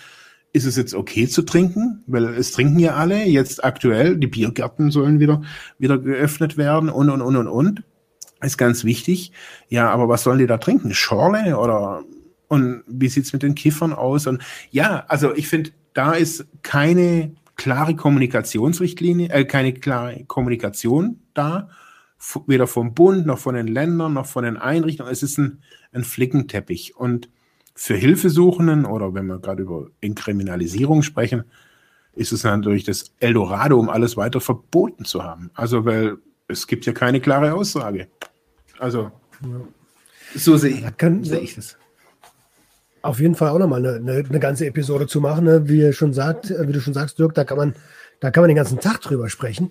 [0.54, 2.04] ist es jetzt okay zu trinken?
[2.08, 3.26] Weil es trinken ja alle.
[3.26, 5.42] Jetzt aktuell, die Biergärten sollen wieder,
[5.78, 7.84] wieder geöffnet werden und, und, und, und, und.
[8.42, 9.32] Ist ganz wichtig.
[9.68, 10.94] Ja, aber was sollen die da trinken?
[10.94, 12.04] Schorle oder,
[12.48, 14.28] und wie sieht's mit den Kiffern aus?
[14.28, 21.70] Und ja, also ich finde, da ist keine klare Kommunikationsrichtlinie, äh, keine klare Kommunikation da.
[22.48, 25.12] Weder vom Bund, noch von den Ländern, noch von den Einrichtungen.
[25.12, 25.62] Es ist ein,
[25.92, 26.96] ein Flickenteppich.
[26.96, 27.30] Und
[27.76, 31.44] für Hilfesuchenden oder wenn wir gerade über Inkriminalisierung sprechen,
[32.14, 35.52] ist es natürlich das Eldorado, um alles weiter verboten zu haben.
[35.54, 36.18] Also, weil
[36.48, 38.08] es gibt ja keine klare Aussage.
[38.80, 39.12] Also,
[40.36, 41.78] so sehe ich, kann, sehe ich das.
[43.02, 45.70] Auf jeden Fall auch nochmal eine, eine, eine ganze Episode zu machen, ne?
[45.70, 47.76] wie, schon sagt, wie du schon sagst, Dirk, da kann man,
[48.20, 49.70] da kann man den ganzen Tag drüber sprechen.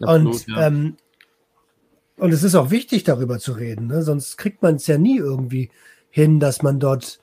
[0.00, 0.66] Absolut, und, ja.
[0.66, 0.96] ähm,
[2.16, 4.02] und es ist auch wichtig, darüber zu reden, ne?
[4.02, 5.70] sonst kriegt man es ja nie irgendwie
[6.10, 7.20] hin, dass man dort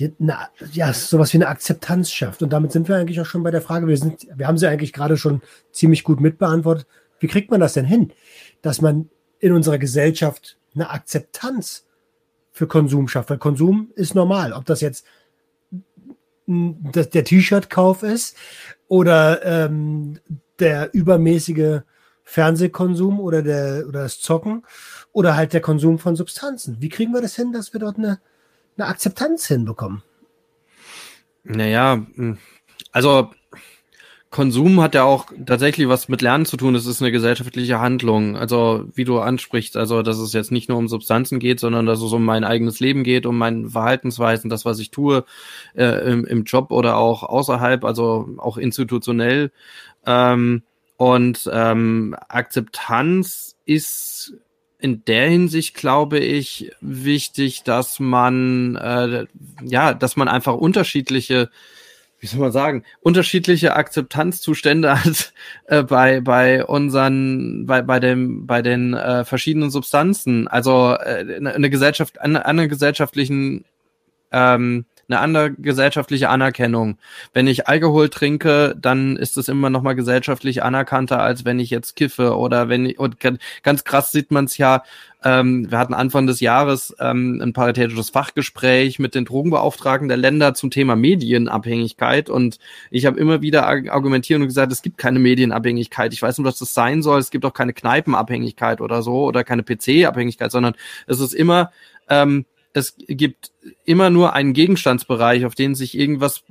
[0.00, 0.38] eine,
[0.72, 2.42] ja, sowas wie eine Akzeptanz schafft.
[2.42, 4.66] Und damit sind wir eigentlich auch schon bei der Frage, wir sind, wir haben sie
[4.66, 6.86] eigentlich gerade schon ziemlich gut mitbeantwortet.
[7.22, 8.12] Wie kriegt man das denn hin,
[8.62, 9.08] dass man
[9.38, 11.86] in unserer Gesellschaft eine Akzeptanz
[12.50, 13.30] für Konsum schafft?
[13.30, 14.52] Weil Konsum ist normal.
[14.52, 15.06] Ob das jetzt
[16.46, 18.36] der T-Shirt-Kauf ist
[18.88, 20.18] oder ähm,
[20.58, 21.82] der übermäßige
[22.24, 24.64] Fernsehkonsum oder der oder das Zocken
[25.12, 26.78] oder halt der Konsum von Substanzen.
[26.80, 28.20] Wie kriegen wir das hin, dass wir dort eine
[28.76, 30.02] eine Akzeptanz hinbekommen?
[31.44, 32.38] Naja, hm,
[32.90, 33.30] also
[34.32, 36.74] Konsum hat ja auch tatsächlich was mit Lernen zu tun.
[36.74, 38.34] Es ist eine gesellschaftliche Handlung.
[38.34, 42.00] Also wie du ansprichst, also dass es jetzt nicht nur um Substanzen geht, sondern dass
[42.00, 45.26] es um mein eigenes Leben geht, um meine Verhaltensweisen, das, was ich tue
[45.74, 49.52] äh, im, im Job oder auch außerhalb, also auch institutionell.
[50.06, 50.62] Ähm,
[50.96, 54.32] und ähm, Akzeptanz ist
[54.78, 59.26] in der Hinsicht glaube ich wichtig, dass man äh,
[59.62, 61.50] ja, dass man einfach unterschiedliche
[62.22, 65.34] wie soll man sagen, unterschiedliche Akzeptanzzustände hat
[65.66, 70.46] äh, bei bei unseren bei bei dem bei den äh, verschiedenen Substanzen.
[70.46, 73.64] Also äh, eine Gesellschaft eine, eine gesellschaftlichen
[74.30, 76.98] ähm, eine andere gesellschaftliche Anerkennung.
[77.32, 81.70] Wenn ich Alkohol trinke, dann ist es immer noch mal gesellschaftlich anerkannter, als wenn ich
[81.70, 83.16] jetzt kiffe oder wenn ich, und
[83.62, 84.82] ganz krass sieht man es ja,
[85.24, 90.54] ähm, wir hatten Anfang des Jahres ähm, ein paritätisches Fachgespräch mit den Drogenbeauftragten der Länder
[90.54, 92.58] zum Thema Medienabhängigkeit und
[92.90, 96.12] ich habe immer wieder argumentiert und gesagt, es gibt keine Medienabhängigkeit.
[96.12, 97.20] Ich weiß nicht, was das sein soll.
[97.20, 100.74] Es gibt auch keine Kneipenabhängigkeit oder so oder keine PC-Abhängigkeit, sondern
[101.06, 101.70] es ist immer
[102.08, 103.52] ähm, es gibt
[103.84, 106.44] immer nur einen Gegenstandsbereich, auf den sich irgendwas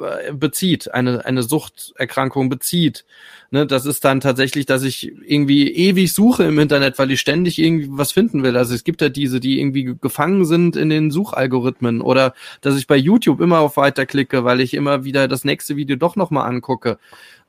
[0.00, 3.04] äh, bezieht, eine, eine Suchterkrankung bezieht.
[3.50, 7.58] Ne, das ist dann tatsächlich, dass ich irgendwie ewig suche im Internet, weil ich ständig
[7.58, 8.56] irgendwie was finden will.
[8.56, 12.86] Also es gibt ja diese, die irgendwie gefangen sind in den Suchalgorithmen oder dass ich
[12.86, 16.48] bei YouTube immer auf Weiter klicke, weil ich immer wieder das nächste Video doch nochmal
[16.48, 16.98] angucke.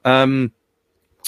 [0.04, 0.65] Ähm, äh,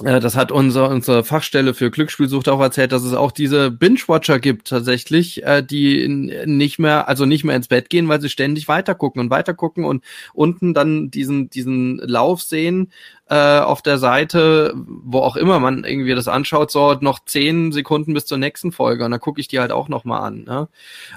[0.03, 4.67] das hat unser, unsere Fachstelle für Glücksspielsucht auch erzählt, dass es auch diese Binge-Watcher gibt
[4.67, 9.19] tatsächlich, äh, die nicht mehr, also nicht mehr ins Bett gehen, weil sie ständig weitergucken
[9.19, 10.03] und weitergucken und
[10.33, 12.91] unten dann diesen, diesen Lauf sehen
[13.27, 18.13] äh, auf der Seite, wo auch immer man irgendwie das anschaut, so noch zehn Sekunden
[18.13, 20.43] bis zur nächsten Folge und dann gucke ich die halt auch nochmal an.
[20.43, 20.67] Ne?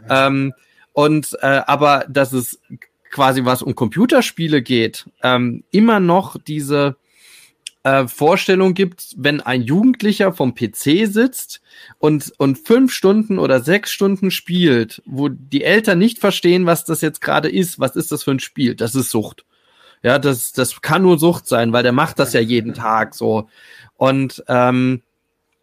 [0.08, 0.26] Ja.
[0.26, 0.54] Ähm,
[0.94, 2.60] und äh, aber dass es
[3.10, 6.96] quasi was um Computerspiele geht, ähm, immer noch diese
[7.82, 11.60] äh, Vorstellung gibt, wenn ein Jugendlicher vom PC sitzt
[11.98, 17.00] und, und fünf Stunden oder sechs Stunden spielt, wo die Eltern nicht verstehen, was das
[17.00, 18.74] jetzt gerade ist, was ist das für ein Spiel?
[18.74, 19.44] Das ist Sucht.
[20.02, 23.48] Ja, das, das kann nur Sucht sein, weil der macht das ja jeden Tag so.
[23.96, 25.02] Und ähm,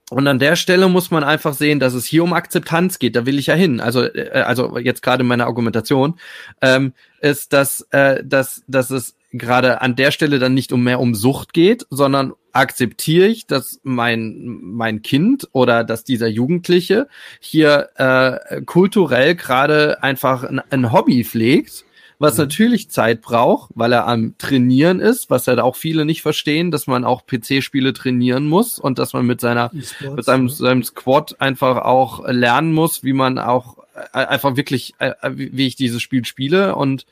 [0.09, 3.17] und an der Stelle muss man einfach sehen, dass es hier um Akzeptanz geht.
[3.17, 3.81] Da will ich ja hin.
[3.81, 6.17] Also, äh, also jetzt gerade meine Argumentation
[6.61, 10.99] ähm, ist, dass, äh, dass, dass es gerade an der Stelle dann nicht um mehr
[10.99, 17.07] um Sucht geht, sondern akzeptiere ich, dass mein mein Kind oder dass dieser Jugendliche
[17.39, 21.85] hier äh, kulturell gerade einfach ein, ein Hobby pflegt
[22.19, 22.43] was mhm.
[22.43, 26.87] natürlich Zeit braucht, weil er am Trainieren ist, was ja auch viele nicht verstehen, dass
[26.87, 31.77] man auch PC-Spiele trainieren muss und dass man mit seiner, mit seinem, seinem Squad einfach
[31.77, 33.77] auch lernen muss, wie man auch
[34.13, 37.05] äh, einfach wirklich, äh, wie ich dieses Spiel spiele und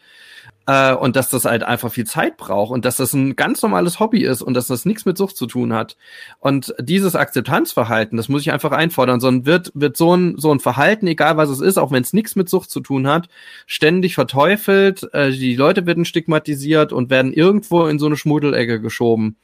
[0.67, 3.99] äh, und dass das halt einfach viel Zeit braucht und dass das ein ganz normales
[3.99, 5.97] Hobby ist und dass das nichts mit Sucht zu tun hat.
[6.39, 10.59] Und dieses Akzeptanzverhalten, das muss ich einfach einfordern, sondern wird, wird so ein, so ein
[10.59, 13.27] Verhalten, egal was es ist, auch wenn es nichts mit Sucht zu tun hat,
[13.65, 19.37] ständig verteufelt, äh, die Leute werden stigmatisiert und werden irgendwo in so eine Schmuddelecke geschoben.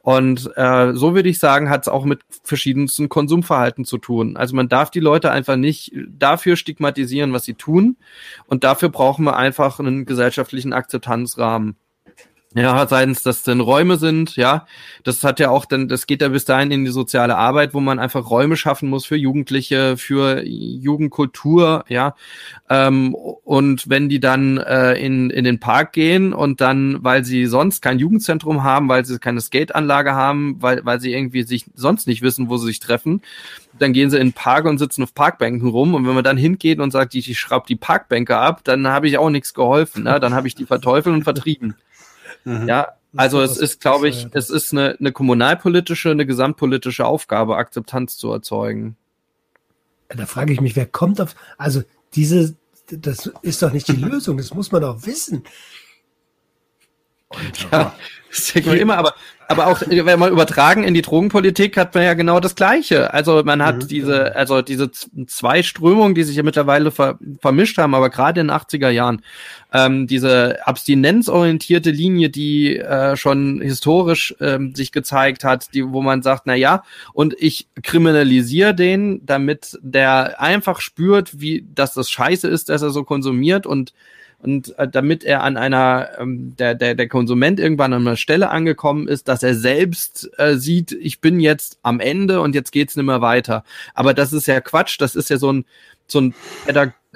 [0.00, 4.36] Und äh, so würde ich sagen, hat es auch mit verschiedensten Konsumverhalten zu tun.
[4.36, 7.96] Also man darf die Leute einfach nicht dafür stigmatisieren, was sie tun.
[8.46, 11.76] Und dafür brauchen wir einfach einen gesellschaftlichen Akzeptanzrahmen.
[12.58, 14.66] Ja, seitens das denn Räume sind, ja.
[15.04, 17.78] Das hat ja auch dann, das geht ja bis dahin in die soziale Arbeit, wo
[17.78, 22.16] man einfach Räume schaffen muss für Jugendliche, für Jugendkultur, ja.
[22.68, 27.46] Ähm, und wenn die dann äh, in, in den Park gehen und dann, weil sie
[27.46, 32.08] sonst kein Jugendzentrum haben, weil sie keine Skateanlage haben, weil, weil sie irgendwie sich sonst
[32.08, 33.22] nicht wissen, wo sie sich treffen,
[33.78, 35.94] dann gehen sie in den Park und sitzen auf Parkbänken rum.
[35.94, 39.06] Und wenn man dann hingeht und sagt, ich, ich schraub die Parkbänke ab, dann habe
[39.06, 40.04] ich auch nichts geholfen.
[40.04, 40.18] Ne?
[40.18, 41.76] Dann habe ich die verteufelt und vertrieben.
[42.44, 42.68] Mhm.
[42.68, 48.16] Ja, also es ist, glaube ich, es ist eine, eine kommunalpolitische, eine gesamtpolitische Aufgabe, Akzeptanz
[48.16, 48.96] zu erzeugen.
[50.08, 51.82] Da frage ich mich, wer kommt auf, also
[52.14, 52.54] diese,
[52.90, 55.44] das ist doch nicht die Lösung, das muss man doch wissen.
[57.28, 57.94] Und, ja,
[58.30, 59.14] das denkt man immer, aber
[59.50, 63.14] aber auch, wenn man übertragen in die Drogenpolitik, hat man ja genau das Gleiche.
[63.14, 63.88] Also man hat mhm.
[63.88, 64.90] diese, also diese
[65.26, 69.22] zwei Strömungen, die sich ja mittlerweile ver vermischt haben, aber gerade in den 80er Jahren,
[69.72, 76.20] ähm, diese abstinenzorientierte Linie, die äh, schon historisch ähm, sich gezeigt hat, die, wo man
[76.20, 76.82] sagt, na ja,
[77.14, 82.90] und ich kriminalisiere den, damit der einfach spürt, wie, dass das scheiße ist, dass er
[82.90, 83.94] so konsumiert und
[84.40, 88.50] und äh, damit er an einer, ähm, der, der, der Konsument irgendwann an einer Stelle
[88.50, 92.94] angekommen ist, dass er selbst äh, sieht, ich bin jetzt am Ende und jetzt geht's
[92.94, 93.64] nicht mehr weiter.
[93.94, 95.64] Aber das ist ja Quatsch, das ist ja so ein,
[96.06, 96.34] so ein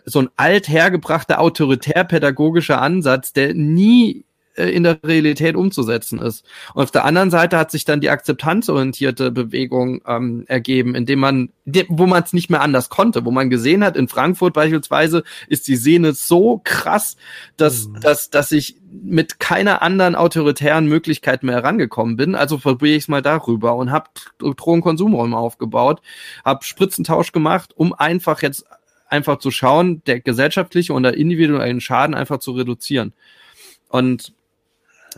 [0.04, 4.24] so ein althergebrachter autoritär-pädagogischer Ansatz, der nie
[4.54, 6.44] in der Realität umzusetzen ist.
[6.74, 11.52] Und auf der anderen Seite hat sich dann die akzeptanzorientierte Bewegung ähm, ergeben, indem man,
[11.88, 15.68] wo man es nicht mehr anders konnte, wo man gesehen hat, in Frankfurt beispielsweise ist
[15.68, 17.16] die Szene so krass,
[17.56, 18.00] dass, mhm.
[18.00, 22.34] dass, dass ich mit keiner anderen autoritären Möglichkeit mehr herangekommen bin.
[22.34, 26.02] Also probiere ich es mal darüber und habe Drogenkonsumräume aufgebaut,
[26.44, 28.66] habe Spritzentausch gemacht, um einfach jetzt
[29.08, 33.12] einfach zu schauen, der gesellschaftliche und der individuelle Schaden einfach zu reduzieren.
[33.88, 34.32] Und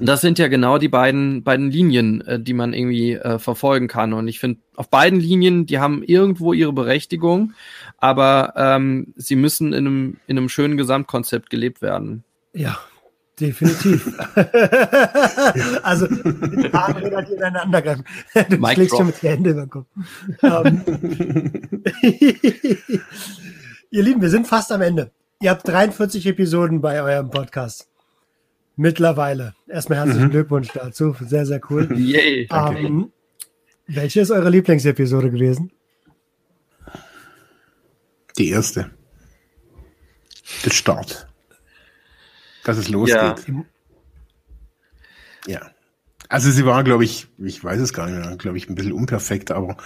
[0.01, 4.13] das sind ja genau die beiden, beiden Linien, äh, die man irgendwie äh, verfolgen kann.
[4.13, 7.53] Und ich finde, auf beiden Linien, die haben irgendwo ihre Berechtigung,
[7.99, 12.25] aber ähm, sie müssen in einem, in einem schönen Gesamtkonzept gelebt werden.
[12.53, 12.79] Ja,
[13.39, 14.07] definitiv.
[15.83, 18.05] also, die Haare relativ ineinander greifen.
[18.49, 19.87] Du Mike schlägst schon mit den Händen über den Kopf.
[20.43, 20.83] Um,
[23.91, 25.13] Ihr Lieben, wir sind fast am Ende.
[25.41, 27.89] Ihr habt 43 Episoden bei eurem Podcast.
[28.77, 29.55] Mittlerweile.
[29.69, 30.31] Erstmal herzlichen mhm.
[30.31, 31.15] Glückwunsch dazu.
[31.21, 31.89] Sehr, sehr cool.
[31.97, 33.13] Yay, ähm,
[33.87, 35.71] welche ist eure Lieblingsepisode gewesen?
[38.39, 38.91] Die erste.
[40.65, 41.29] Der Start.
[42.65, 43.47] Dass es losgeht.
[43.47, 43.65] Ja.
[45.47, 45.71] ja.
[46.29, 48.93] Also sie war, glaube ich, ich weiß es gar nicht mehr, glaube ich, ein bisschen
[48.93, 49.77] unperfekt, aber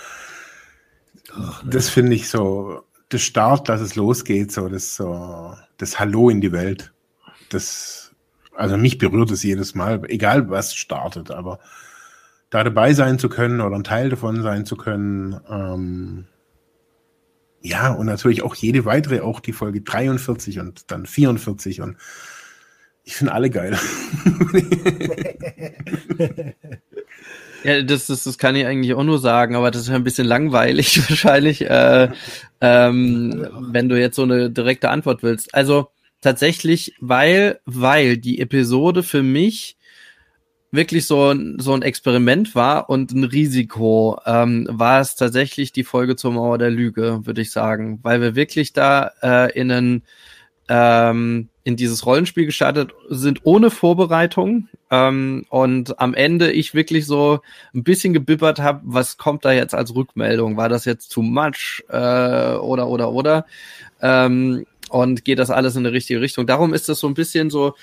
[1.33, 1.71] Ach, ne.
[1.71, 6.41] das finde ich so, der Start, dass es losgeht, so das, so das Hallo in
[6.41, 6.93] die Welt.
[7.49, 7.98] Das,
[8.59, 11.61] also mich berührt es jedes Mal, egal was startet, aber
[12.51, 16.27] da dabei sein zu können oder ein Teil davon sein zu können, ähm,
[17.61, 21.97] ja, und natürlich auch jede weitere, auch die Folge 43 und dann 44 und
[23.05, 23.79] ich finde alle geil.
[27.65, 30.29] Ja, das, das, das kann ich eigentlich auch nur sagen, aber das ist ein bisschen
[30.29, 32.09] langweilig wahrscheinlich, äh,
[32.61, 35.53] ähm, wenn du jetzt so eine direkte Antwort willst.
[35.57, 39.77] Also tatsächlich, weil, weil die Episode für mich
[40.71, 45.85] wirklich so ein, so ein Experiment war und ein Risiko, ähm, war es tatsächlich die
[45.85, 50.03] Folge zur Mauer der Lüge, würde ich sagen, weil wir wirklich da äh, in einen
[50.69, 57.41] ähm, in dieses Rollenspiel gestartet sind ohne Vorbereitung ähm, und am Ende ich wirklich so
[57.75, 60.57] ein bisschen gebibbert habe, was kommt da jetzt als Rückmeldung?
[60.57, 63.47] War das jetzt too much äh, oder oder oder?
[64.01, 66.47] Ähm, und geht das alles in die richtige Richtung?
[66.47, 67.75] Darum ist das so ein bisschen so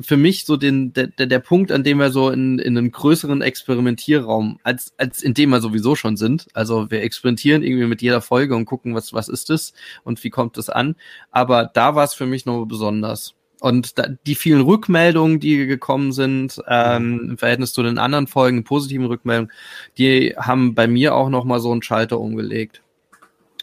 [0.00, 3.42] für mich so den, der, der Punkt, an dem wir so in, in einem größeren
[3.42, 6.48] Experimentierraum, als, als in dem wir sowieso schon sind.
[6.52, 9.72] Also wir experimentieren irgendwie mit jeder Folge und gucken, was, was ist es
[10.02, 10.96] und wie kommt es an.
[11.30, 13.34] Aber da war es für mich noch besonders.
[13.60, 18.64] Und da, die vielen Rückmeldungen, die gekommen sind, ähm, im Verhältnis zu den anderen Folgen,
[18.64, 19.52] positiven Rückmeldungen,
[19.96, 22.82] die haben bei mir auch noch mal so einen Schalter umgelegt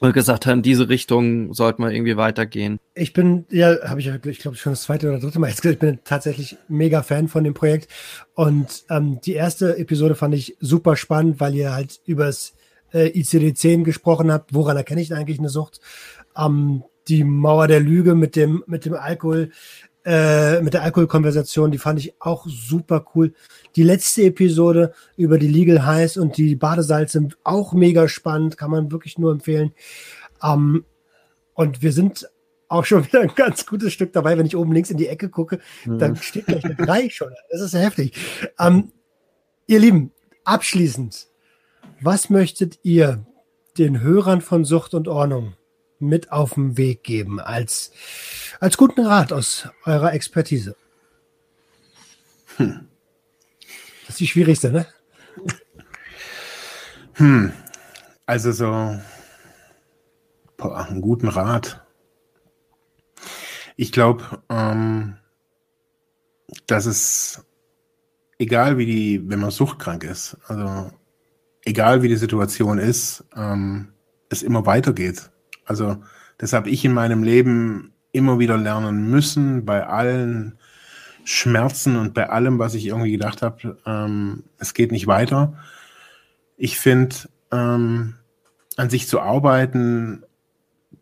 [0.02, 2.80] gesagt haben, diese Richtung sollte man irgendwie weitergehen.
[2.96, 5.76] Ich bin, ja, habe ich, ich glaube schon das zweite oder dritte Mal jetzt gesagt,
[5.76, 7.88] ich bin tatsächlich mega Fan von dem Projekt.
[8.34, 12.54] Und ähm, die erste Episode fand ich super spannend, weil ihr halt übers
[12.92, 14.54] äh, ICD-10 gesprochen habt.
[14.54, 15.80] Woran erkenne ich eigentlich eine Sucht?
[16.36, 19.52] Ähm, die Mauer der Lüge mit dem, mit dem Alkohol
[20.04, 23.34] äh, mit der Alkoholkonversation, die fand ich auch super cool.
[23.76, 28.72] Die letzte Episode über die Legal Highs und die Badesalze sind auch mega spannend, kann
[28.72, 29.74] man wirklich nur empfehlen.
[30.44, 30.86] Ähm,
[31.54, 32.30] und wir sind
[32.68, 34.38] auch schon wieder ein ganz gutes Stück dabei.
[34.38, 36.00] Wenn ich oben links in die Ecke gucke, mhm.
[36.00, 37.34] dann steht gleich eine 3 schon.
[37.50, 38.14] Das ist heftig.
[38.60, 38.92] Ähm,
[39.68, 40.12] ihr Lieben,
[40.44, 41.28] abschließend,
[42.02, 43.26] was möchtet ihr
[43.78, 45.54] den Hörern von Sucht und Ordnung
[46.00, 47.92] mit auf den Weg geben als,
[48.60, 50.76] als guten Rat aus eurer Expertise?
[52.58, 52.91] Hm.
[54.12, 54.86] Das ist die schwierigste, ne?
[57.14, 57.54] Hm.
[58.26, 59.00] Also so
[60.58, 61.86] boah, einen guten Rat.
[63.78, 65.16] Ich glaube, ähm,
[66.68, 67.46] dass es
[68.38, 70.92] egal wie die, wenn man suchtkrank ist, also
[71.64, 73.94] egal wie die Situation ist, ähm,
[74.28, 75.32] es immer weitergeht.
[75.64, 76.04] Also
[76.38, 80.60] das habe ich in meinem Leben immer wieder lernen müssen, bei allen
[81.24, 85.54] Schmerzen und bei allem, was ich irgendwie gedacht habe, ähm, es geht nicht weiter.
[86.58, 87.16] Ich finde,
[87.52, 88.16] ähm,
[88.78, 90.24] an sich zu arbeiten,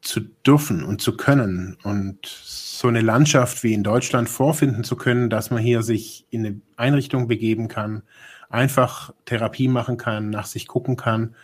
[0.01, 5.29] zu dürfen und zu können und so eine Landschaft wie in Deutschland vorfinden zu können,
[5.29, 8.03] dass man hier sich in eine Einrichtung begeben kann,
[8.49, 11.35] einfach Therapie machen kann, nach sich gucken kann,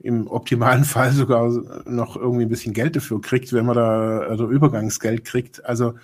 [0.00, 1.50] im optimalen Fall sogar
[1.86, 5.64] noch irgendwie ein bisschen Geld dafür kriegt, wenn man da also Übergangsgeld kriegt.
[5.64, 5.94] Also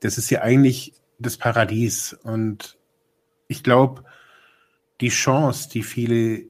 [0.00, 2.12] das ist ja eigentlich das Paradies.
[2.22, 2.76] Und
[3.48, 4.04] ich glaube,
[5.00, 6.42] die Chance, die viele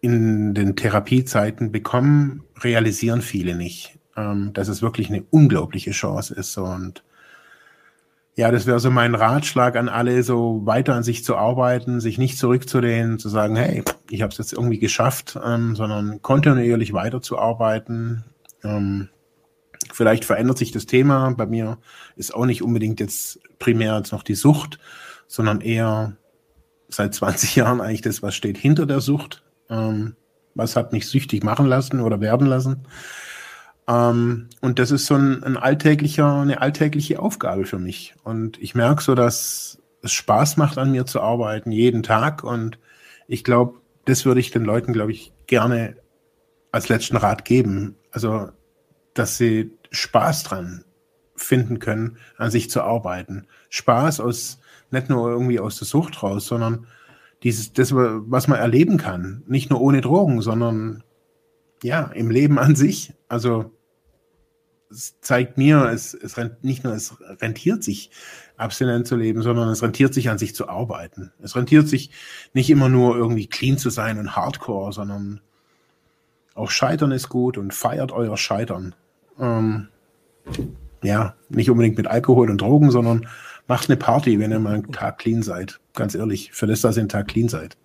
[0.00, 3.98] in den Therapiezeiten bekommen, realisieren viele nicht.
[4.16, 6.56] Ähm, dass es wirklich eine unglaubliche Chance ist.
[6.56, 7.04] Und
[8.34, 12.16] Ja, das wäre so mein Ratschlag an alle, so weiter an sich zu arbeiten, sich
[12.16, 18.24] nicht zurückzulehnen, zu sagen, hey, ich habe es jetzt irgendwie geschafft, ähm, sondern kontinuierlich weiterzuarbeiten.
[18.64, 19.08] Ähm,
[19.92, 21.30] vielleicht verändert sich das Thema.
[21.36, 21.78] Bei mir
[22.16, 24.78] ist auch nicht unbedingt jetzt primär jetzt noch die Sucht,
[25.26, 26.16] sondern eher
[26.88, 29.42] seit 20 Jahren eigentlich das, was steht hinter der Sucht.
[29.68, 30.16] Ähm,
[30.56, 32.86] was hat mich süchtig machen lassen oder werden lassen.
[33.86, 38.14] Ähm, und das ist so ein, ein alltäglicher, eine alltägliche Aufgabe für mich.
[38.24, 42.42] Und ich merke so, dass es Spaß macht, an mir zu arbeiten, jeden Tag.
[42.42, 42.78] Und
[43.28, 45.96] ich glaube, das würde ich den Leuten, glaube ich, gerne
[46.72, 47.96] als letzten Rat geben.
[48.10, 48.48] Also,
[49.18, 50.84] dass sie Spaß dran
[51.34, 53.46] finden können, an sich zu arbeiten.
[53.68, 54.60] Spaß aus,
[54.90, 56.86] nicht nur irgendwie aus der Sucht raus, sondern
[57.42, 59.42] dieses, das, was man erleben kann.
[59.46, 61.02] Nicht nur ohne Drogen, sondern
[61.82, 63.12] ja, im Leben an sich.
[63.28, 63.72] Also,
[64.90, 68.10] es zeigt mir, es, es rent, nicht nur es rentiert sich,
[68.56, 71.32] abstinent zu leben, sondern es rentiert sich an sich zu arbeiten.
[71.40, 72.10] Es rentiert sich
[72.54, 75.40] nicht immer nur irgendwie clean zu sein und hardcore, sondern
[76.54, 78.94] auch Scheitern ist gut und feiert euer Scheitern.
[79.38, 79.88] Ähm,
[81.02, 83.26] ja, nicht unbedingt mit Alkohol und Drogen, sondern
[83.66, 85.80] macht eine Party, wenn ihr mal einen Tag clean seid.
[85.94, 87.76] Ganz ehrlich, für das, dass ihr einen Tag clean seid.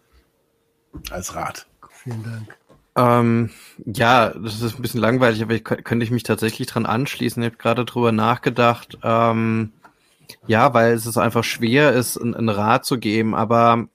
[1.10, 1.68] Als Rat.
[1.90, 2.58] Vielen Dank.
[2.96, 3.50] Ähm,
[3.86, 7.42] ja, das ist ein bisschen langweilig, aber ich könnte ich mich tatsächlich dran anschließen.
[7.42, 8.98] Ich habe gerade drüber nachgedacht.
[9.02, 9.72] Ähm,
[10.48, 13.88] ja, weil es ist einfach schwer ist, einen Rat zu geben, aber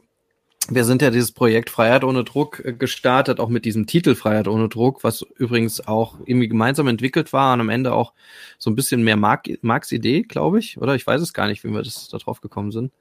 [0.68, 4.48] wir sind ja dieses Projekt Freiheit ohne Druck äh, gestartet, auch mit diesem Titel Freiheit
[4.48, 8.12] ohne Druck, was übrigens auch irgendwie gemeinsam entwickelt war und am Ende auch
[8.58, 10.94] so ein bisschen mehr Mark, Marks Idee, glaube ich, oder?
[10.94, 12.92] Ich weiß es gar nicht, wie wir das da drauf gekommen sind.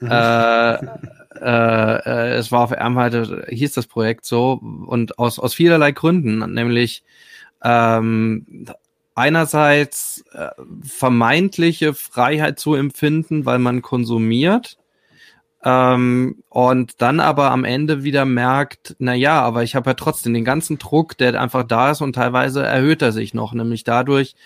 [0.00, 0.10] Mhm.
[0.10, 5.92] Äh, äh, äh, es war auf Ermheide, hieß das Projekt so, und aus, aus vielerlei
[5.92, 7.02] Gründen, nämlich
[7.62, 8.66] ähm,
[9.14, 10.48] einerseits äh,
[10.82, 14.78] vermeintliche Freiheit zu empfinden, weil man konsumiert,
[15.62, 20.32] ähm, und dann aber am Ende wieder merkt, na ja, aber ich habe ja trotzdem
[20.32, 24.36] den ganzen Druck, der einfach da ist und teilweise erhöht er sich noch, nämlich dadurch,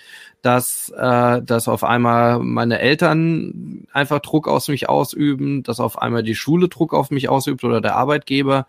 [0.42, 6.24] dass, äh, dass auf einmal meine Eltern einfach Druck aus mich ausüben, dass auf einmal
[6.24, 8.66] die Schule Druck auf mich ausübt oder der Arbeitgeber,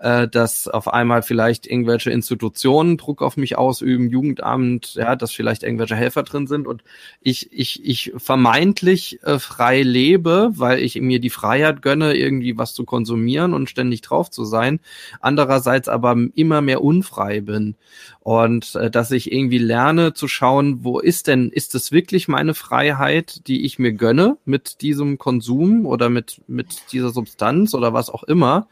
[0.00, 5.62] äh, dass auf einmal vielleicht irgendwelche Institutionen Druck auf mich ausüben, Jugendamt, ja, dass vielleicht
[5.62, 6.82] irgendwelche Helfer drin sind und
[7.20, 12.72] ich, ich, ich vermeintlich äh, frei lebe, weil ich mir die Freiheit gönne, irgendwie was
[12.72, 14.80] zu konsumieren und ständig drauf zu sein,
[15.20, 17.76] andererseits aber immer mehr unfrei bin
[18.20, 22.54] und äh, dass ich irgendwie lerne zu schauen, wo ist denn, ist es wirklich meine
[22.54, 28.10] Freiheit, die ich mir gönne mit diesem Konsum oder mit, mit dieser Substanz oder was
[28.10, 28.68] auch immer?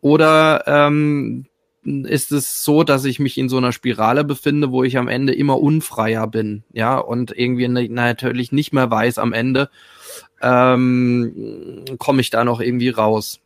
[0.00, 1.46] Oder ähm,
[1.84, 5.34] ist es so, dass ich mich in so einer Spirale befinde, wo ich am Ende
[5.34, 9.70] immer unfreier bin, ja, und irgendwie natürlich nicht mehr weiß am Ende,
[10.42, 13.40] ähm, komme ich da noch irgendwie raus.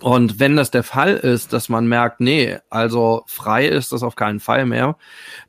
[0.00, 4.14] Und wenn das der Fall ist, dass man merkt, nee, also frei ist das auf
[4.14, 4.96] keinen Fall mehr,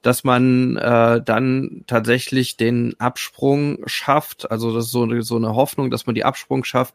[0.01, 5.91] dass man äh, dann tatsächlich den Absprung schafft, also das ist so, so eine Hoffnung,
[5.91, 6.93] dass man die Absprung schafft,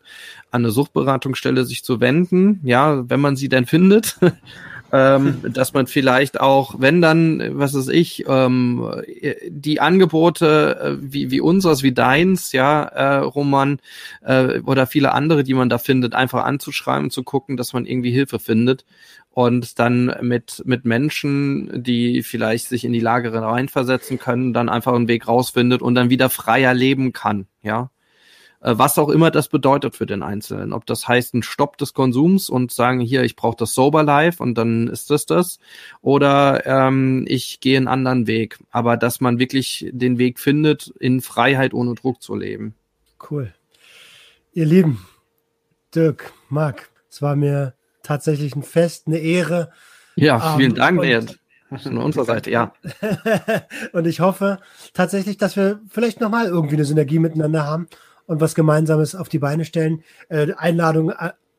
[0.50, 4.18] an eine Suchtberatungsstelle sich zu wenden, ja, wenn man sie denn findet,
[4.92, 9.02] ähm, dass man vielleicht auch, wenn dann, was weiß ich, ähm,
[9.48, 13.78] die Angebote äh, wie, wie unseres, wie deins, ja, äh, Roman,
[14.20, 18.10] äh, oder viele andere, die man da findet, einfach anzuschreiben, zu gucken, dass man irgendwie
[18.10, 18.84] Hilfe findet
[19.30, 24.92] und dann mit, mit Menschen, die vielleicht sich in die Lage reinversetzen können, dann einfach
[24.92, 27.90] einen Weg rausfindet und dann wieder freier leben kann, ja.
[28.62, 30.72] Äh, was auch immer das bedeutet für den Einzelnen.
[30.72, 34.42] Ob das heißt ein Stopp des Konsums und sagen, hier, ich brauche das Sober Life
[34.42, 35.58] und dann ist das das.
[36.00, 38.58] Oder ähm, ich gehe einen anderen Weg.
[38.70, 42.74] Aber dass man wirklich den Weg findet, in Freiheit ohne Druck zu leben.
[43.30, 43.52] Cool.
[44.52, 45.04] Ihr Lieben,
[45.94, 49.72] Dirk, Marc, es war mir tatsächlich ein Fest, eine Ehre.
[50.14, 51.38] Ja, vielen um, Dank, Ned.
[51.82, 52.74] Von unserer Seite, ja.
[53.94, 54.58] und ich hoffe
[54.92, 57.88] tatsächlich, dass wir vielleicht nochmal irgendwie eine Synergie miteinander haben
[58.26, 60.04] und was Gemeinsames auf die Beine stellen.
[60.28, 61.12] Äh, Einladung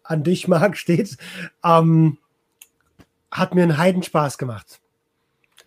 [0.03, 1.17] an dich, Marc, steht.
[1.63, 2.17] Ähm,
[3.31, 4.79] hat mir einen Heidenspaß gemacht.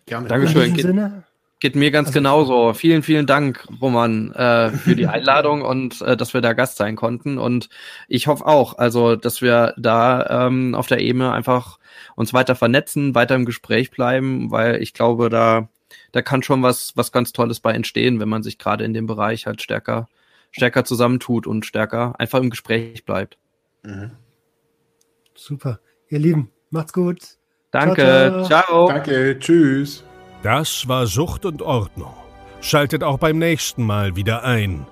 [0.05, 0.29] Gerne.
[0.29, 0.73] Dankeschön.
[0.73, 1.23] Geht, Sinne,
[1.59, 2.73] geht mir ganz also, genauso.
[2.73, 6.95] Vielen, vielen Dank, Roman, äh, für die Einladung und äh, dass wir da Gast sein
[6.95, 7.37] konnten.
[7.37, 7.69] Und
[8.07, 11.77] ich hoffe auch, also, dass wir da ähm, auf der Ebene einfach
[12.15, 15.67] uns weiter vernetzen, weiter im Gespräch bleiben, weil ich glaube, da,
[16.13, 19.07] da kann schon was, was ganz Tolles bei entstehen, wenn man sich gerade in dem
[19.07, 20.07] Bereich halt stärker
[20.51, 23.37] stärker zusammentut und stärker einfach im Gespräch bleibt.
[23.83, 24.11] Mhm.
[25.35, 25.79] Super.
[26.09, 27.19] Ihr Lieben, macht's gut.
[27.71, 28.01] Danke.
[28.01, 28.63] Ciao, ciao.
[28.65, 28.87] ciao.
[28.87, 29.37] Danke.
[29.39, 30.03] Tschüss.
[30.43, 32.13] Das war Sucht und Ordnung.
[32.61, 34.85] Schaltet auch beim nächsten Mal wieder ein,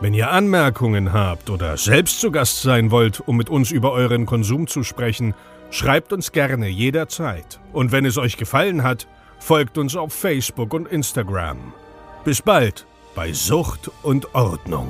[0.00, 4.26] Wenn ihr Anmerkungen habt oder selbst zu Gast sein wollt, um mit uns über euren
[4.26, 5.32] Konsum zu sprechen,
[5.70, 7.60] schreibt uns gerne jederzeit.
[7.72, 9.06] Und wenn es euch gefallen hat,
[9.38, 11.72] folgt uns auf Facebook und Instagram.
[12.24, 12.84] Bis bald
[13.14, 14.88] bei Sucht und Ordnung.